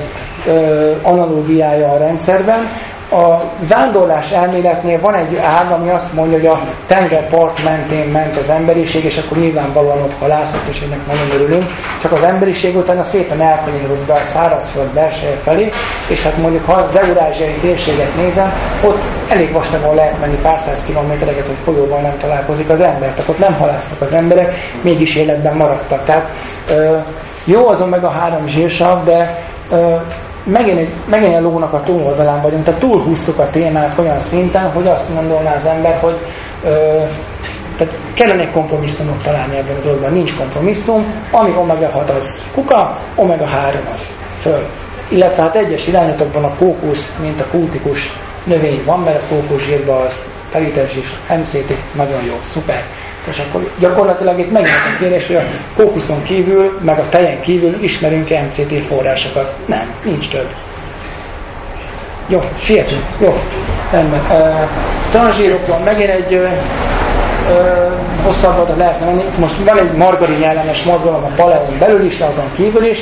[0.46, 2.66] ö, analógiája a rendszerben,
[3.10, 8.50] a vándorlás elméletnél van egy ág, ami azt mondja, hogy a tengerpart mentén ment az
[8.50, 11.70] emberiség, és akkor nyilvánvalóan ott halászott, és ennek nagyon örülünk.
[12.00, 15.70] Csak az emberiség utána szépen elkanyarodott be a szárazföld belseje felé,
[16.08, 18.52] és hát mondjuk ha az eurázsiai térséget nézem,
[18.84, 23.10] ott elég vastagon lehet menni pár száz kilométereket, hogy folyóval nem találkozik az ember.
[23.10, 26.04] Tehát ott nem halásztak az emberek, mégis életben maradtak.
[26.04, 26.30] Tehát
[27.46, 29.38] jó azon meg a három zsírsav, de
[30.48, 34.86] megint egy, megint egy lónak a túloldalán vagyunk, tehát túlhúztuk a témát olyan szinten, hogy
[34.86, 36.20] azt gondolná az ember, hogy
[36.64, 37.04] ö,
[37.76, 40.12] tehát kellene egy kompromisszumot találni ebben a dologban.
[40.12, 44.66] Nincs kompromisszum, ami omega 6 az kuka, omega 3 az föl.
[45.10, 48.12] Illetve hát egyes irányatokban a kókusz, mint a kultikus
[48.44, 52.82] növény van, mert a kókuszsírban az felítés is, MCT, nagyon jó, szuper.
[53.28, 55.44] És akkor gyakorlatilag itt megint a kérdés, hogy a
[55.76, 59.54] kókuszon kívül, meg a tejen kívül ismerünk MCT forrásokat.
[59.66, 60.48] Nem, nincs több.
[62.28, 63.04] Jó, sietünk.
[63.20, 63.32] Jó,
[63.90, 64.20] rendben.
[64.20, 64.68] Uh,
[65.10, 66.52] transzsírokról megint egy uh,
[67.50, 69.24] uh, hosszabb lehetne menni.
[69.38, 72.98] Most van egy margarin ellenes mozgalom a paleon belül is, azon kívül is.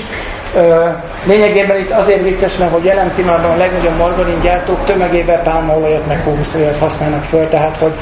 [1.26, 6.22] Lényegében itt azért vicces, mert hogy jelen pillanatban a legnagyobb margarin gyártók tömegében pálmaolajat meg
[6.24, 7.94] kókuszolajat használnak föl, tehát hogy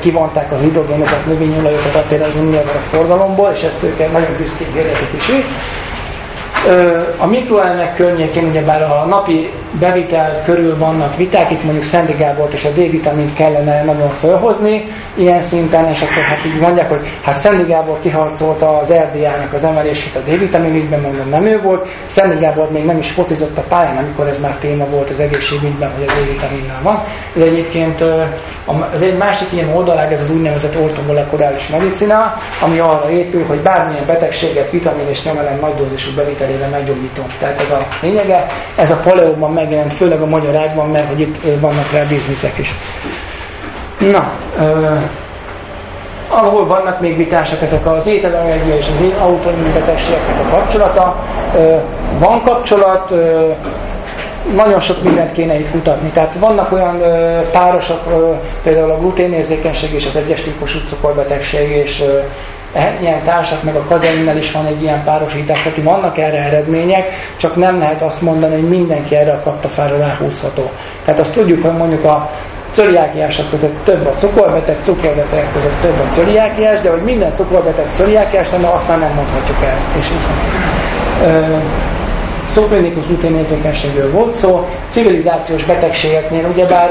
[0.00, 5.14] kivonták az hidrogénezett növényolajokat például az unióban a forgalomból, és ezt őket nagyon büszkék érdetik
[5.16, 5.28] is
[7.18, 9.50] a mikroelemek környékén ugyebár a napi
[9.80, 14.84] bevitel körül vannak viták, itt mondjuk Szendi Gábort és a D-vitamint kellene nagyon felhozni
[15.16, 19.64] ilyen szinten, és akkor hát így mondják, hogy hát Szendi Gábor kiharcolta az RDA-nak az
[19.64, 23.64] emelését a D-vitamin ügyben, mondom nem ő volt, Szendi Gábor még nem is focizott a
[23.68, 27.02] pályán, amikor ez már téma volt az egészségügyben, hogy a D-vitaminnál van.
[27.34, 28.00] De egyébként
[28.92, 34.06] az egy másik ilyen oldalág, ez az úgynevezett ortomolekuláris medicina, ami arra épül, hogy bármilyen
[34.06, 37.26] betegséget, vitamin és nyemelem nagy dózisú bevitel elébe meggyógyítom.
[37.38, 38.46] Tehát ez a lényege.
[38.76, 42.74] Ez a paleóban megjelent, főleg a magyar ágban, mert hogy itt vannak rá bizniszek is.
[43.98, 45.02] Na, uh,
[46.28, 51.16] ahol vannak még vitások, ezek az ételallergia és az autoimmun betegségeknek a kapcsolata.
[51.54, 51.82] Uh,
[52.20, 53.56] van kapcsolat, uh,
[54.54, 56.10] nagyon sok mindent kéne itt kutatni.
[56.10, 62.02] Tehát vannak olyan ö, párosok, ö, például a gluténérzékenység és az egyes típusú cukorbetegség, és
[62.02, 62.20] ö,
[62.74, 67.08] ilyen társak, meg a kazeinnel is van egy ilyen párosítás, tehát vannak erre eredmények,
[67.38, 70.62] csak nem lehet azt mondani, hogy mindenki erre a kaptafára ráhúzható.
[71.04, 72.28] Tehát azt tudjuk, hogy mondjuk a
[72.70, 78.50] cöliákiások között több a cukorbeteg, cukorbetegek között több a cöliákiás, de hogy minden cukorbeteg cöliákiás
[78.50, 79.78] lenne, azt nem mondhatjuk el.
[79.98, 80.26] És így
[82.44, 86.90] szubklinikus gluténérzékenységről volt szó, civilizációs betegségeknél, ugyebár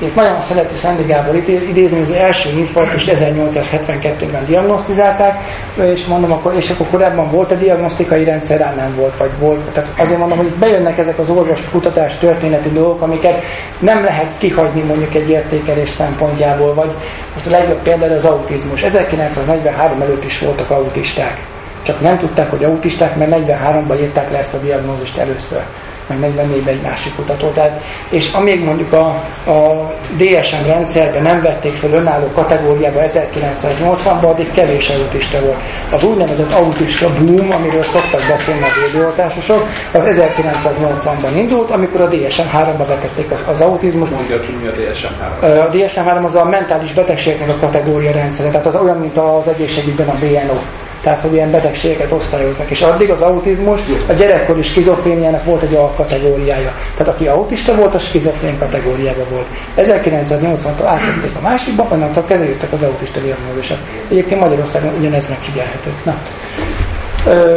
[0.00, 5.34] itt nagyon szereti Szendi Gábor idézni, az első infarktust 1872-ben diagnosztizálták,
[5.76, 9.72] és mondom, akkor, és akkor korábban volt a diagnosztikai rendszer, nem volt, vagy volt.
[9.72, 13.42] Tehát azért mondom, hogy bejönnek ezek az orvos kutatás történeti dolgok, amiket
[13.80, 16.94] nem lehet kihagyni mondjuk egy értékelés szempontjából, vagy
[17.34, 18.82] most a legjobb például az autizmus.
[18.82, 24.54] 1943 előtt is voltak autisták csak nem tudták, hogy autisták, mert 43-ban írták le ezt
[24.54, 25.64] a diagnózist először,
[26.10, 27.50] meg 44-ben egy másik kutató.
[27.50, 29.06] Tehát, és amíg mondjuk a,
[29.46, 29.84] a
[30.18, 35.62] DSM rendszerben nem vették fel önálló kategóriába 1980-ban, addig kevés autista volt.
[35.90, 39.62] Az úgynevezett autista boom, amiről szoktak beszélni a védőoltásosok,
[39.92, 44.10] az 1980-ban indult, amikor a DSM-3-ba betették az, az autizmus.
[44.10, 45.40] Mondja ki, mi a DSM-3?
[45.40, 50.08] A DSM-3 az a mentális betegségnek a kategória rendszere, tehát az olyan, mint az egészségügyben
[50.08, 50.58] a BNO
[51.02, 52.70] tehát hogy ilyen betegségeket osztályoznak.
[52.70, 56.72] És addig az autizmus a gyerekkori skizofréniának volt egy alkategóriája.
[56.96, 59.48] Tehát aki autista volt, a skizofrén kategóriában volt.
[59.76, 63.78] 1980-tól átvették a másikba, onnantól kezelődtek az autista diagnózisok.
[64.10, 65.90] Egyébként Magyarországon ugyanez megfigyelhető.
[66.04, 66.14] Na.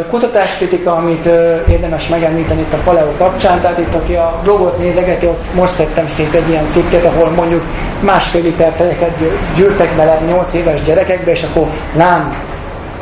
[0.09, 1.25] Kutatáskritika, amit
[1.67, 6.05] érdemes megemlíteni itt a Paleo kapcsán, tehát itt aki a blogot nézegeti, ott most tettem
[6.05, 7.63] szét egy ilyen cikket, ahol mondjuk
[8.05, 9.17] másfél liter tejeket
[9.55, 12.37] gyűrtek bele 8 éves gyerekekbe, és akkor lám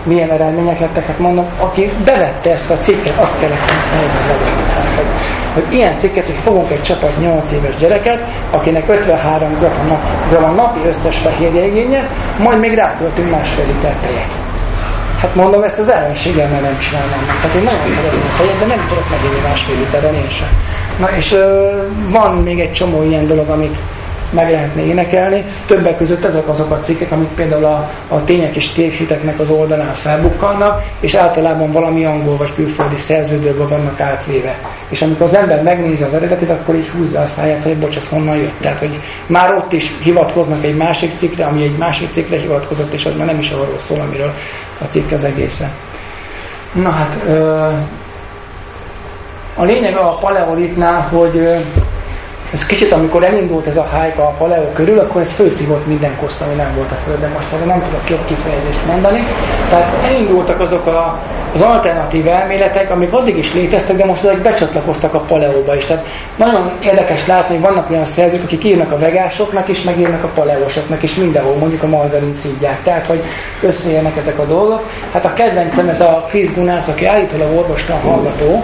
[0.05, 4.60] milyen eredmények lettek, hát mondom, aki bevette ezt a cikket, azt kellett helyben
[5.53, 8.19] hogy, ilyen cikket, hogy fogunk egy csapat 8 éves gyereket,
[8.51, 9.53] akinek 53
[10.29, 14.49] gram a napi összes fehérje igénye, majd még rátöltünk másfél liter tejet.
[15.21, 17.19] Hát mondom, ezt az ellenségemmel nem csinálnám.
[17.19, 20.49] Tehát én nagyon szeretem a tejet, de nem tudok megélni másfél literren én sem.
[20.99, 21.69] Na és ö,
[22.11, 23.77] van még egy csomó ilyen dolog, amit
[24.33, 25.45] meg lehetne énekelni.
[25.67, 29.93] Többek között ezek azok a cikkek, amik például a, a tények és tévhiteknek az oldalán
[29.93, 34.57] felbukkannak, és általában valami angol vagy külföldi szerződőből vannak átvéve.
[34.89, 38.09] És amikor az ember megnézi az eredetit, akkor így húzza a száját, hogy bocs, ez
[38.09, 38.57] honnan jött.
[38.59, 43.05] Tehát, hogy már ott is hivatkoznak egy másik cikkre, ami egy másik cikkre hivatkozott, és
[43.05, 44.33] az már nem is arról szól, amiről
[44.79, 45.69] a cikk az egészen.
[46.73, 47.27] Na hát,
[49.55, 51.65] a lényeg a paleolitnál, hogy
[52.51, 56.41] ez kicsit, amikor elindult ez a hype a paleo körül, akkor ez főszívott minden koszt,
[56.41, 57.31] ami nem volt a földön.
[57.31, 59.23] Most erre nem tudok jobb kifejezést mondani.
[59.69, 61.19] Tehát elindultak azok a,
[61.53, 65.85] az alternatív elméletek, amik addig is léteztek, de most ezek becsatlakoztak a paleóba is.
[65.85, 66.05] Tehát
[66.37, 71.03] nagyon érdekes látni, hogy vannak olyan szerzők, akik írnak a vegásoknak is, megírnak a paleósoknak
[71.03, 72.81] is mindenhol, mondjuk a margarin szívják.
[72.81, 73.23] Tehát, hogy
[73.61, 74.85] összejönnek ezek a dolgok.
[75.13, 78.63] Hát a kedvencem ez a Chris Gunász, aki állítólag orvostan hallgató,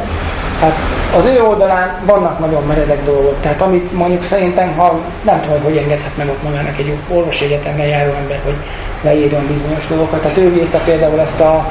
[0.62, 0.76] Hát
[1.14, 5.78] az ő oldalán vannak nagyon meredek dolgok, tehát amit mondjuk szerintem, ha nem tudom, hogy
[5.78, 8.56] engedhet meg ott magának egy orvosi egyetemre járó ember, hogy
[9.04, 10.22] leírjon bizonyos dolgokat.
[10.22, 11.66] Tehát ő írta például ezt a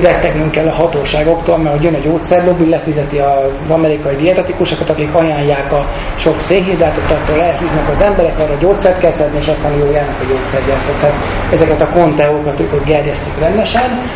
[0.00, 5.72] rettegnünk kell a hatóságoktól, mert hogy jön a gyógyszerlobbi, lefizeti az amerikai dietetikusokat, akik ajánlják
[5.72, 5.84] a
[6.16, 10.24] sok szénhidrátot, attól elhíznak az emberek, arra gyógyszert kell szedni, és aztán jó járnak a
[10.24, 10.96] gyógyszergyártók.
[11.00, 11.20] Tehát
[11.50, 14.08] ezeket a konteókat ők gerjesztik rendesen.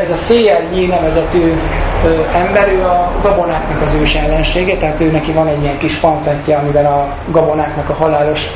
[0.00, 1.54] Ez a CLJ nevezetű
[2.32, 3.20] ember, ő a
[3.54, 7.90] gabonáknak az ős ellensége, tehát ő neki van egy ilyen kis pamflettje, amiben a gabonáknak
[7.90, 8.46] a halálos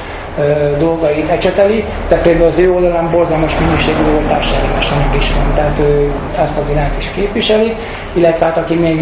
[0.78, 5.78] dolgait ecseteli, de például az ő oldalán borzalmas minőségű oltás ellenes anyag is van, tehát
[5.78, 7.76] ő ezt az irányt is képviseli,
[8.14, 8.98] illetve hát aki még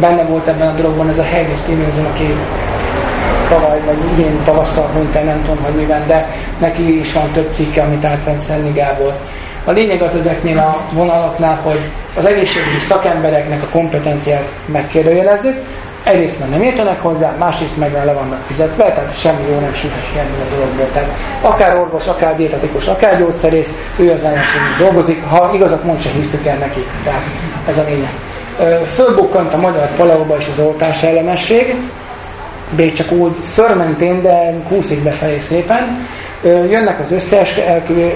[0.00, 2.34] benne volt ebben a dologban, ez a Heidi Stevenson, aki
[3.48, 6.26] tavaly vagy idén tavasszal hunyt el, nem tudom, hogy miben, de
[6.60, 9.14] neki is van több cikke, amit átvent Szenni Gábor.
[9.66, 15.56] A lényeg az ezeknél a vonalaknál, hogy az egészségügyi szakembereknek a kompetenciát megkérdőjelezzük,
[16.04, 20.12] egyrészt mert nem értenek hozzá, másrészt meg le vannak fizetve, tehát semmi jó nem süthet
[20.12, 20.90] ki ebből a dologból.
[20.92, 26.12] Tehát akár orvos, akár dietetikus, akár gyógyszerész, ő az ellenségünk dolgozik, ha igazat mond, se
[26.12, 26.80] hiszük el neki.
[27.04, 27.24] Tehát
[27.66, 28.14] ez a lényeg.
[28.86, 31.74] Fölbukkant a magyar paleóba is az oltás ellenesség,
[32.76, 35.98] még csak úgy szörmentén, de kúszik befelé szépen.
[36.44, 37.12] Jönnek az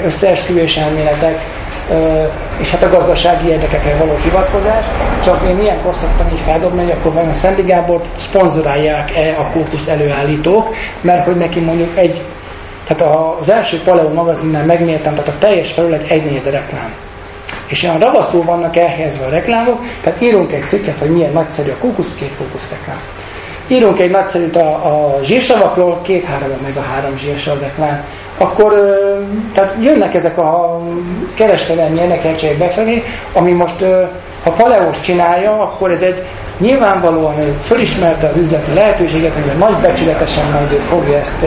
[0.05, 1.37] összeesküvés elméletek,
[2.59, 4.87] és hát a gazdasági érdekekre való hivatkozás,
[5.23, 10.69] csak én ilyen szoktam így feldobni, hogy akkor vajon Szendi Gábor szponzorálják-e a kókusz előállítók,
[11.03, 12.23] mert hogy neki mondjuk egy,
[12.87, 16.93] tehát az első Paleo magazinnál megmértem, tehát a teljes felület egy négy reklám.
[17.69, 21.79] És olyan ravaszul vannak elhelyezve a reklámok, tehát írunk egy cikket, hogy milyen nagyszerű a
[21.81, 23.01] kókusz, két kókusz reklám.
[23.69, 27.59] Írunk egy nagyszerűt a, a zsírsavakról, két-három meg a három zsírsav
[28.39, 28.73] akkor
[29.55, 30.79] tehát jönnek ezek a
[31.37, 33.03] kereskedelmi érdekeltségek befelé,
[33.35, 33.85] ami most,
[34.45, 36.23] ha Paleos csinálja, akkor ez egy
[36.59, 41.47] nyilvánvalóan fölismerte az üzleti lehetőséget, hogy nagy becsületesen majd fogja ezt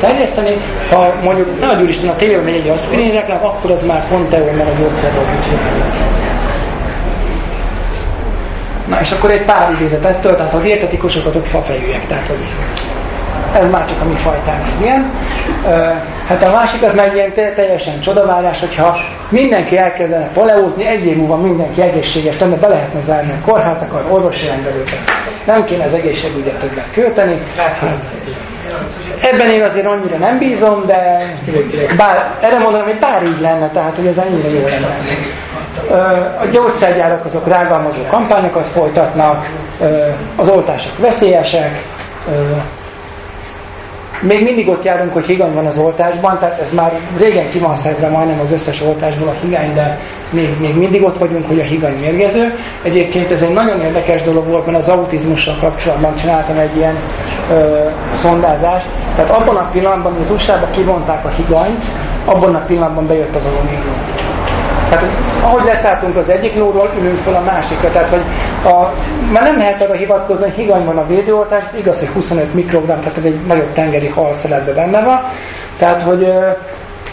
[0.00, 0.58] terjeszteni.
[0.90, 4.68] Ha mondjuk nagy úristen a tévében megy egy aspirin reklám, akkor az már pont mert
[4.68, 6.23] a gyógyszerről
[8.86, 12.44] Na és akkor egy pár idézet ettől, tehát a dietetikusok azok fafejűek, tehát hogy
[13.52, 15.12] ez már csak a mi fajtánk ilyen.
[16.28, 18.98] Hát a másik az meg ilyen teljesen csodavárás, hogyha
[19.30, 24.46] mindenki elkezdene poleózni, egy év múlva mindenki egészséges lenne, be lehetne zárni a kórházakat, orvosi
[24.46, 25.02] rendelőket.
[25.46, 27.38] Nem kéne az egészségügyet többet költeni.
[27.56, 28.00] Hát,
[29.20, 31.22] ebben én azért annyira nem bízom, de
[31.96, 34.96] bár, erre mondom, hogy bár így lenne, tehát hogy ez ennyire jó lenne.
[36.38, 39.46] A gyógyszergyárak azok rágalmazó kampányokat folytatnak,
[40.36, 41.82] az oltások veszélyesek,
[44.26, 47.74] még mindig ott járunk, hogy higany van az oltásban, tehát ez már régen ki van
[47.74, 49.98] szedve majdnem az összes oltásból a higány, de
[50.32, 52.52] még, még mindig ott vagyunk, hogy a higany mérgező.
[52.82, 56.96] Egyébként ez egy nagyon érdekes dolog volt, mert az autizmussal kapcsolatban csináltam egy ilyen
[57.50, 58.90] ö, szondázást.
[59.16, 61.84] Tehát abban a pillanatban, hogy az usa kivonták a higanyt,
[62.26, 64.33] abban a pillanatban bejött az alumínium.
[64.96, 67.90] Tehát, ahogy leszálltunk az egyik lóról, ülünk fel a másikra.
[67.90, 68.24] Tehát, hogy
[68.64, 68.92] a,
[69.32, 73.16] már nem lehet arra hivatkozni, hogy higany van a védőoltás, igaz, hogy 25 mikrogram, tehát
[73.16, 75.20] ez egy nagyobb tengeri halszeletben benne van.
[75.78, 76.24] Tehát, hogy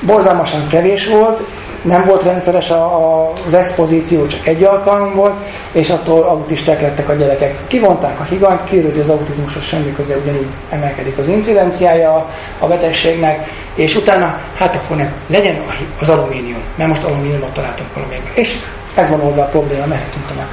[0.06, 1.40] borzalmasan kevés volt,
[1.84, 5.36] nem volt rendszeres a, a, az expozíció, csak egy alkalom volt,
[5.74, 7.56] és attól autisták lettek a gyerekek.
[7.68, 12.26] Kivonták a higanyt, kiderült, hogy az autizmushoz semmi köze, ugyanígy emelkedik az incidenciája
[12.60, 15.64] a betegségnek, és utána, hát akkor nem, legyen
[16.00, 18.32] az alumínium, mert most alumíniumot találtunk valamelyik.
[18.36, 18.58] És
[18.96, 20.50] megvan oldva a probléma, mehetünk tovább.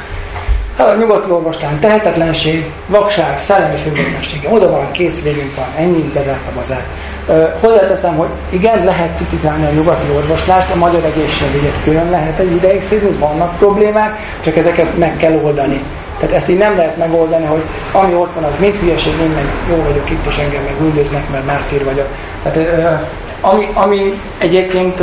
[0.76, 6.46] Hát a nyugati orvostán tehetetlenség, vakság, szellemi függetlensége, oda van, kész végünk van, ennyi, bezárt
[6.46, 6.84] a bazár.
[7.60, 12.80] Hozzáteszem, hogy igen, lehet kritizálni a nyugati orvoslást, a magyar egészségügyet külön lehet egy ideig
[12.80, 15.80] szízni, vannak problémák, csak ezeket meg kell oldani.
[16.18, 19.46] Tehát ezt így nem lehet megoldani, hogy ami ott van, az mind hülyeség, én meg
[19.68, 22.08] jó vagyok itt, és engem meg üldöznek, mert mártír vagyok.
[22.42, 22.58] Tehát
[23.40, 24.98] ami, ami egyébként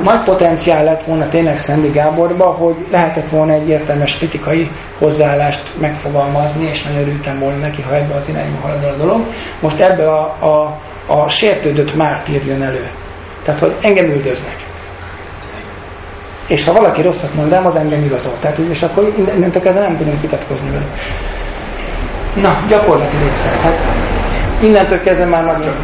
[0.00, 4.68] nagy potenciál lett volna tényleg Szendi Gáborba, hogy lehetett volna egy értelmes kritikai
[4.98, 9.26] hozzáállást megfogalmazni, és nagyon örültem volna neki, ha ebbe az irányba halad a dolog.
[9.60, 12.88] Most ebbe a, a, a sértődött mártír jön elő.
[13.44, 14.56] Tehát, hogy engem üldöznek.
[16.48, 18.38] És ha valaki rosszat mond rám, az engem igazol.
[18.40, 20.86] Tehát, és akkor innentől kezdve nem tudunk vitatkozni vele.
[22.34, 23.58] Na, gyakorlati része.
[23.58, 24.10] Hát
[24.62, 25.76] Innentől kezdve már nagyon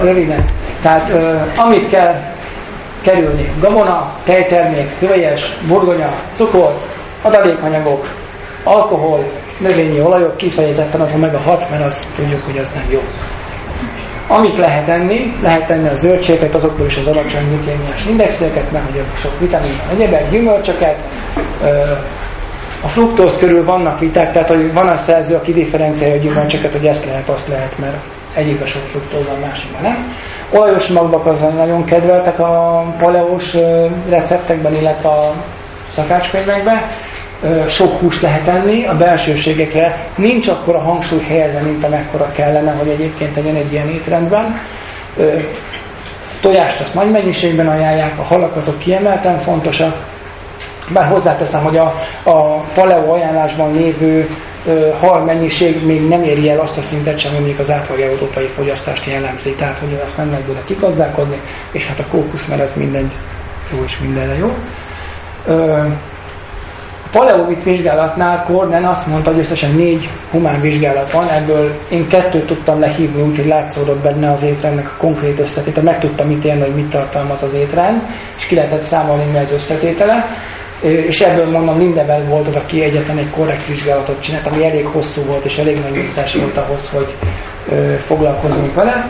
[0.00, 0.44] röviden.
[0.82, 1.10] Tehát
[1.56, 2.20] amit kell
[3.02, 6.74] kerülni, gabona, tejtermék, hüvelyes, burgonya, cukor,
[7.22, 8.08] adalékanyagok,
[8.64, 9.30] alkohol,
[9.60, 13.00] növényi olajok, kifejezetten az omega 6, mert azt tudjuk, hogy az nem jó.
[14.28, 19.04] Amit lehet enni, lehet enni a zöldségeket, azokból is az alacsony glukémiás indexeket, mert hogy
[19.14, 20.98] sok vitamin, egyebek, gyümölcsöket,
[22.82, 26.86] a fruktóz körül vannak viták, tehát hogy van a szerző, aki differenciálja a gyümölcsöket, hogy
[26.86, 29.96] ezt lehet, azt lehet, mert egyikben sok fruktóz van, másikban nem.
[30.52, 33.54] Olajos magvak az nagyon kedveltek a paleós
[34.08, 35.32] receptekben, illetve a
[35.86, 36.82] szakácskönyvekben
[37.66, 42.88] sok húst lehet enni, a belsőségekre nincs akkor a hangsúly helyezve, mint amekkora kellene, hogy
[42.88, 44.60] egyébként legyen egy ilyen étrendben.
[46.40, 49.94] Tojást azt nagy mennyiségben ajánlják, a halak azok kiemelten fontosak,
[50.92, 51.94] bár hozzáteszem, hogy a,
[52.24, 54.26] a paleo ajánlásban lévő
[55.00, 59.06] hal mennyiség még nem éri el azt a szintet sem, amelyik az átlag európai fogyasztást
[59.06, 61.36] jellemzi, tehát hogy azt nem lehet bőle kigazdálkodni,
[61.72, 63.06] és hát a kókusz, mert ez minden
[63.72, 64.48] jó és mindenre jó.
[67.12, 72.80] Paleovit vizsgálatnál Korden azt mondta, hogy összesen négy humán vizsgálat van, ebből én kettőt tudtam
[72.80, 77.42] lehívni, úgyhogy látszódott benne az étrendnek a konkrét összetétele, meg tudtam ítélni, hogy mit tartalmaz
[77.42, 78.02] az étrend,
[78.36, 80.24] és ki lehetett számolni mi az összetétele.
[80.82, 85.22] És ebből mondom, Lindevel volt az, aki egyetlen egy korrekt vizsgálatot csinált, ami elég hosszú
[85.26, 87.14] volt, és elég nagy nyújtás volt ahhoz, hogy
[87.96, 89.06] foglalkozunk vele.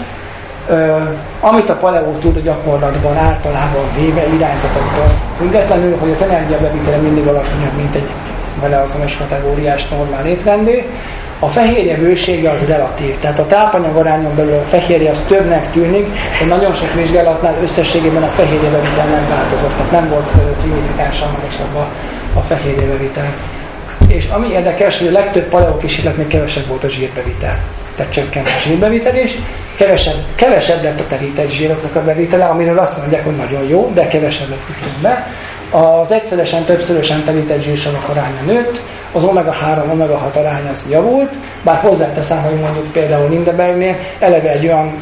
[1.40, 7.76] Amit a paleó tud a gyakorlatban általában véve irányzatoktól függetlenül, hogy az energiabevitele mindig alacsonyabb,
[7.76, 8.10] mint egy
[8.60, 10.84] vele azonos kategóriás normál étrendé.
[11.40, 16.06] A fehérje bősége az relatív, tehát a tápanyag arányon belül a fehérje az többnek tűnik,
[16.40, 21.74] de nagyon sok vizsgálatnál összességében a fehérje bevitel nem változott, tehát nem volt szignifikánsan magasabb
[21.74, 21.88] a,
[22.34, 23.34] a fehérje bevitel.
[24.08, 27.58] És ami érdekes, hogy a legtöbb paleó kísérletnél kevesebb volt a zsírbevitel
[27.98, 29.34] tehát csökkent a zsírbevitel is,
[29.76, 34.06] kevesebb, kevesebb lett a terített zsíroknak a bevitele, amiről azt mondják, hogy nagyon jó, de
[34.06, 35.26] kevesebbet tudtunk be.
[35.70, 38.80] Az egyszeresen, többszörösen terített zsírsavak aránya nőtt,
[39.12, 41.30] az omega-3, omega-6 aránya az javult,
[41.64, 44.94] bár hozzáteszem, hogy mondjuk például Lindebergnél eleve egy olyan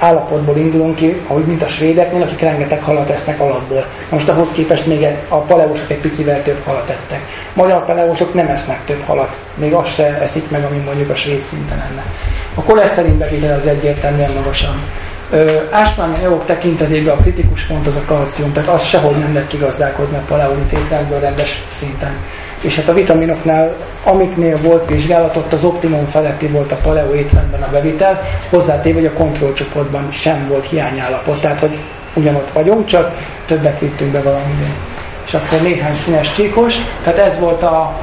[0.00, 3.86] állapotból indulunk ki, ahogy mint a svédeknél, akik rengeteg halat esznek alapból.
[4.10, 7.20] Most ahhoz képest még a paleósok egy picivel több halat ettek.
[7.54, 11.40] Magyar paleósok nem esznek több halat, még azt se eszik meg, ami mondjuk a svéd
[11.40, 12.02] szinten lenne.
[12.54, 14.80] A koleszterin bevitel az egyértelműen magasan.
[15.70, 20.16] Ásványi anyagok tekintetében a kritikus pont az a kalcium, tehát az sehogy nem lehet kigazdálkodni
[20.16, 22.16] a paleolitételből rendes szinten.
[22.62, 23.74] És hát a vitaminoknál,
[24.04, 28.20] amiknél volt vizsgálat, ott az optimum feletti volt a paleo étrendben a bevitel,
[28.50, 31.78] hozzátéve, hogy a kontrollcsoportban sem volt hiányállapot, tehát hogy
[32.16, 33.16] ugyanott vagyunk, csak
[33.46, 34.74] többet vittünk be valamiben.
[35.26, 37.96] És akkor néhány színes csíkos, tehát ez volt a,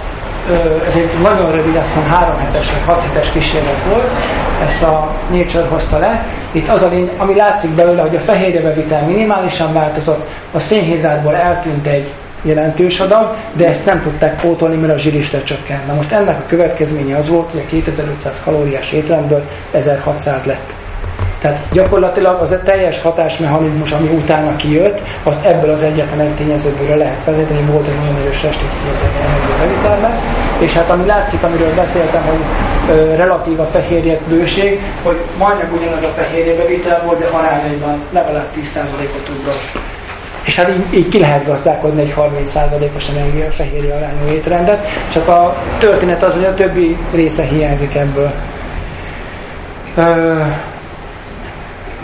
[0.86, 4.12] ez egy nagyon rövid, azt hiszem három hetes vagy hat hetes kísérlet volt,
[4.62, 6.26] ezt a Nature hozta le.
[6.54, 11.36] Itt az a lény, ami látszik belőle, hogy a fehérje bevitel minimálisan változott, a szénhidrátból
[11.36, 12.14] eltűnt egy
[12.44, 15.88] jelentős adag, de ezt nem tudták pótolni, mert a zsíriste csökkent.
[15.88, 20.87] Na most ennek a következménye az volt, hogy a 2500 kalóriás étrendből 1600 lett.
[21.42, 26.98] Tehát gyakorlatilag az a teljes hatásmechanizmus, ami utána kijött, azt ebből az egyetlen egy tényezőből
[26.98, 28.92] lehet vezetni, volt egy nagyon erős restrikció
[29.22, 30.12] energiabevitelben,
[30.60, 32.42] és hát ami látszik, amiről beszéltem, hogy
[32.88, 38.48] ö, relatív a fehérje bőség, hogy majdnem ugyanaz a fehérje bevitel volt, de arányaiban legalább
[38.56, 39.96] 10%-ot ugrott
[40.46, 45.58] és hát így, így ki lehet gazdálkodni egy 30%-os energia fehérje arányú étrendet, csak a
[45.80, 48.32] történet az, hogy a többi része hiányzik ebből.
[49.96, 50.46] Ö,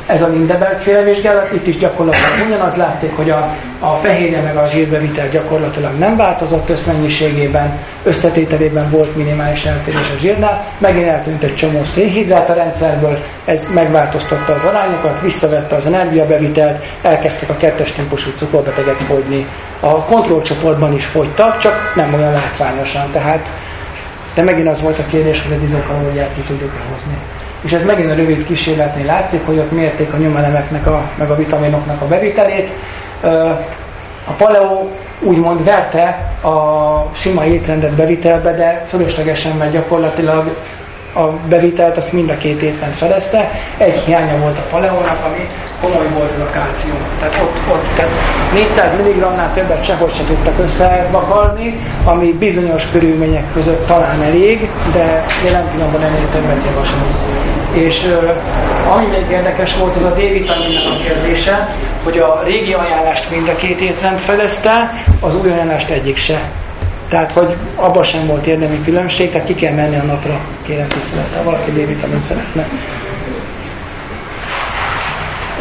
[0.08, 4.58] ez a Lindeberg féle vizsgálat, itt is gyakorlatilag ugyanaz látszik, hogy a, a fehérje meg
[4.58, 11.54] a zsírbevitel gyakorlatilag nem változott összmennyiségében, összetételében volt minimális eltérés a zsírnál, megint eltűnt egy
[11.54, 18.32] csomó szénhidrát a rendszerből, ez megváltoztatta az arányokat, visszavette az energiabevitelt, elkezdtek a kettes típusú
[18.32, 19.46] cukorbetegek fogyni.
[19.82, 23.50] A kontrollcsoportban is fogytak, csak nem olyan látványosan, tehát
[24.36, 27.18] de megint az volt a kérdés, hogy az izokalóriát ki tudjuk hozni
[27.64, 31.36] és ez megint a rövid kísérletnél látszik, hogy ott mérték a nyomelemeknek, a, meg a
[31.36, 32.76] vitaminoknak a bevitelét.
[34.28, 34.88] A paleo
[35.22, 40.54] úgymond verte a sima étrendet bevitelbe, de fölöslegesen, mert gyakorlatilag
[41.14, 43.52] a bevitelt azt mind a két éven fedezte.
[43.78, 45.44] Egy hiánya volt a paleónak, ami
[45.82, 47.02] komoly volt a kálcium.
[47.20, 51.76] Tehát ott, ott tehát 400 mg-nál többet sehogy se tudtak összevakarni,
[52.06, 57.16] ami bizonyos körülmények között talán elég, de jelen pillanatban ennél többet javaslunk.
[57.74, 58.06] És
[58.90, 61.68] ami még érdekes volt, az a D-vitaminnak a kérdése,
[62.04, 64.92] hogy a régi ajánlást mind a két étrend fedezte,
[65.22, 66.50] az új ajánlást egyik se.
[67.10, 71.44] Tehát, hogy abban sem volt érdemi különbség, tehát ki kell menni a napra, kérem tisztelettel,
[71.44, 72.66] valaki B-vitamin szeretne.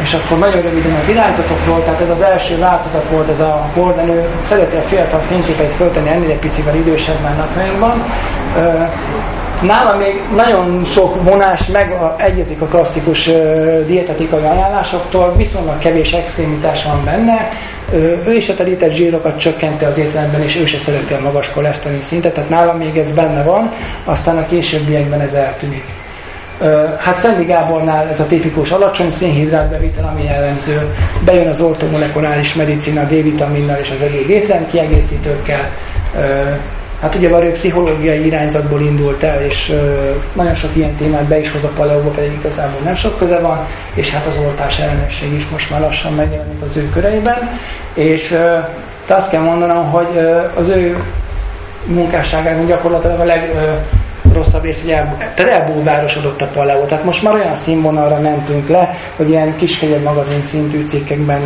[0.00, 4.28] És akkor nagyon röviden az irányzatokról, tehát ez az első változat volt, ez a bordenő,
[4.40, 8.02] szereti a fiatal fényképeit fölteni ennél egy picivel idősebb már napjainkban
[9.62, 13.26] Nála még nagyon sok vonás meg egyezik a klasszikus
[13.86, 17.50] dietetikai ajánlásoktól, viszonylag kevés extrémitás van benne.
[18.26, 22.00] Ő is a telített zsírokat csökkenti az étlemben, és ő se szereti a magas koleszterin
[22.00, 23.70] szintet, tehát nála még ez benne van,
[24.06, 25.84] aztán a későbbiekben ez eltűnik.
[26.98, 30.80] Hát Szendi Gábornál ez a tipikus alacsony szénhidrátbevitel, ami jellemző.
[31.24, 35.68] Bejön az ortomolekuláris medicina D-vitaminnal és az egyéb étrend kiegészítőkkel.
[37.02, 39.72] Hát ugye ő pszichológiai irányzatból indult el, és
[40.34, 43.66] nagyon sok ilyen témát be is hoz a paleóba, pedig igazából nem sok köze van,
[43.94, 47.48] és hát az oltás ellenesség is most már lassan megjelenik az ő köreiben.
[47.94, 48.36] És
[49.08, 50.16] azt kell mondanom, hogy
[50.54, 50.96] az ő
[51.88, 56.84] munkásságában gyakorlatilag a legrosszabb rész, hogy elbúvárosodott a paleó.
[56.84, 61.42] Tehát most már olyan színvonalra mentünk le, hogy ilyen kiskegyed magazin szintű cikkekben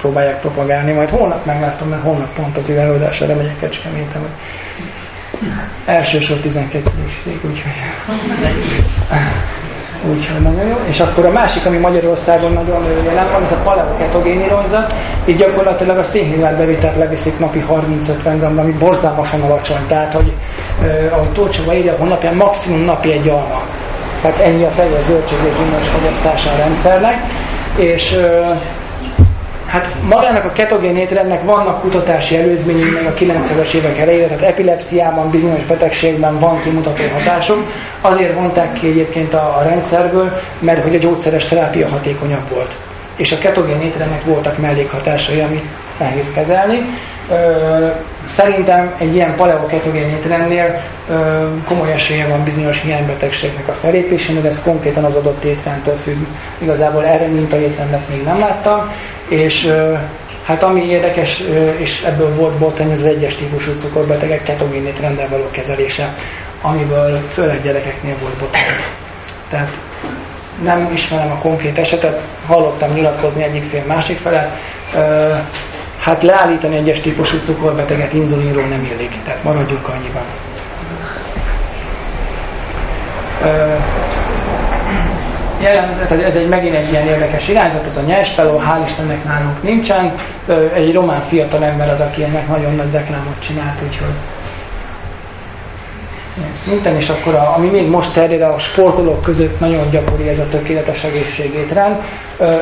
[0.00, 4.22] próbálják propagálni, majd holnap meglátom, mert holnap pont az előadásra megyek Kecskeméten.
[5.84, 6.90] Elsősor 12
[7.44, 7.70] úgyhogy
[10.04, 10.76] úgyhogy nagyon jó.
[10.76, 14.92] És akkor a másik, ami Magyarországon nagyon jelen van, ez a paleoketogén ironyzat.
[15.24, 19.86] Itt gyakorlatilag a szénhidrát bevitelt leviszik napi 30-50 g, ami borzalmasan alacsony.
[19.88, 20.32] Tehát, hogy
[21.10, 23.62] a Tócsova írja honlapján maximum napi egy alma.
[24.22, 25.52] Tehát ennyi a teljes zöldséglék
[25.82, 27.22] fogyasztása a rendszernek.
[27.76, 28.16] És
[29.70, 35.30] Hát magának a ketogén étrendnek vannak kutatási előzményei meg a 90-es évek elejére, tehát epilepsziában,
[35.30, 37.64] bizonyos betegségben van kimutató hatások.
[38.02, 43.32] Azért vonták ki egyébként a, a rendszerből, mert hogy a gyógyszeres terápia hatékonyabb volt és
[43.32, 45.64] a ketogén étrendnek voltak mellékhatásai, amit
[45.98, 46.84] nehéz kezelni.
[48.24, 50.82] Szerintem egy ilyen paleoketogén étrendnél
[51.66, 56.26] komoly esélye van bizonyos hiánybetegségnek a felépésén, de ez konkrétan az adott étrendtől függ.
[56.60, 58.90] Igazából erre mint a étrendet még nem láttam,
[59.28, 59.70] és
[60.50, 61.40] Hát ami érdekes,
[61.78, 66.14] és ebből volt botrány, az egyes típusú cukorbetegek ketogén étrendel való kezelése,
[66.62, 68.84] amiből főleg gyerekeknél volt botrány.
[69.48, 69.70] Tehát
[70.62, 74.52] nem ismerem a konkrét esetet, hallottam nyilatkozni egyik fél másik fele,
[76.00, 80.24] hát leállítani egyes típusú cukorbeteget inzulinról nem illik, tehát maradjunk annyiban.
[85.60, 90.20] Jelen, ez egy megint egy ilyen érdekes irányzat, ez a nyerspeló, hál' Istennek nálunk nincsen.
[90.74, 94.14] Egy román fiatal ember az, aki ennek nagyon nagy reklámot csinált, úgyhogy
[96.52, 100.48] szinten, és akkor a, ami még most terjed a sportolók között nagyon gyakori ez a
[100.48, 102.00] tökéletes egészségétrend.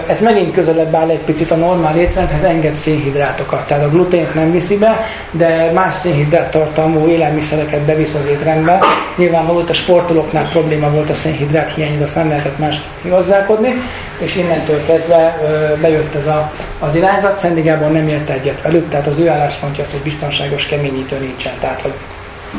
[0.07, 3.67] Ez megint közelebb áll egy picit a normál étrendhez, enged szénhidrátokat.
[3.67, 8.83] Tehát a glutént nem viszi be, de más szénhidrát tartalmú élelmiszereket bevisz az étrendbe.
[9.17, 13.75] Nyilvánvaló, a sportolóknál probléma volt a szénhidrát hiány, azt nem lehetett más kigazdálkodni,
[14.21, 15.35] és innentől kezdve
[15.81, 16.51] bejött ez a,
[16.81, 17.37] az irányzat.
[17.37, 21.53] Szendigában nem ért egyet velük, tehát az ő álláspontja az, hogy biztonságos keményítő nincsen.
[21.61, 21.95] Tehát, hogy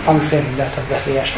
[0.06, 1.38] ami szerint az veszélyes.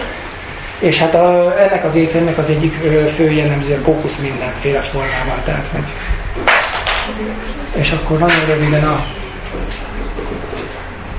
[0.80, 2.73] És hát a, ennek az étrendnek az egyik
[3.07, 5.90] fő jellemző a kókusz mindenféle formában, tehát hogy
[7.76, 8.99] és akkor nagyon röviden a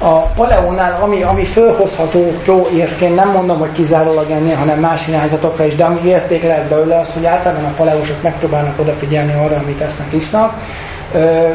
[0.05, 5.65] a paleónál, ami, ami fölhozható pro érként, nem mondom, hogy kizárólag ennél, hanem más irányzatokra
[5.65, 9.81] is, de ami érték lehet belőle az, hogy általában a paleósok megpróbálnak odafigyelni arra, amit
[9.81, 10.55] esznek, isznak,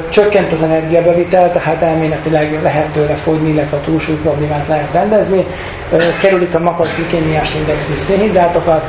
[0.09, 5.45] Csökkent az energiabevitel, tehát elméletileg lehet tőle fogyni, illetve a túlsúly problémát lehet rendezni.
[6.21, 8.83] Kerülik a magas glikémiás indexű szénhidrátokat.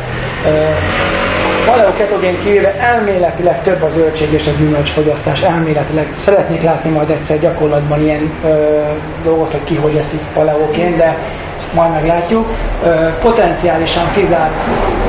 [1.66, 5.42] Paleoketogén kívül elméletileg több a zöldség és a gyümölcs fogyasztás.
[5.42, 8.82] Elméletileg szeretnék látni majd egyszer gyakorlatban ilyen ö,
[9.22, 11.16] dolgot, hogy ki hogy eszik paleóként, de
[11.74, 12.44] majd meglátjuk.
[13.20, 14.50] Potenciálisan kizár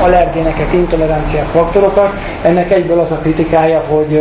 [0.00, 2.12] allergéneket, intolerancia faktorokat.
[2.42, 4.14] Ennek egyből az a kritikája, hogy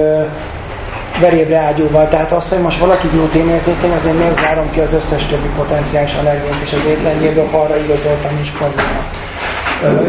[1.20, 2.08] verébre ágyúval.
[2.08, 6.62] Tehát azt, hogy most valaki gluténérzékeny, azért miért zárom ki az összes többi potenciális allergént
[6.62, 9.02] és az étlennyérből, arra igazoltan nincs probléma.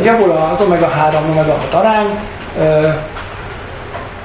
[0.02, 2.18] Javul az omega-3, omega-6 arány,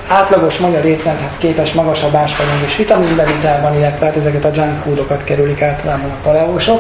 [0.08, 5.24] átlagos magyar étrendhez képest magasabb ásványanyag és vitaminbevitel van, illetve hát ezeket a junk foodokat
[5.24, 6.80] kerülik általában a paleósok.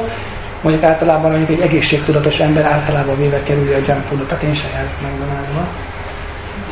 [0.61, 4.91] Mondjuk általában mondjuk egy egészségtudatos ember általában véve kerüli a junk foodot, tehát én járok
[5.01, 5.67] McDonald's-ba.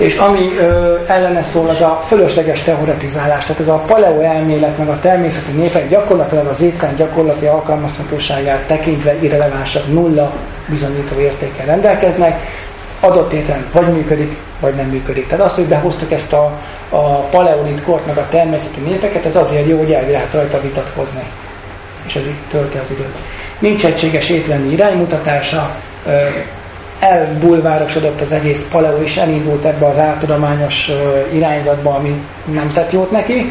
[0.04, 3.46] És ami ö, ellene szól, az a fölösleges teoretizálás.
[3.46, 9.16] Tehát ez a paleo elmélet, meg a természeti népek gyakorlatilag az étrend gyakorlati alkalmazhatóságát tekintve
[9.22, 10.34] irrelevánsabb nulla
[10.70, 12.36] bizonyító értékkel rendelkeznek.
[13.02, 15.28] Adott étrend vagy működik, vagy nem működik.
[15.28, 16.46] Tehát azt, hogy behoztuk ezt a,
[16.90, 21.24] a paleolit kort, meg a természeti népeket, ez azért jó, hogy el lehet rajta vitatkozni.
[22.06, 23.16] És ez így tölti az időt.
[23.60, 25.66] Nincs egységes étrendi iránymutatása,
[27.04, 30.92] elbulvárosodott az egész paleo, és elindult ebbe az áltudományos
[31.34, 32.16] irányzatba, ami
[32.54, 33.46] nem tett jót neki.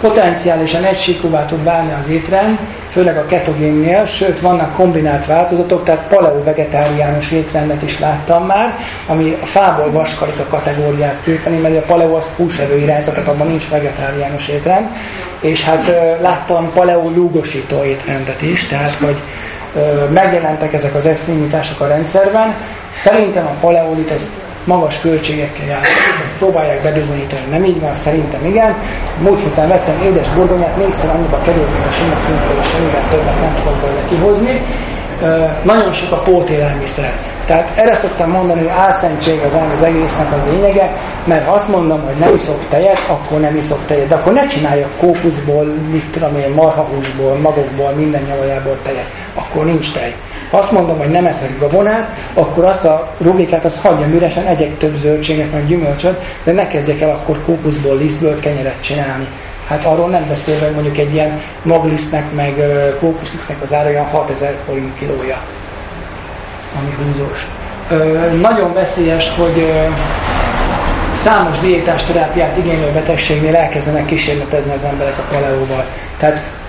[0.00, 2.58] Potenciálisan egysíkúvá tud válni az étrend,
[2.88, 8.74] főleg a ketogénnél, sőt vannak kombinált változatok, tehát paleo-vegetáriánus étrendet is láttam már,
[9.08, 14.48] ami a fából vaskarika kategóriát képeni, mert a paleo az húsevő irányzat, abban nincs vegetáriánus
[14.48, 14.88] étrend,
[15.40, 15.88] és hát
[16.20, 19.18] láttam paleo lúgosító étrendet is, tehát hogy
[20.10, 22.54] megjelentek ezek az eszményítások a rendszerben.
[22.94, 25.82] Szerintem a paleolit ezt magas költségekkel jár.
[26.22, 28.76] Ezt próbálják bebizonyítani, nem így van, szerintem igen.
[29.20, 32.14] Múlt héten vettem édes burgonyát, négyszer annyiba került, mint a sima
[32.60, 32.70] és
[33.08, 34.60] többet nem tudok belőle kihozni
[35.64, 37.14] nagyon sok a pótélelmiszer.
[37.46, 40.90] Tehát erre szoktam mondani, hogy álszentség az, az egésznek a lényege,
[41.26, 44.08] mert ha azt mondom, hogy nem iszok tejet, akkor nem iszok tejet.
[44.08, 49.08] De akkor ne csináljak kókuszból, mit tudom én, marhahúsból, magokból, minden nyavajából tejet.
[49.34, 50.14] Akkor nincs tej.
[50.50, 54.76] Ha azt mondom, hogy nem eszek gabonát, akkor azt a rubikát azt hagyjam üresen, egyek
[54.76, 59.26] több zöldséget, meg gyümölcsöt, de ne kezdjek el akkor kókuszból, lisztből kenyeret csinálni.
[59.68, 62.54] Hát arról nem beszélve, mondjuk egy ilyen maglisztnek, meg
[62.98, 65.38] kókuszlisztnek az ára olyan 6000 forint kilója,
[66.78, 67.46] ami húzós.
[68.40, 69.88] Nagyon veszélyes, hogy ö,
[71.14, 75.84] számos diétás terápiát igénylő betegségnél elkezdenek kísérletezni az emberek a paleóval.
[76.18, 76.65] Tehát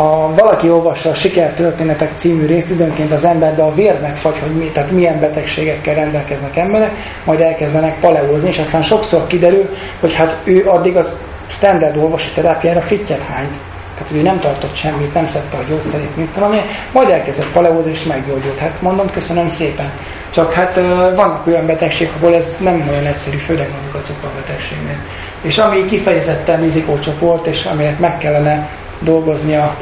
[0.00, 4.56] a, valaki olvassa a Sikertörténetek című részt, időnként az ember, de a vér megfagy, hogy
[4.56, 6.92] mi, tehát milyen betegségekkel rendelkeznek emberek,
[7.26, 9.68] majd elkezdenek paleózni, és aztán sokszor kiderül,
[10.00, 11.16] hogy hát ő addig az
[11.48, 13.56] standard olvasó terápiára fittyet hányt.
[13.92, 16.60] Tehát, hogy ő nem tartott semmit, nem szedte a gyógyszerét, mint valami,
[16.92, 18.58] majd elkezdett paleózni és meggyógyult.
[18.58, 19.92] Hát mondom, köszönöm szépen.
[20.32, 20.74] Csak hát
[21.14, 24.98] vannak olyan betegségek, ahol ez nem olyan egyszerű, főleg mondjuk a cukorbetegségnél.
[25.42, 28.68] És ami kifejezetten rizikócsoport, és aminek meg kellene
[29.02, 29.76] dolgozni a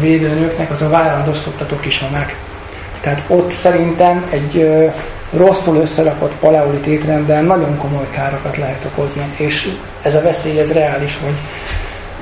[0.00, 2.36] védőnőknek, az a várandós szoktató kismamák.
[3.00, 4.66] Tehát ott szerintem egy
[5.32, 9.68] rosszul összerakott paleolit étrenden nagyon komoly károkat lehet okozni, és
[10.02, 11.36] ez a veszély, ez reális, hogy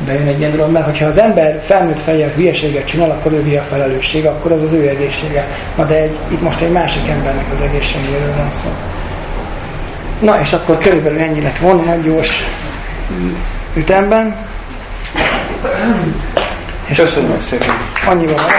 [0.06, 3.62] bejön egy ilyen dolog, mert hogyha az ember felnőtt fejjel hülyeséget csinál, akkor ő a
[3.62, 5.46] felelősség, akkor az az ő egészsége.
[5.76, 8.70] Na de egy, itt most egy másik embernek az egészségéről van szó.
[10.20, 12.46] Na és akkor körülbelül ennyi lett volna nagy gyors
[13.76, 14.34] ütemben.
[16.88, 17.78] És Köszönjük szépen.
[18.04, 18.50] Annyival van.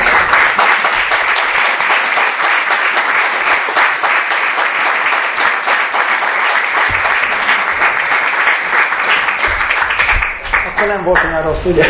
[10.76, 11.90] Akkor nem volt olyan rossz, ugye?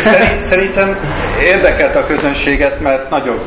[0.50, 0.98] Szerintem
[1.54, 3.42] érdekelt a közönséget, mert nagyobb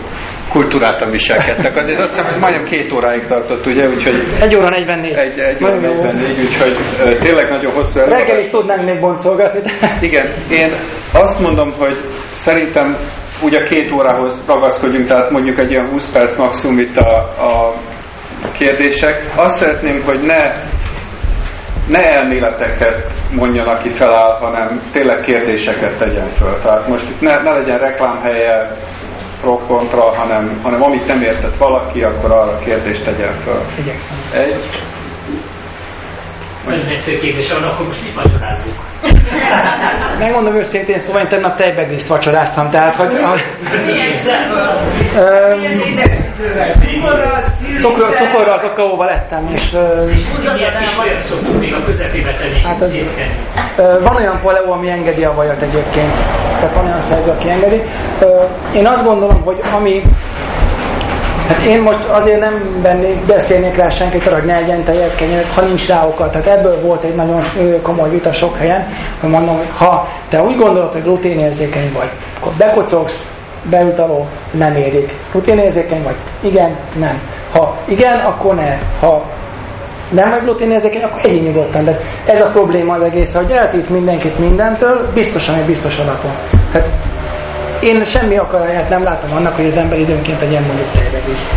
[0.50, 1.78] kultúráltan viselkedtek.
[1.78, 4.16] Azért azt hiszem, hogy majdnem két óráig tartott, ugye, úgyhogy...
[4.40, 5.14] Egy óra 44.
[5.14, 6.76] Egy, egy óra 44, úgyhogy
[7.20, 8.22] tényleg nagyon hosszú előadás.
[8.22, 9.62] Reggelig tudnánk még boncolgatni.
[9.62, 9.98] De...
[10.00, 10.76] Igen, én
[11.14, 11.98] azt mondom, hogy
[12.32, 12.96] szerintem
[13.42, 17.82] ugye két órához ragaszkodjunk, tehát mondjuk egy ilyen 20 perc maximum itt a, a
[18.58, 19.32] kérdések.
[19.36, 20.42] Azt szeretném, hogy ne
[21.88, 26.58] ne elméleteket mondjon, aki feláll, hanem tényleg kérdéseket tegyen föl.
[26.62, 28.70] Tehát most itt ne, ne legyen reklámhelye
[29.42, 29.58] pro
[30.14, 33.62] hanem, hanem amit nem értett valaki, akkor arra kérdést tegyen föl.
[34.34, 34.64] Egy.
[36.68, 38.76] Nagyon egyszerű kérdés van, akkor most mit vacsorázzuk?
[40.19, 43.15] Megmondom őszintén, szóval én tegnap tejbegliszt vacsoráztam, tehát hogy...
[43.15, 43.39] A,
[47.77, 49.72] cukorral, cukorral, kakaóval ettem, és...
[50.53, 53.02] Milyen kis vajat szoktunk még a közepébe tenni, hát az,
[53.76, 56.11] Van olyan paleó, ami engedi a vajat egyébként,
[56.57, 57.81] tehát van olyan szerző, aki engedi.
[58.73, 60.03] Én azt gondolom, hogy ami
[61.48, 65.65] Hát én most azért nem bennék, beszélnék rá senkit hogy ne egyen tejet, kenyeret, ha
[65.65, 66.30] nincs rá oka.
[66.30, 67.41] Tehát ebből volt egy nagyon
[67.84, 68.88] komoly vita sok helyen,
[69.22, 73.32] hogy mondom, hogy ha te úgy gondolod, hogy gluténérzékeny vagy, akkor bekocogsz,
[73.69, 75.11] beutaló, nem érik.
[75.32, 76.15] Gluténérzékeny vagy?
[76.41, 77.22] Igen, nem.
[77.53, 78.78] Ha igen, akkor ne.
[78.99, 79.24] Ha
[80.11, 81.86] nem vagy gluténérzékeny, akkor egyén nyugodtan.
[81.86, 86.32] De ez a probléma az egész, hogy eltít mindenkit mindentől, biztosan egy biztos alapon.
[86.74, 86.90] Hát
[87.80, 91.49] én semmi akaráját nem látom annak, hogy az ember időnként egy ilyen mondjuk tejvegészt.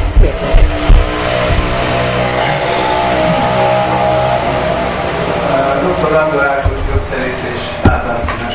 [5.80, 6.16] Dr.
[6.16, 8.54] Andor Ákos gyógyszerész és általános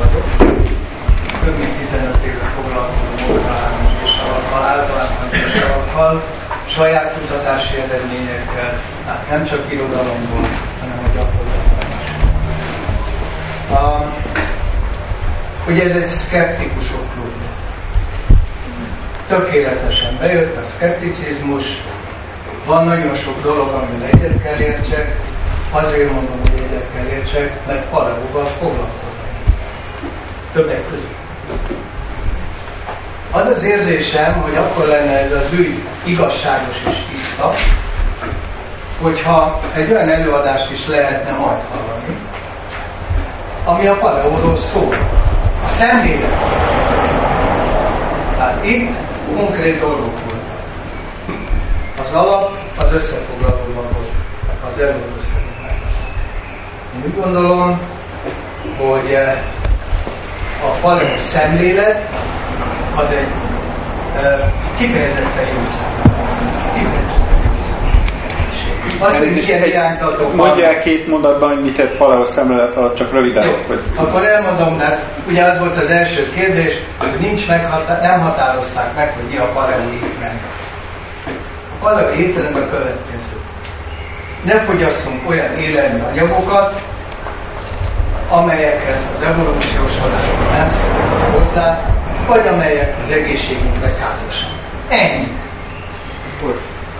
[0.00, 0.24] vagyok.
[1.44, 6.22] Több mint 15 éve foglalkozom orvállásokkal, általános
[6.66, 10.46] saját kutatási eredményekkel, hát nem csak irodalomból,
[10.80, 11.86] hanem a gyakorlatban
[15.66, 17.32] Ugye ez egy szkeptikusok klub.
[19.26, 21.64] Tökéletesen bejött a szkepticizmus,
[22.66, 25.16] van nagyon sok dolog, ami egyet kell értsek,
[25.70, 29.14] azért mondom, hogy egyet kell értsek, mert paleóval foglalkozom.
[30.52, 31.14] Többek között.
[33.32, 37.52] Az az érzésem, hogy akkor lenne ez az ügy igazságos és tiszta,
[39.02, 42.16] hogyha egy olyan előadást is lehetne majd hallani,
[43.64, 44.96] ami a paleóról szól.
[45.66, 46.30] Szemlélet.
[48.36, 48.96] Tehát itt
[49.36, 50.44] konkrét dolgok volt.
[51.98, 54.12] Az alap az összefoglalóban volt,
[54.66, 55.04] az előadó
[56.94, 57.78] Én úgy gondolom,
[58.78, 59.38] hogy eh,
[60.62, 62.08] a paleó szemlélet
[62.96, 63.34] az egy
[64.14, 67.35] eh, kifejezetten jó szemlélet.
[68.98, 73.64] Azt egy, mondja két mondatban, hogy mit egy paleo szemlélet alatt, csak röviden.
[73.66, 73.80] Hogy...
[73.96, 79.14] Akkor elmondom, mert ugye az volt az első kérdés, hogy nincs meghatá- nem határozták meg,
[79.14, 80.40] hogy mi a paleo étrend.
[81.74, 83.36] A paleo étrend a következő.
[84.44, 86.80] Ne fogyasszunk olyan élelmi anyagokat,
[88.30, 91.78] amelyekhez az evolúciós hatásokat nem szoktak hozzá,
[92.26, 94.50] vagy amelyek az egészségünkre károsak.
[94.88, 95.26] Ennyi.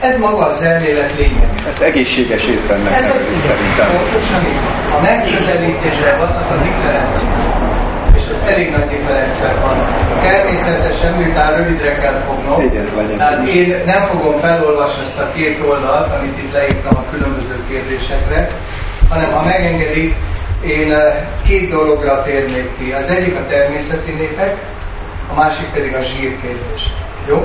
[0.01, 1.49] Ez maga az elmélet lényeg.
[1.67, 3.91] Ezt egészséges Ez egy, szerintem.
[3.91, 4.45] Pontosan.
[4.93, 7.29] A megközelítésre az az a differencia,
[8.15, 9.79] és ott elég nagy differencia van.
[10.21, 15.61] Természetesen, miután rövidre kell fognom, Igen, legyen tehát én nem fogom felolvasni ezt a két
[15.61, 18.49] oldalt, amit itt leírtam a különböző kérdésekre,
[19.09, 20.15] hanem ha megengedik,
[20.65, 22.93] én eh, két dologra térnék ki.
[22.93, 24.57] Az egyik a természeti népek,
[25.31, 26.93] a másik pedig a zsírkérdés.
[27.29, 27.43] Jó?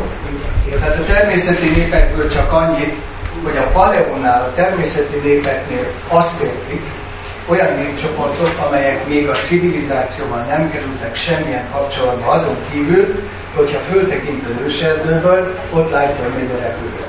[0.79, 2.95] Tehát a természeti népekből csak annyit,
[3.43, 6.81] hogy a paleónál, a természeti népeknél azt értik,
[7.49, 13.15] olyan népcsoportok, amelyek még a civilizációval nem kerültek semmilyen kapcsolatba azon kívül,
[13.55, 16.29] hogyha föltekint az őserdőből, ott látja a
[16.59, 17.05] repülőt.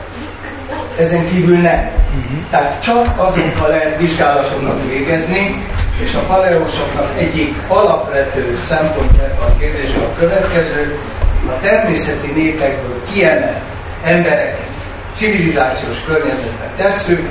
[0.96, 1.88] Ezen kívül nem.
[1.88, 2.48] Uh-huh.
[2.50, 5.54] Tehát csak azokkal lehet vizsgálatokat végezni,
[6.00, 10.98] és a paleósoknak egyik alapvető szempontja a kérdés a következő,
[11.48, 13.62] a természeti népekből kiemelt
[14.02, 14.70] embereket
[15.12, 17.28] civilizációs környezetbe tesszük,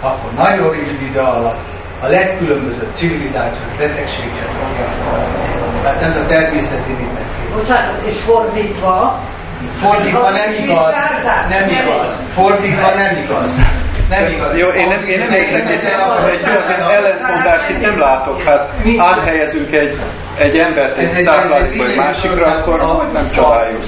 [0.00, 5.02] akkor nagyon rövid idő alatt a legkülönbözőbb civilizációs betegséget fogják
[5.82, 7.50] Tehát ez a természeti népek.
[7.54, 9.20] Bocsánat, és fordítva,
[9.70, 10.96] Fordítva nem igaz.
[11.48, 12.32] Nem igaz.
[12.34, 13.50] Fordítva nem igaz.
[14.08, 14.56] Nem igaz.
[14.56, 15.94] Jó, én nem, én nem értek egy, egy
[16.78, 18.42] olyan ellentmondást itt nem látok.
[18.42, 19.98] Hát áthelyezünk egy,
[20.38, 22.80] egy embert egy táplálékba egy másikra, akkor
[23.12, 23.80] nem csodáljuk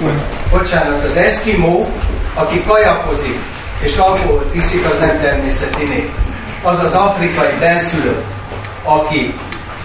[0.50, 1.86] Bocsánat, az Eskimo,
[2.34, 3.36] aki kajakozik
[3.80, 6.10] és alkoholt iszik, az nem természeti nép.
[6.62, 8.24] Az az afrikai benszülött,
[8.84, 9.34] aki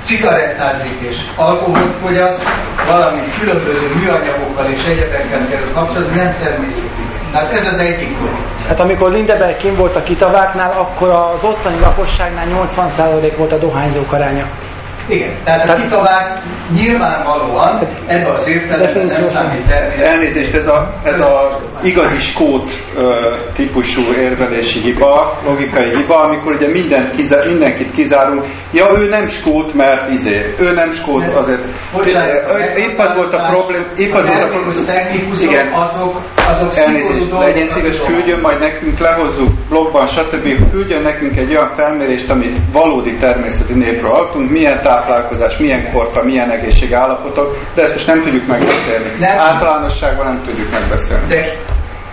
[0.04, 2.48] cigarettázik és alkoholt fogyaszt,
[2.86, 7.04] valamint különböző műanyagokkal és egyebekkel kerül kapcsolatban, nem természeti.
[7.32, 8.46] Tehát ez az egyik dolog.
[8.68, 14.12] Hát amikor Lindeberg kim volt a kitaváknál, akkor az ottani lakosságnál 80% volt a dohányzók
[14.12, 14.48] aránya.
[15.10, 16.42] Igen, tehát a kitovák
[16.74, 20.14] nyilvánvalóan ebben az értelemben nem számít természetesen.
[20.14, 22.68] Elnézést, ez a, ez a igazi skót
[23.54, 28.44] típusú érvelési hiba, logikai hiba, amikor ugye mindent kizár, mindenkit kizárunk.
[28.74, 31.62] Ja, ő nem skót, mert izé, ő nem skót azért.
[31.94, 34.72] Bocsánat, épp az volt a problém, épp az volt a problém.
[35.42, 40.70] Igen, azok, azok elnézést, legyen szíves, küldjön majd nekünk, lehozzuk blogban, stb.
[40.72, 46.24] Küldjön nekünk egy olyan felmérést, amit valódi természeti népről adtunk, milyen tá táplálkozás, milyen korta,
[46.24, 49.20] milyen egészségállapotok, de ezt most nem tudjuk megbeszélni.
[49.20, 49.40] Nem.
[49.40, 51.28] Általánosságban nem tudjuk megbeszélni.
[51.28, 51.56] De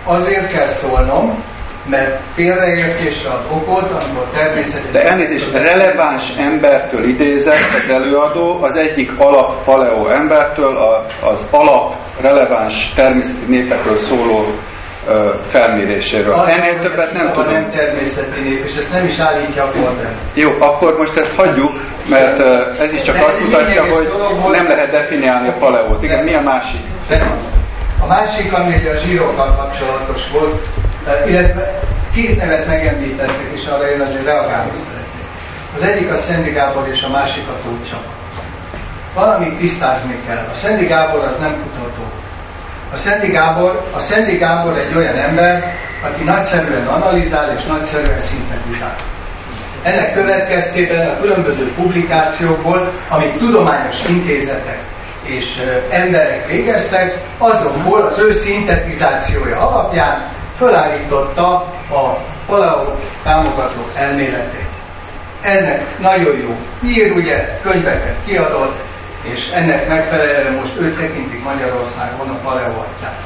[0.05, 1.43] azért kell szólnom,
[1.89, 4.91] mert félreértésre ad okot, amikor természetesen...
[4.91, 10.77] De elnézést, releváns embertől idézett az előadó, az egyik alap paleo embertől
[11.21, 14.45] az alap releváns természeti népekről szóló
[15.41, 16.33] felméréséről.
[16.33, 17.53] Az Ennél többet nem tudom.
[17.53, 20.15] nem természeti nép, és ezt nem is állítja a kormány.
[20.35, 21.71] Jó, akkor most ezt hagyjuk,
[22.09, 22.39] mert
[22.79, 24.07] ez is csak De azt mutatja, hogy
[24.51, 26.03] nem lehet definiálni a paleót.
[26.03, 26.81] Igen, mi a másik?
[28.01, 30.67] A másik, ami a zsírokkal kapcsolatos volt,
[31.25, 31.79] illetve
[32.13, 35.25] két nevet megemlítettek, és arra én azért reagálni szeretnék.
[35.73, 38.01] Az egyik a Szendi Gábor, és a másik a Tócsa.
[39.13, 40.45] Valamit tisztázni kell.
[40.49, 42.03] A Szendi Gábor az nem kutató
[42.91, 48.95] a Szendi Gábor, a Szendi Gábor egy olyan ember, aki nagyszerűen analizál és nagyszerűen szintetizál.
[49.83, 54.79] Ennek következtében a különböző publikációkból, amik tudományos intézetek
[55.23, 61.55] és emberek végeztek, azokból az ő szintetizációja alapján felállította
[61.89, 62.93] a paleo
[63.23, 64.67] támogató elméletét.
[65.41, 66.49] Ennek nagyon jó
[66.83, 68.86] ír, ugye, könyveket kiadott,
[69.23, 73.21] és ennek megfelelően most őt tekintik Magyarországon a paleoatját.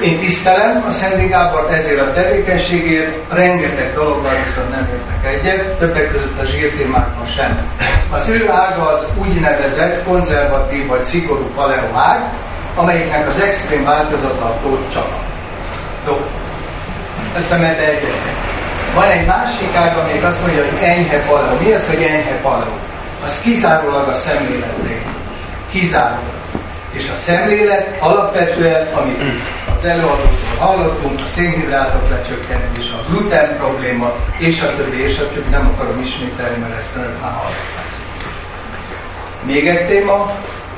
[0.00, 6.10] Én tisztelem a Szendi Gábor ezért a tevékenységért, rengeteg dologgal viszont nem értek egyet, többek
[6.10, 7.58] között a zsírtémákban sem.
[8.10, 12.20] Az ő ága az úgynevezett konzervatív vagy szigorú paleo ág,
[12.76, 15.24] amelyiknek az extrém változata a tócsapa.
[17.34, 18.46] Összemente egyet.
[18.94, 21.58] Van egy másik ág, amelyik azt mondja, hogy enyhe paló.
[21.58, 22.72] Mi az, hogy enyhe paló?
[23.22, 25.02] Az kizárólag a szemléleté.
[25.70, 26.34] Kizárólag.
[26.92, 29.22] És a szemlélet alapvetően, amit
[29.74, 35.48] az előadótól hallottunk, a szénhidrátok lecsökkenés, a gluten probléma, és a többi, és a többi,
[35.50, 37.86] nem akarom ismételni, mert ezt önök már hallották.
[39.46, 40.32] Még egy téma,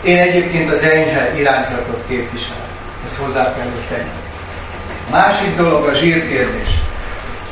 [0.04, 2.68] én egyébként az enyhe irányzatot képviselem.
[3.04, 4.10] Ezt hozzá kell tenni.
[5.10, 6.89] Másik dolog a zsírkérdés.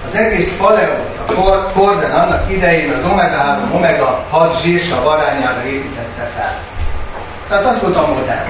[0.05, 0.95] Az egész paleo,
[1.27, 6.59] a Korden annak idején az omega-3, omega-6 zsírsav arányára építette fel.
[7.49, 8.45] Tehát az volt a modell.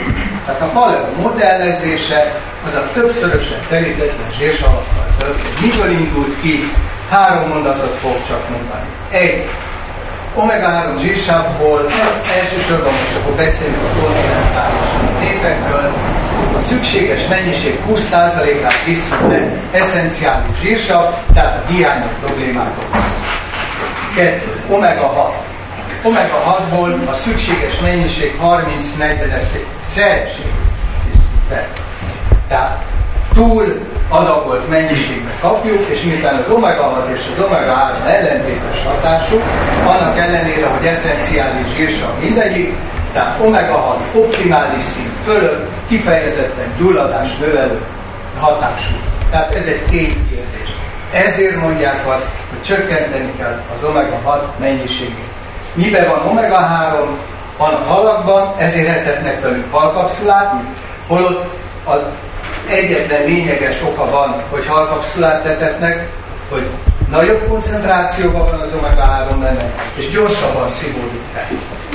[0.47, 2.33] Tehát a paleo modellezése
[2.65, 5.61] az a többszörösen telítetlen zsírsavakkal történt.
[5.63, 6.61] Miből indult ki?
[7.11, 8.89] Három mondatot fog csak mondani.
[9.11, 9.51] Egy,
[10.37, 11.87] omega-3 zsírsávból
[12.39, 14.79] elsősorban most akkor beszélünk a kontinentális
[15.21, 15.93] népekről,
[16.59, 23.21] a szükséges mennyiség 20%-át visszatett eszenciális zsírsav, tehát a hiányok problémát okoz.
[24.17, 25.41] Kettő, omega-6.
[26.05, 29.41] Omega-6-ból a szükséges mennyiség 30 40
[29.83, 30.47] szereség
[32.49, 32.85] Tehát
[33.33, 33.65] túl
[34.09, 39.37] adagolt mennyiségbe kapjuk, és miután az omega-6 és az omega-3 ellentétes hatású,
[39.85, 42.75] annak ellenére, hogy eszenciális zsírsav mindegyik,
[43.19, 47.81] tehát omega-6 optimális szint fölött kifejezetten gyulladás növelő
[48.41, 48.93] hatású.
[49.31, 50.69] Tehát ez egy kérdés.
[51.13, 55.31] Ezért mondják azt, hogy csökkenteni kell az omega-6 mennyiségét.
[55.75, 57.09] Miben van omega-3?
[57.59, 60.53] Van a halakban, ezért etetnek velük halkapszulát,
[61.09, 61.47] holott
[61.85, 62.03] az
[62.69, 66.09] egyetlen lényeges oka van, hogy halkapszulát tetetnek,
[66.51, 66.71] hogy
[67.11, 71.49] nagyobb koncentrációban van az omega-3 benne, és gyorsabban szívódik fel.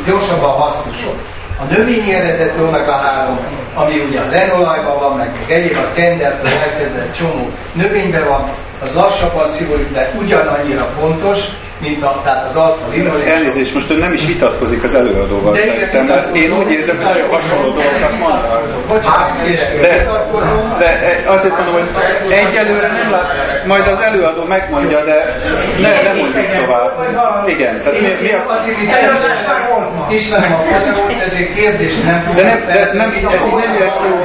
[0.06, 1.16] Gyorsabban hasznosod.
[1.60, 7.12] A növényi eredetű omega-3, ami ugye a lenolajban van, meg, meg egyéb a kendertől elkezdett
[7.12, 11.40] csomó növényben van, az lassabban szívódik, de ugyanannyira fontos,
[11.80, 13.26] mint a, tehát az alfa linolék.
[13.26, 17.30] Elnézést, most ön nem is vitatkozik az előadóval szerintem, mert én úgy érzem, hogy nagyon
[17.30, 18.78] hasonló dolgokat mondnak.
[20.78, 21.90] De, de azért mondom, hogy
[22.32, 25.18] egyelőre nem lát, majd az előadó megmondja, de
[25.84, 26.92] ne, nem mondjuk tovább.
[27.46, 28.42] Igen, tehát mi, mi a...
[31.24, 34.16] Ezért kérdés nem De nem, de nem, ez így nem lesz jó.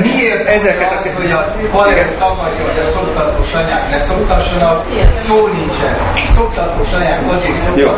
[0.00, 5.94] Miért ezeket az, hogy a paleó tagadja, hogy a szoktatós anyák ne szoktassanak, szó nincsen.
[6.14, 7.20] Szoktatós anyák
[7.76, 7.88] jó,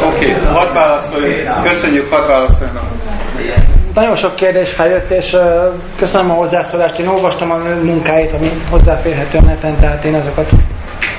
[0.00, 1.62] oké, hadd válaszoljuk.
[1.62, 3.83] Köszönjük, hadd válaszoljanak.
[3.94, 5.36] Nagyon sok kérdés feljött, és
[5.96, 6.98] köszönöm a hozzászólást.
[6.98, 10.50] Én olvastam a munkáit, ami hozzáférhető neten, tehát én azokat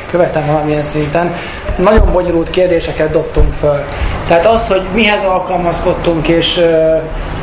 [0.09, 1.35] követem valamilyen szinten.
[1.77, 3.83] Nagyon bonyolult kérdéseket dobtunk föl.
[4.27, 6.61] Tehát az, hogy mihez alkalmazkodtunk, és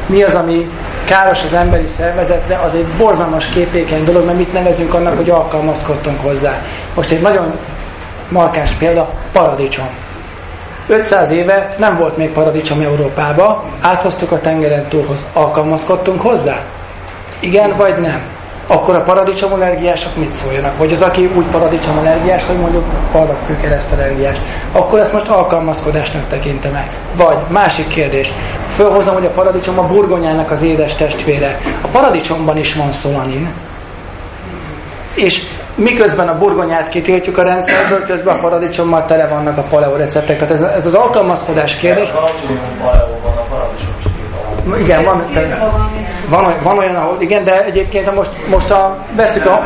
[0.09, 0.67] mi az, ami
[1.07, 6.21] káros az emberi szervezetre, az egy borzalmas képékeny dolog, mert mit nevezünk annak, hogy alkalmazkodtunk
[6.21, 6.59] hozzá.
[6.95, 7.55] Most egy nagyon
[8.31, 9.89] markáns példa, paradicsom.
[10.93, 16.59] 500 éve nem volt még paradicsom Európába, áthoztuk a tengeren túlhoz, alkalmazkodtunk hozzá?
[17.41, 18.23] Igen vagy nem?
[18.69, 20.79] Akkor a paradicsom allergiások mit szóljanak?
[20.79, 22.85] Vagy az, aki úgy paradicsom allergiás, hogy mondjuk
[23.61, 24.39] kereszt allergiás,
[24.73, 26.85] akkor ezt most alkalmazkodásnak tekintem-e?
[27.17, 28.29] Vagy másik kérdés,
[28.69, 31.59] fölhozom, hogy a paradicsom a burgonyának az édes testvére.
[31.83, 33.55] A paradicsomban is van szolanin,
[35.15, 40.39] és miközben a burgonyát kitiltjuk a rendszerből, közben a paradicsommal tele vannak a paleo receptek.
[40.39, 42.11] Tehát ez, ez az alkalmazkodás kérdés.
[44.81, 45.19] Igen, van,
[46.31, 49.61] van, van olyan, ahol igen, de egyébként most, most a, veszük a...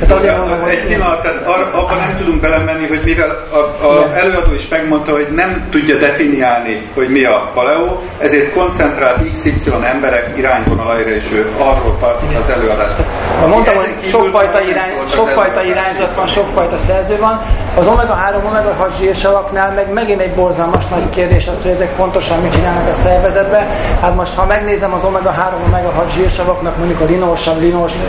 [0.00, 1.42] Tehát, egy pillanat, tehát
[1.72, 6.74] abban nem tudunk belemenni, hogy mivel a, a előadó is megmondta, hogy nem tudja definiálni,
[6.94, 12.98] hogy mi a paleo, ezért koncentrált XY emberek irányvonalaira, és ő arról tart az előadást.
[13.46, 17.36] Mondtam, hogy sokfajta, irány, sokfajta irányzat van, sokfajta szerző van.
[17.76, 22.52] Az omega-3, omega-6 zsírsalaknál meg megint egy borzalmas nagy kérdés az, hogy ezek pontosan mit
[22.52, 23.60] csinálnak a szervezetbe.
[24.00, 27.56] Hát most, ha megnézem az omega-3, omega-6 zsírsavaknak mondjuk a linósav,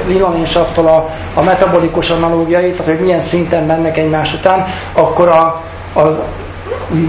[0.05, 1.05] linolénsavtól a,
[1.35, 5.61] a metabolikus analógiait, tehát hogy milyen szinten mennek egymás után, akkor a,
[5.93, 6.21] az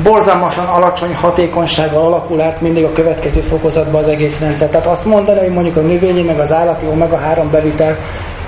[0.02, 4.68] borzalmasan alacsony hatékonysággal alakul át mindig a következő fokozatban az egész rendszer.
[4.68, 7.96] Tehát azt mondani, hogy mondjuk a növényi meg az állati omega-3 bevitel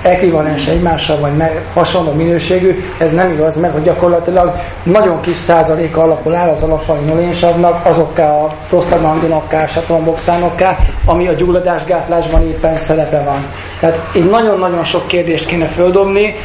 [0.03, 6.01] ekvivalens egymással, vagy meg, hasonló minőségű, ez nem igaz, mert hogy gyakorlatilag nagyon kis százaléka
[6.01, 13.45] alapul áll az alapanyinolénsavnak, azokká a prostaglandinokká, satomboxánokká, ami a gyulladásgátlásban éppen szerepe van.
[13.79, 16.35] Tehát így nagyon-nagyon sok kérdést kéne földobni,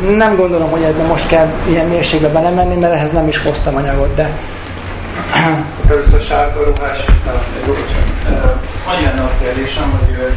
[0.00, 4.14] nem gondolom, hogy ebben most kell ilyen mélységbe belemenni, mert ehhez nem is hoztam anyagot,
[4.14, 4.34] de
[5.88, 7.04] Először sárga ruhás,
[8.86, 10.34] Annyi lenne a kérdésem, hogy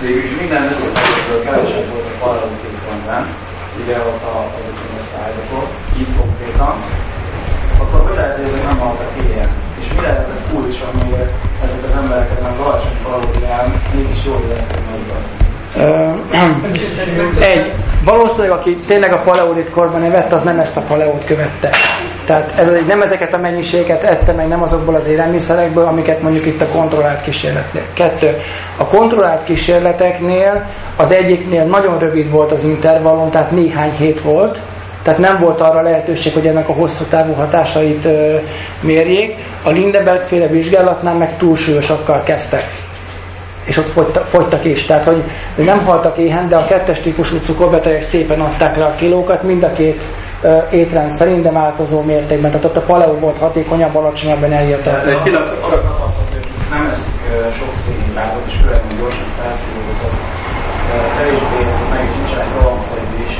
[0.00, 3.22] végül minden összefüggésből kevesebb volt a paralelizmusban,
[3.82, 4.24] ugye ott
[4.56, 5.64] azokon a szlájdokon,
[5.98, 6.78] így konkrétan,
[7.78, 9.50] akkor hogy lehet, hogy ezek nem haltak éjjel?
[9.80, 11.32] És mi lehet a kulcs, amiért
[11.62, 15.24] ezek az emberek ezen az alacsony valóján mégis jól éreztek magukat?
[17.40, 17.74] Egy,
[18.04, 21.70] valószínűleg aki tényleg a paleolit korban evett, az nem ezt a paleót követte.
[22.26, 26.60] Tehát ez nem ezeket a mennyiséget ette meg, nem azokból az élelmiszerekből, amiket mondjuk itt
[26.60, 27.92] a kontrollált kísérletek.
[27.94, 28.36] Kettő.
[28.78, 30.66] A kontrollált kísérleteknél
[30.96, 34.60] az egyiknél nagyon rövid volt az intervallum, tehát néhány hét volt,
[35.02, 38.40] tehát nem volt arra lehetőség, hogy ennek a hosszú távú hatásait ö,
[38.82, 39.38] mérjék.
[39.64, 42.85] A Lindeberg féle vizsgálatnál meg túlsúlyosakkal kezdtek
[43.66, 44.86] és ott fogytak, fogytak is.
[44.86, 45.24] Tehát, hogy
[45.56, 49.72] nem haltak éhen, de a kettes típusú cukorbetegek szépen adták le a kilókat, mind a
[49.72, 50.00] két
[50.70, 52.50] étrend szerint, de változó mértékben.
[52.50, 55.18] Tehát ott a paleo volt hatékonyabb, alacsonyabb energiatartalma.
[55.18, 55.58] Egy pillanat,
[56.70, 57.14] nem eszik
[57.52, 60.14] sok szénhidrátot, és főleg, gyorsan felszívódott, az
[61.16, 63.36] kevésbé ez meg is nincsenek rohamszerű is,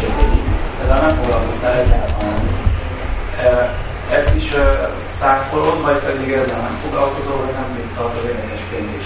[0.81, 2.49] ezzel nem foglalkoztál egyáltalán.
[4.11, 4.63] Ezt is uh,
[5.13, 9.05] cáfolod, vagy pedig ezzel nem foglalkozol, vagy nem mit tart az érdekes kérdés?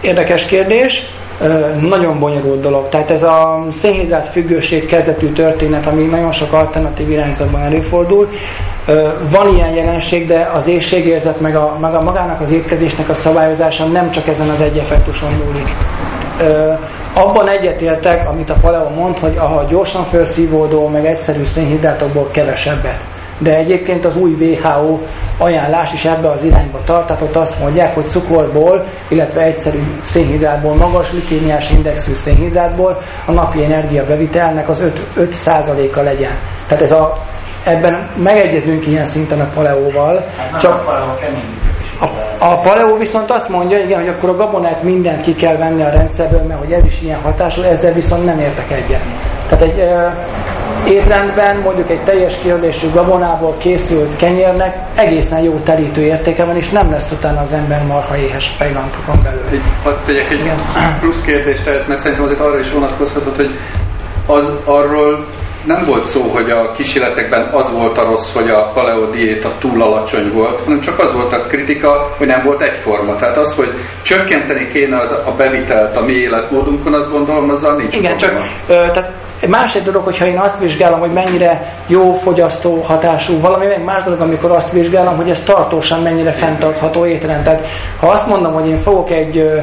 [0.00, 1.10] Érdekes kérdés.
[1.80, 2.88] Nagyon bonyolult dolog.
[2.88, 8.28] Tehát ez a szénhidrát függőség kezdetű történet, ami nagyon sok alternatív irányzatban előfordul.
[9.30, 13.86] Van ilyen jelenség, de az éjségérzet, meg a, meg a magának az étkezésnek a szabályozása
[13.86, 15.76] nem csak ezen az egy effektuson múlik.
[17.14, 23.02] Abban egyetértek, amit a Paleo mond, hogy a gyorsan felszívódó, meg egyszerű szénhidrátokból kevesebbet
[23.40, 24.98] de egyébként az új WHO
[25.38, 30.76] ajánlás is ebbe az irányba tart, tehát ott azt mondják, hogy cukorból, illetve egyszerű szénhidrátból,
[30.76, 36.36] magas likémiás indexű szénhidrátból a napi energiabevitelnek az 5%-a legyen.
[36.68, 37.12] Tehát ez a,
[37.64, 40.24] ebben megegyezünk ilyen szinten a paleóval.
[40.36, 41.14] Hát csak a paleo
[42.00, 42.06] a,
[42.38, 45.90] a paleo viszont azt mondja, igen, hogy akkor a gabonát mindent ki kell venni a
[45.90, 49.02] rendszerből, mert hogy ez is ilyen hatású, ezzel viszont nem értek egyet.
[49.48, 49.78] Tehát egy
[50.86, 56.90] étrendben mondjuk egy teljes kérdésű gabonából készült kenyérnek egészen jó telítő értéke van, és nem
[56.90, 59.60] lesz utána az ember marha éhes pejlantokon belül.
[59.82, 60.98] Hadd tegyek egy Igen.
[61.00, 63.54] plusz kérdést ehhez, mert szerintem azért arra is vonatkozhatott, hogy
[64.26, 65.26] az arról
[65.66, 69.82] nem volt szó, hogy a kísérletekben az volt a rossz, hogy a paleo diéta túl
[69.82, 73.16] alacsony volt, hanem csak az volt a kritika, hogy nem volt egyforma.
[73.16, 73.70] Tehát az, hogy
[74.02, 78.32] csökkenteni kéne az, a bevitelt a mi életmódunkon, azt gondolom, azzal nincs Igen, csak
[78.68, 83.84] ö, tehát egy dolog, hogyha én azt vizsgálom, hogy mennyire jó fogyasztó hatású valami, meg
[83.84, 87.44] más dolog, amikor azt vizsgálom, hogy ez tartósan mennyire fenntartható étrend.
[87.44, 87.68] Tehát
[88.00, 89.62] ha azt mondom, hogy én fogok egy ö,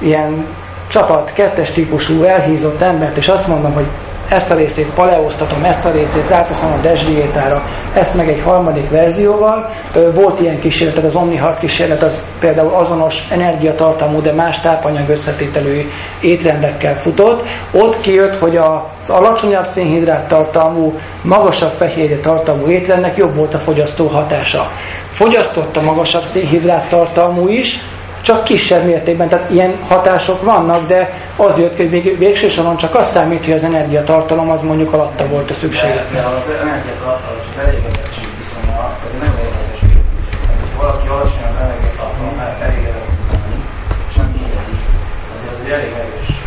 [0.00, 0.46] ilyen
[0.88, 3.86] csapat, kettes típusú elhízott embert, és azt mondom, hogy
[4.28, 7.62] ezt a részét paleóztatom, ezt a részét ráteszem a desdiétára,
[7.94, 9.70] ezt meg egy harmadik verzióval.
[10.14, 15.84] Volt ilyen kísérlet, az Omnihart kísérlet, az például azonos energiatartalmú, de más tápanyag összetételű
[16.20, 17.48] étrendekkel futott.
[17.72, 20.92] Ott kijött, hogy az alacsonyabb szénhidrát tartalmú,
[21.22, 24.70] magasabb fehérje tartalmú étrendnek jobb volt a fogyasztó hatása.
[25.04, 27.78] Fogyasztott a magasabb szénhidrát tartalmú is,
[28.26, 32.94] csak kisebb mértékben, tehát ilyen hatások vannak, de az jött, hogy vég, végső soron csak
[32.94, 36.12] azt számít, hogy az energiatartalom az mondjuk alatta volt a szükséglet.
[36.12, 39.80] De, az energiatartalom és az elégedettség viszonya az nem érdekes.
[40.76, 43.08] Ha valaki alacsonyabb energiatartalom, elégedett
[44.08, 44.30] és nem
[45.30, 46.44] azért az egy elég erős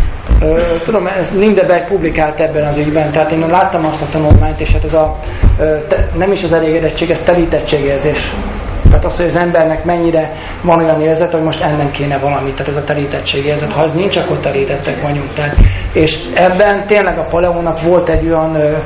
[0.86, 4.84] tudom, ez Lindeberg publikált ebben az ügyben, tehát én láttam azt a tanulmányt, és hát
[4.84, 5.18] ez a,
[6.14, 8.32] nem is az elégedettség, ez telítettségérzés
[8.90, 10.32] tehát az, hogy az embernek mennyire
[10.64, 13.72] van olyan érzet, hogy most ennem kéne valamit, tehát ez a terítettség érzet.
[13.72, 15.34] Ha az nincs, akkor terítettek vagyunk.
[15.34, 15.58] Tehát,
[15.94, 18.78] és ebben tényleg a Paleónak volt egy olyan ö,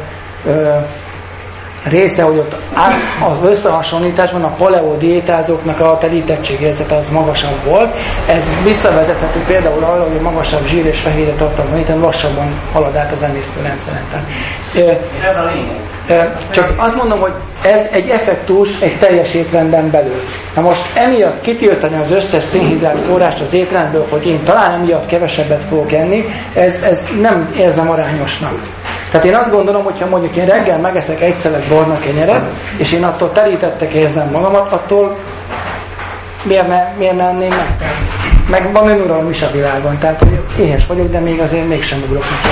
[0.45, 0.79] ö,
[1.83, 2.57] része, hogy ott
[3.21, 7.95] az összehasonlításban a paleo diétázóknak a telítettségérzete az magasabb volt.
[8.27, 13.11] Ez visszavezethető például arra, hogy a magasabb zsír és fehérje tartalma héten lassabban halad át
[13.11, 14.25] az emésztőrendszeren.
[15.21, 15.81] Ez a lényeg.
[16.51, 17.33] Csak azt mondom, hogy
[17.63, 20.19] ez egy effektus egy teljes étrenden belül.
[20.55, 25.63] Na most emiatt kitiltani az összes szénhidrát forrást az étrendből, hogy én talán emiatt kevesebbet
[25.63, 26.23] fogok enni,
[26.53, 28.59] ez, ez nem érzem arányosnak.
[29.11, 32.91] Tehát én azt gondolom, hogy ha mondjuk én reggel megeszek egy szelet barna kenyeret, és
[32.91, 35.17] én attól terítettek érzem magamat, attól
[36.45, 37.75] miért ne, miért ne enném meg?
[38.47, 42.23] Meg van önuralom is a világon, tehát hogy éhes vagyok, de még azért mégsem ugrok
[42.29, 42.47] neki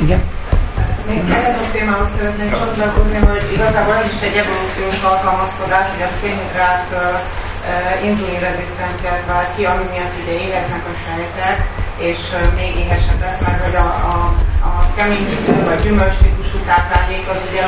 [0.00, 0.22] Igen?
[1.08, 6.06] Még ehhez a témához szeretnék csatlakozni, hogy igazából ez is egy evolúciós alkalmazkodás, hogy a
[6.06, 6.86] szénhidrát
[8.02, 11.58] inzulinrezisztenciát vált ki, ami miatt ugye éheznek a sejtek,
[11.98, 15.26] és még éhesebb lesz, mert hogy a, a, a kemény
[15.64, 17.64] vagy gyümölcs típus típusú táplálék az ugye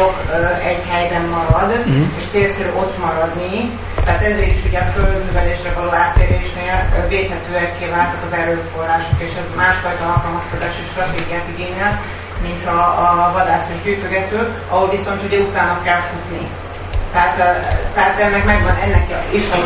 [0.61, 2.16] egy helyben marad, uh-huh.
[2.16, 3.70] és célszerű ott maradni.
[4.05, 10.05] Tehát ezért is ugye a földművelésre való áttérésnél védhetőekké váltak az erőforrások, és ez másfajta
[10.05, 12.01] alkalmazkodási stratégiát igényel,
[12.43, 12.81] mint a,
[13.28, 16.47] a vadász és gyűjtögető, ahol viszont ugye utána kell futni.
[17.12, 17.37] Tehát,
[17.95, 19.57] tehát ennek megvan ennek is a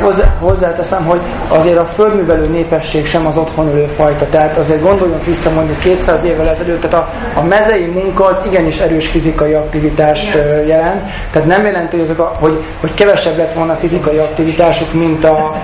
[0.00, 4.26] hozzá, Hozzáteszem, hogy azért a földművelő népesség sem az otthon ülő fajta.
[4.26, 8.80] Tehát azért gondoljunk vissza mondjuk 200 évvel ezelőtt, tehát a, a mezei munka az igenis
[8.80, 10.66] erős fizikai aktivitást Igen.
[10.66, 11.02] jelent.
[11.32, 15.56] Tehát nem jelenti, hogy, a, hogy, hogy kevesebb lett volna a fizikai aktivitásuk, mint a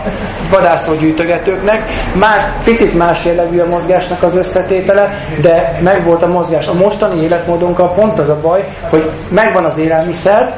[0.51, 1.81] vadászógyűjtögetőknek.
[2.15, 6.69] Más, picit más jellegű a mozgásnak az összetétele, de megvolt a mozgás.
[6.69, 10.55] A mostani életmódunkkal pont az a baj, hogy megvan az élelmiszer,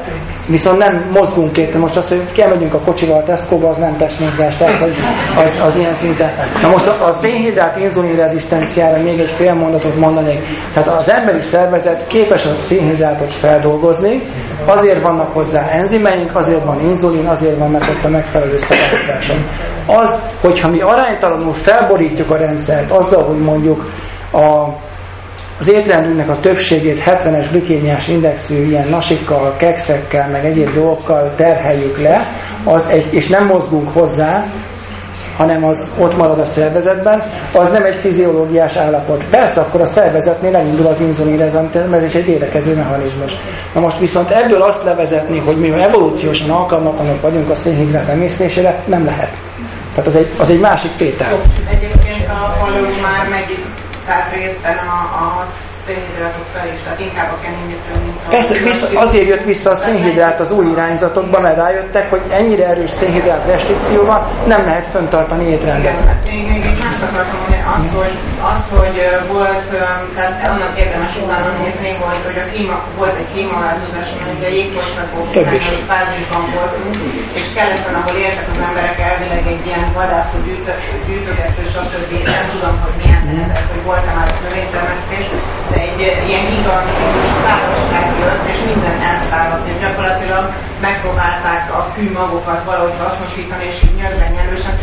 [0.49, 1.77] viszont nem mozgunk itt.
[1.77, 4.95] Most az, hogy kemegyünk a kocsival a Tesco-ba, az nem testmozgás, tehát hogy
[5.43, 6.31] az, az ilyen szinten.
[6.61, 10.39] Na most a, a szénhidrát inzulin rezisztenciára még egy fél mondatot mondanék.
[10.73, 14.19] Tehát az emberi szervezet képes a szénhidrátot feldolgozni,
[14.65, 19.33] azért vannak hozzá enzimeink, azért van inzulin, azért van meg ott a megfelelő szerepítása.
[19.87, 23.85] Az, hogyha mi aránytalanul felborítjuk a rendszert azzal, hogy mondjuk
[24.31, 24.67] a
[25.59, 32.27] az étrendünknek a többségét 70-es glikémiás indexű ilyen nasikkal, kekszekkel, meg egyéb dolgokkal terheljük le,
[32.65, 34.45] az egy, és nem mozgunk hozzá,
[35.37, 37.23] hanem az ott marad a szervezetben,
[37.53, 39.29] az nem egy fiziológiás állapot.
[39.29, 41.01] Persze akkor a szervezetnél elindul az
[41.91, 43.33] ez is egy érdekező mechanizmus.
[43.73, 49.05] Na most viszont ebből azt levezetni, hogy mi evolúciósan alkalmatlanok vagyunk a szénhidrát emésztésére, nem
[49.05, 49.31] lehet.
[49.89, 51.41] Tehát az egy, az egy másik tétel.
[51.69, 53.45] Egyébként a már meg
[54.09, 55.45] tehát részben a, a
[55.85, 58.29] szénhidrátok felé is, tehát inkább a keményítő, mint a...
[58.29, 62.89] Persze, vissza, azért jött vissza a szénhidrát az új irányzatokba, mert rájöttek, hogy ennyire erős
[62.89, 65.93] szénhidrát restrikcióval nem lehet föntartani étrendet.
[65.93, 68.15] Igen, hát még, egy mást akartam mondani, az, hogy,
[68.53, 68.97] az, hogy
[69.33, 69.65] volt,
[70.15, 75.27] tehát annak érdemes utána nézni, volt, hogy a klíma, volt egy klímaváltozás, mert ugye jégkorszakok
[75.91, 76.95] fázisban voltunk,
[77.37, 80.37] és kellett, ahol éltek az emberek elvileg egy ilyen vadászó
[81.05, 82.11] gyűjtögető, stb.
[82.37, 85.25] Nem tudom, hogy milyen lehetett, hogy voltam már a növénytermesztés,
[85.71, 85.99] de egy
[86.29, 93.83] ilyen gigantikus társaság jött, és minden elszállott, és gyakorlatilag megpróbálták a fűmagokat valahogy hasznosítani, és
[93.83, 94.75] így nyögben nyelősen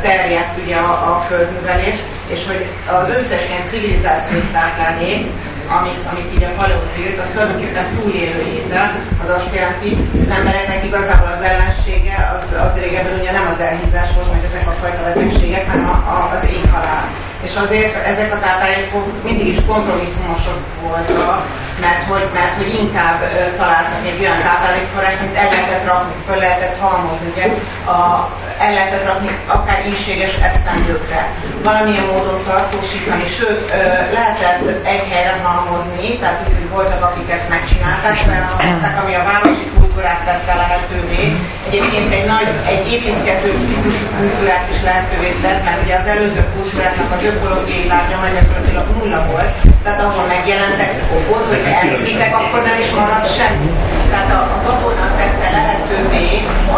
[0.00, 1.98] terjedt ugye a, a földművelés,
[2.28, 5.26] és hogy az összes ilyen civilizációs táplálék,
[5.68, 10.84] amit, amit így a paleót írt, az tulajdonképpen túlélő étel, az azt jelenti, az embereknek
[10.84, 15.02] igazából az ellensége, az, az régebben ugye nem az elhízás volt, meg ezek a fajta
[15.02, 17.04] betegségek, hanem a, a, az éjhalál.
[17.42, 21.46] És azért ezek a táplálékok mindig is kompromisszumosok voltak,
[21.80, 23.18] mert hogy, mert hogy inkább
[23.56, 27.46] találtak egy olyan táplálékforrást, amit el lehetett rakni, föl lehetett halmozni, ugye,
[27.86, 28.26] a,
[28.58, 31.30] el lehetett rakni akár ínséges esztendőkre,
[31.62, 33.70] valamilyen módon tartósítani, sőt,
[34.12, 39.66] lehetett egy helyre halmozni, tehát úgy, hogy voltak, akik ezt megcsinálták, felhalmozták, ami a városi
[39.92, 41.22] kultúrát tette lehetővé.
[41.66, 47.12] Egyébként egy nagy, egy építkező típusú kultúrát is lehetővé tett, mert ugye az előző kultúráknak
[47.12, 49.52] az ökológiai lábnyoma gyakorlatilag nulla volt,
[49.84, 50.90] tehát ahol megjelentek
[51.34, 53.70] ott, hogy elépítek, akkor nem is maradt semmi.
[54.10, 56.26] Tehát a, a babona tette lehetővé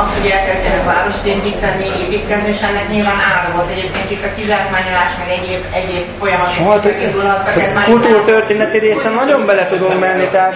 [0.01, 3.71] az, hogy elkezdjenek várost építeni, építkezni, és ennek nyilván ára volt.
[3.71, 7.63] Egyébként itt a kizsákmányolás, meg egyéb, egyéb folyamatok hát, indulhattak.
[7.63, 10.55] Ez már kultúrtörténeti része nagyon bele tudom menni, tehát...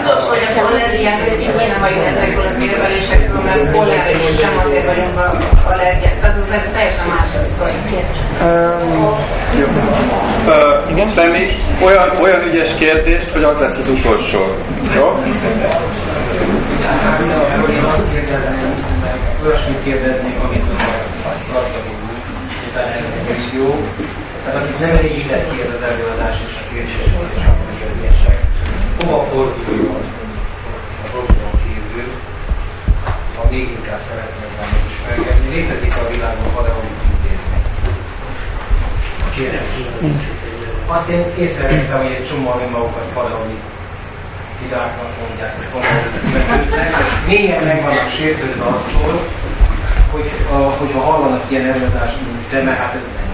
[0.00, 4.84] Tudod, hogy a allergiák, hogy így kéne vagyunk ezekből az érvelésekről, mert pollenés sem azért
[4.84, 5.26] vagyunk a
[5.64, 6.20] allergiák.
[6.20, 7.78] Tehát az teljesen más a sztori.
[11.16, 11.46] Lenni
[11.84, 14.40] olyan, olyan ügyes kérdést, hogy az lesz az utolsó.
[14.94, 15.06] Jó?
[19.44, 20.64] Olyasmit kérdeznék, amit
[21.24, 21.80] azt tartja,
[22.68, 23.70] utána ez jó.
[24.44, 28.40] Tehát akik nem elég illeti ez az előadás és a kérdés és akkor érzések.
[28.98, 30.04] Hova forduljon
[31.04, 32.08] a programon kívül,
[33.36, 35.54] ha még inkább szeretnék bennük ismerkedni.
[35.54, 37.66] Létezik a világon valahol intézmény.
[40.86, 43.58] Azt én észrevettem, hogy egy csomó magukat valahogy
[44.60, 49.20] vidáknak mondják, és gondolják, mélyen meg vannak sértődve attól,
[50.10, 53.28] hogy a, hogyha hallanak ilyen előadást, mint te, mert hát ez nem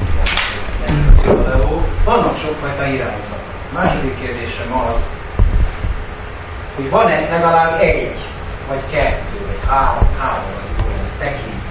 [2.05, 3.45] Vannak sokfajta irányzatok.
[3.73, 5.07] Második kérdésem az,
[6.77, 8.13] hogy van-e legalább egy,
[8.69, 11.63] vagy kettő, vagy három, három az olyan tekint,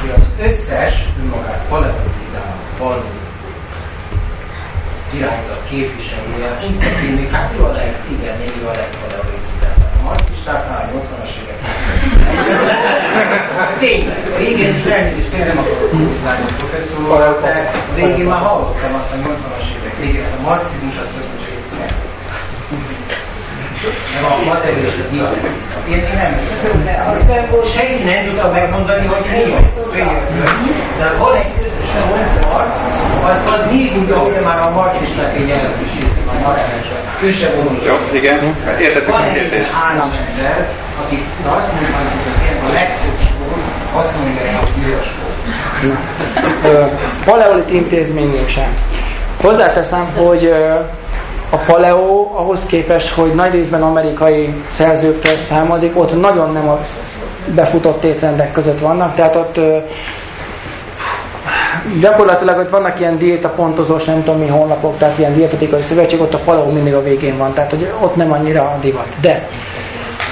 [0.00, 3.02] hogy az összes önmagát paleolitikának való
[5.14, 9.94] irányzat képviselője, tekintik, hát ő a leg, igen, ő a legpaleolitikának.
[9.98, 11.74] A marxistáknál, a 80-as években
[13.78, 19.16] Tényleg, régen is elnézést, tényleg nem akarok húzvány professzor, de régen már hallottam azt a
[19.28, 21.56] 80-as évek végén, a marxizmus az csak egy.
[24.22, 25.78] Nem a materialista dialektika.
[25.88, 26.82] Én nem hiszem,
[27.64, 29.90] senki nem tudta megmondani, hogy mi az.
[30.98, 31.92] De van egy közös
[32.50, 32.74] Marx,
[33.22, 37.22] az, az még úgy, ahogy már a marxisták egy jelentősít, a marxisták.
[37.24, 37.56] Ő sem.
[37.56, 38.44] Jó, igen,
[38.78, 39.72] értettük Van a egy kérdést.
[39.74, 40.68] államember,
[41.02, 43.62] aki azt mondja, hogy a legtöbb skót,
[43.92, 45.36] azt mondja, hogy ő a skót.
[47.24, 48.70] Paleolit intézményünk sem.
[49.40, 50.44] Hozzáteszem, hogy
[51.50, 56.78] a paleo ahhoz képest, hogy nagy részben amerikai szerzőktől származik, ott nagyon nem a
[57.54, 59.60] befutott étrendek között vannak, tehát ott
[62.00, 66.42] gyakorlatilag ott vannak ilyen diétapontozós, nem tudom mi honlapok, tehát ilyen dietetikai szövetség, ott a
[66.44, 69.08] paleo mindig a végén van, tehát hogy ott nem annyira a divat.
[69.20, 69.42] De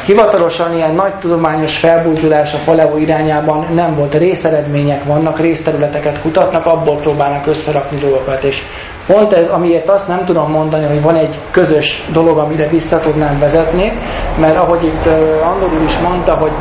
[0.06, 4.14] Hivatalosan ilyen nagy tudományos felbújtulás a paleo irányában nem volt.
[4.14, 8.44] Részeredmények vannak, részterületeket kutatnak, abból próbálnak összerakni dolgokat.
[8.44, 8.62] És
[9.06, 13.39] pont ez, amiért azt nem tudom mondani, hogy van egy közös dolog, amire vissza tudnám
[13.39, 13.93] vezetni,
[14.39, 16.52] mert ahogy itt uh, Andor úr is mondta, hogy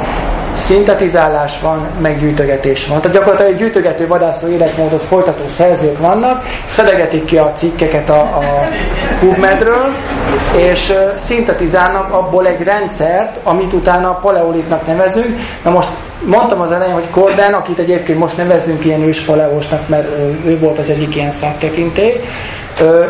[0.55, 3.01] szintetizálás van, meg gyűjtögetés van.
[3.01, 8.67] Tehát gyakorlatilag egy gyűjtögető vadászó életmódot folytató szerzők vannak, szedegetik ki a cikkeket a, a
[9.19, 9.97] PubMedről,
[10.57, 15.37] és szintetizálnak abból egy rendszert, amit utána a paleolitnak nevezünk.
[15.63, 20.07] Na most mondtam az elején, hogy Corden, akit egyébként most nevezzünk ilyen őspaleósnak, mert
[20.45, 22.19] ő volt az egyik ilyen szaktekintély,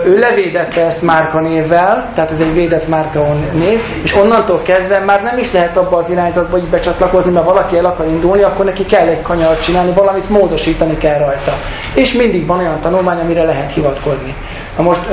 [0.05, 5.37] ő levédette ezt márkanévvel, tehát ez egy védett márka név, és onnantól kezdve már nem
[5.37, 9.07] is lehet abba az irányzatba így becsatlakozni, mert valaki el akar indulni, akkor neki kell
[9.07, 11.53] egy kanyart csinálni, valamit módosítani kell rajta.
[11.95, 14.33] És mindig van olyan tanulmány, amire lehet hivatkozni.
[14.77, 15.11] Na most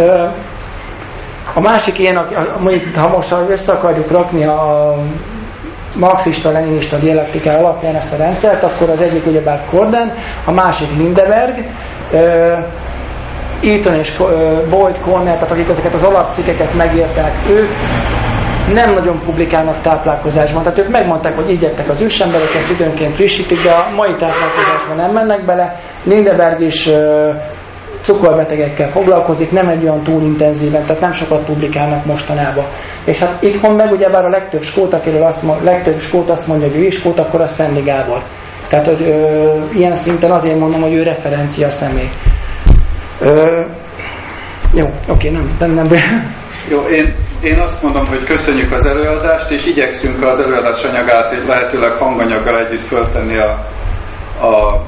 [1.55, 2.29] a másik ilyen,
[2.63, 4.95] mondjuk, ha most össze akarjuk rakni a
[5.99, 10.13] marxista-leninista dialektiká alapján ezt a rendszert, akkor az egyik ugyebár Korden,
[10.47, 11.65] a másik Lindeberg,
[13.63, 14.17] Eaton és
[14.71, 17.71] Boyd Cornell, tehát akik ezeket az alapcikkeket megértek, ők
[18.73, 20.63] nem nagyon publikálnak táplálkozásban.
[20.63, 25.13] Tehát ők megmondták, hogy így az ősemberek, ezt időnként frissítik, de a mai táplálkozásban nem
[25.13, 25.75] mennek bele.
[26.05, 26.91] Lindeberg is
[28.03, 32.67] cukorbetegekkel foglalkozik, nem egy olyan túl intenzíven, tehát nem sokat publikálnak mostanában.
[33.05, 36.79] És hát itthon meg ugyebár a legtöbb skót, akiről azt legtöbb skót azt mondja, hogy
[36.79, 38.23] ő is skót, akkor az Szendi Gábor.
[38.69, 42.09] Tehát, hogy ö, ilyen szinten azért mondom, hogy ő referencia személy.
[43.21, 43.65] Ö,
[44.75, 45.85] jó, oké, nem, nem, nem.
[46.69, 51.93] Jó, én, én azt mondom, hogy köszönjük az előadást, és igyekszünk az előadás anyagát lehetőleg
[51.93, 53.51] hanganyaggal együtt föltenni a,
[54.47, 54.85] a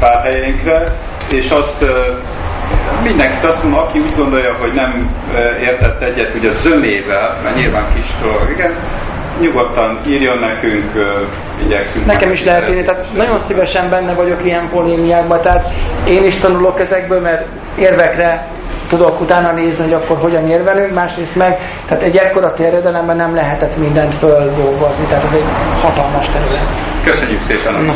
[0.00, 0.92] párhelyénkre,
[1.32, 1.84] és azt
[3.02, 5.10] mindenkit azt mondom, aki úgy gondolja, hogy nem
[5.60, 8.72] értett egyet ugye a zömével, mert nyilván kis dolog, igen,
[9.38, 10.90] nyugodtan írjon nekünk,
[11.64, 12.06] igyekszünk.
[12.06, 15.70] Nekem is lehet írni, tehát nagyon szívesen benne vagyok ilyen polémiákban, tehát
[16.04, 17.46] én is tanulok ezekből, mert
[17.78, 18.48] érvekre
[18.88, 23.76] tudok utána nézni, hogy akkor hogyan érvelünk, másrészt meg, tehát egy ekkora terjedelemben nem lehetett
[23.76, 25.44] mindent földolgozni, tehát ez egy
[25.82, 26.66] hatalmas terület.
[27.04, 27.92] Köszönjük szépen!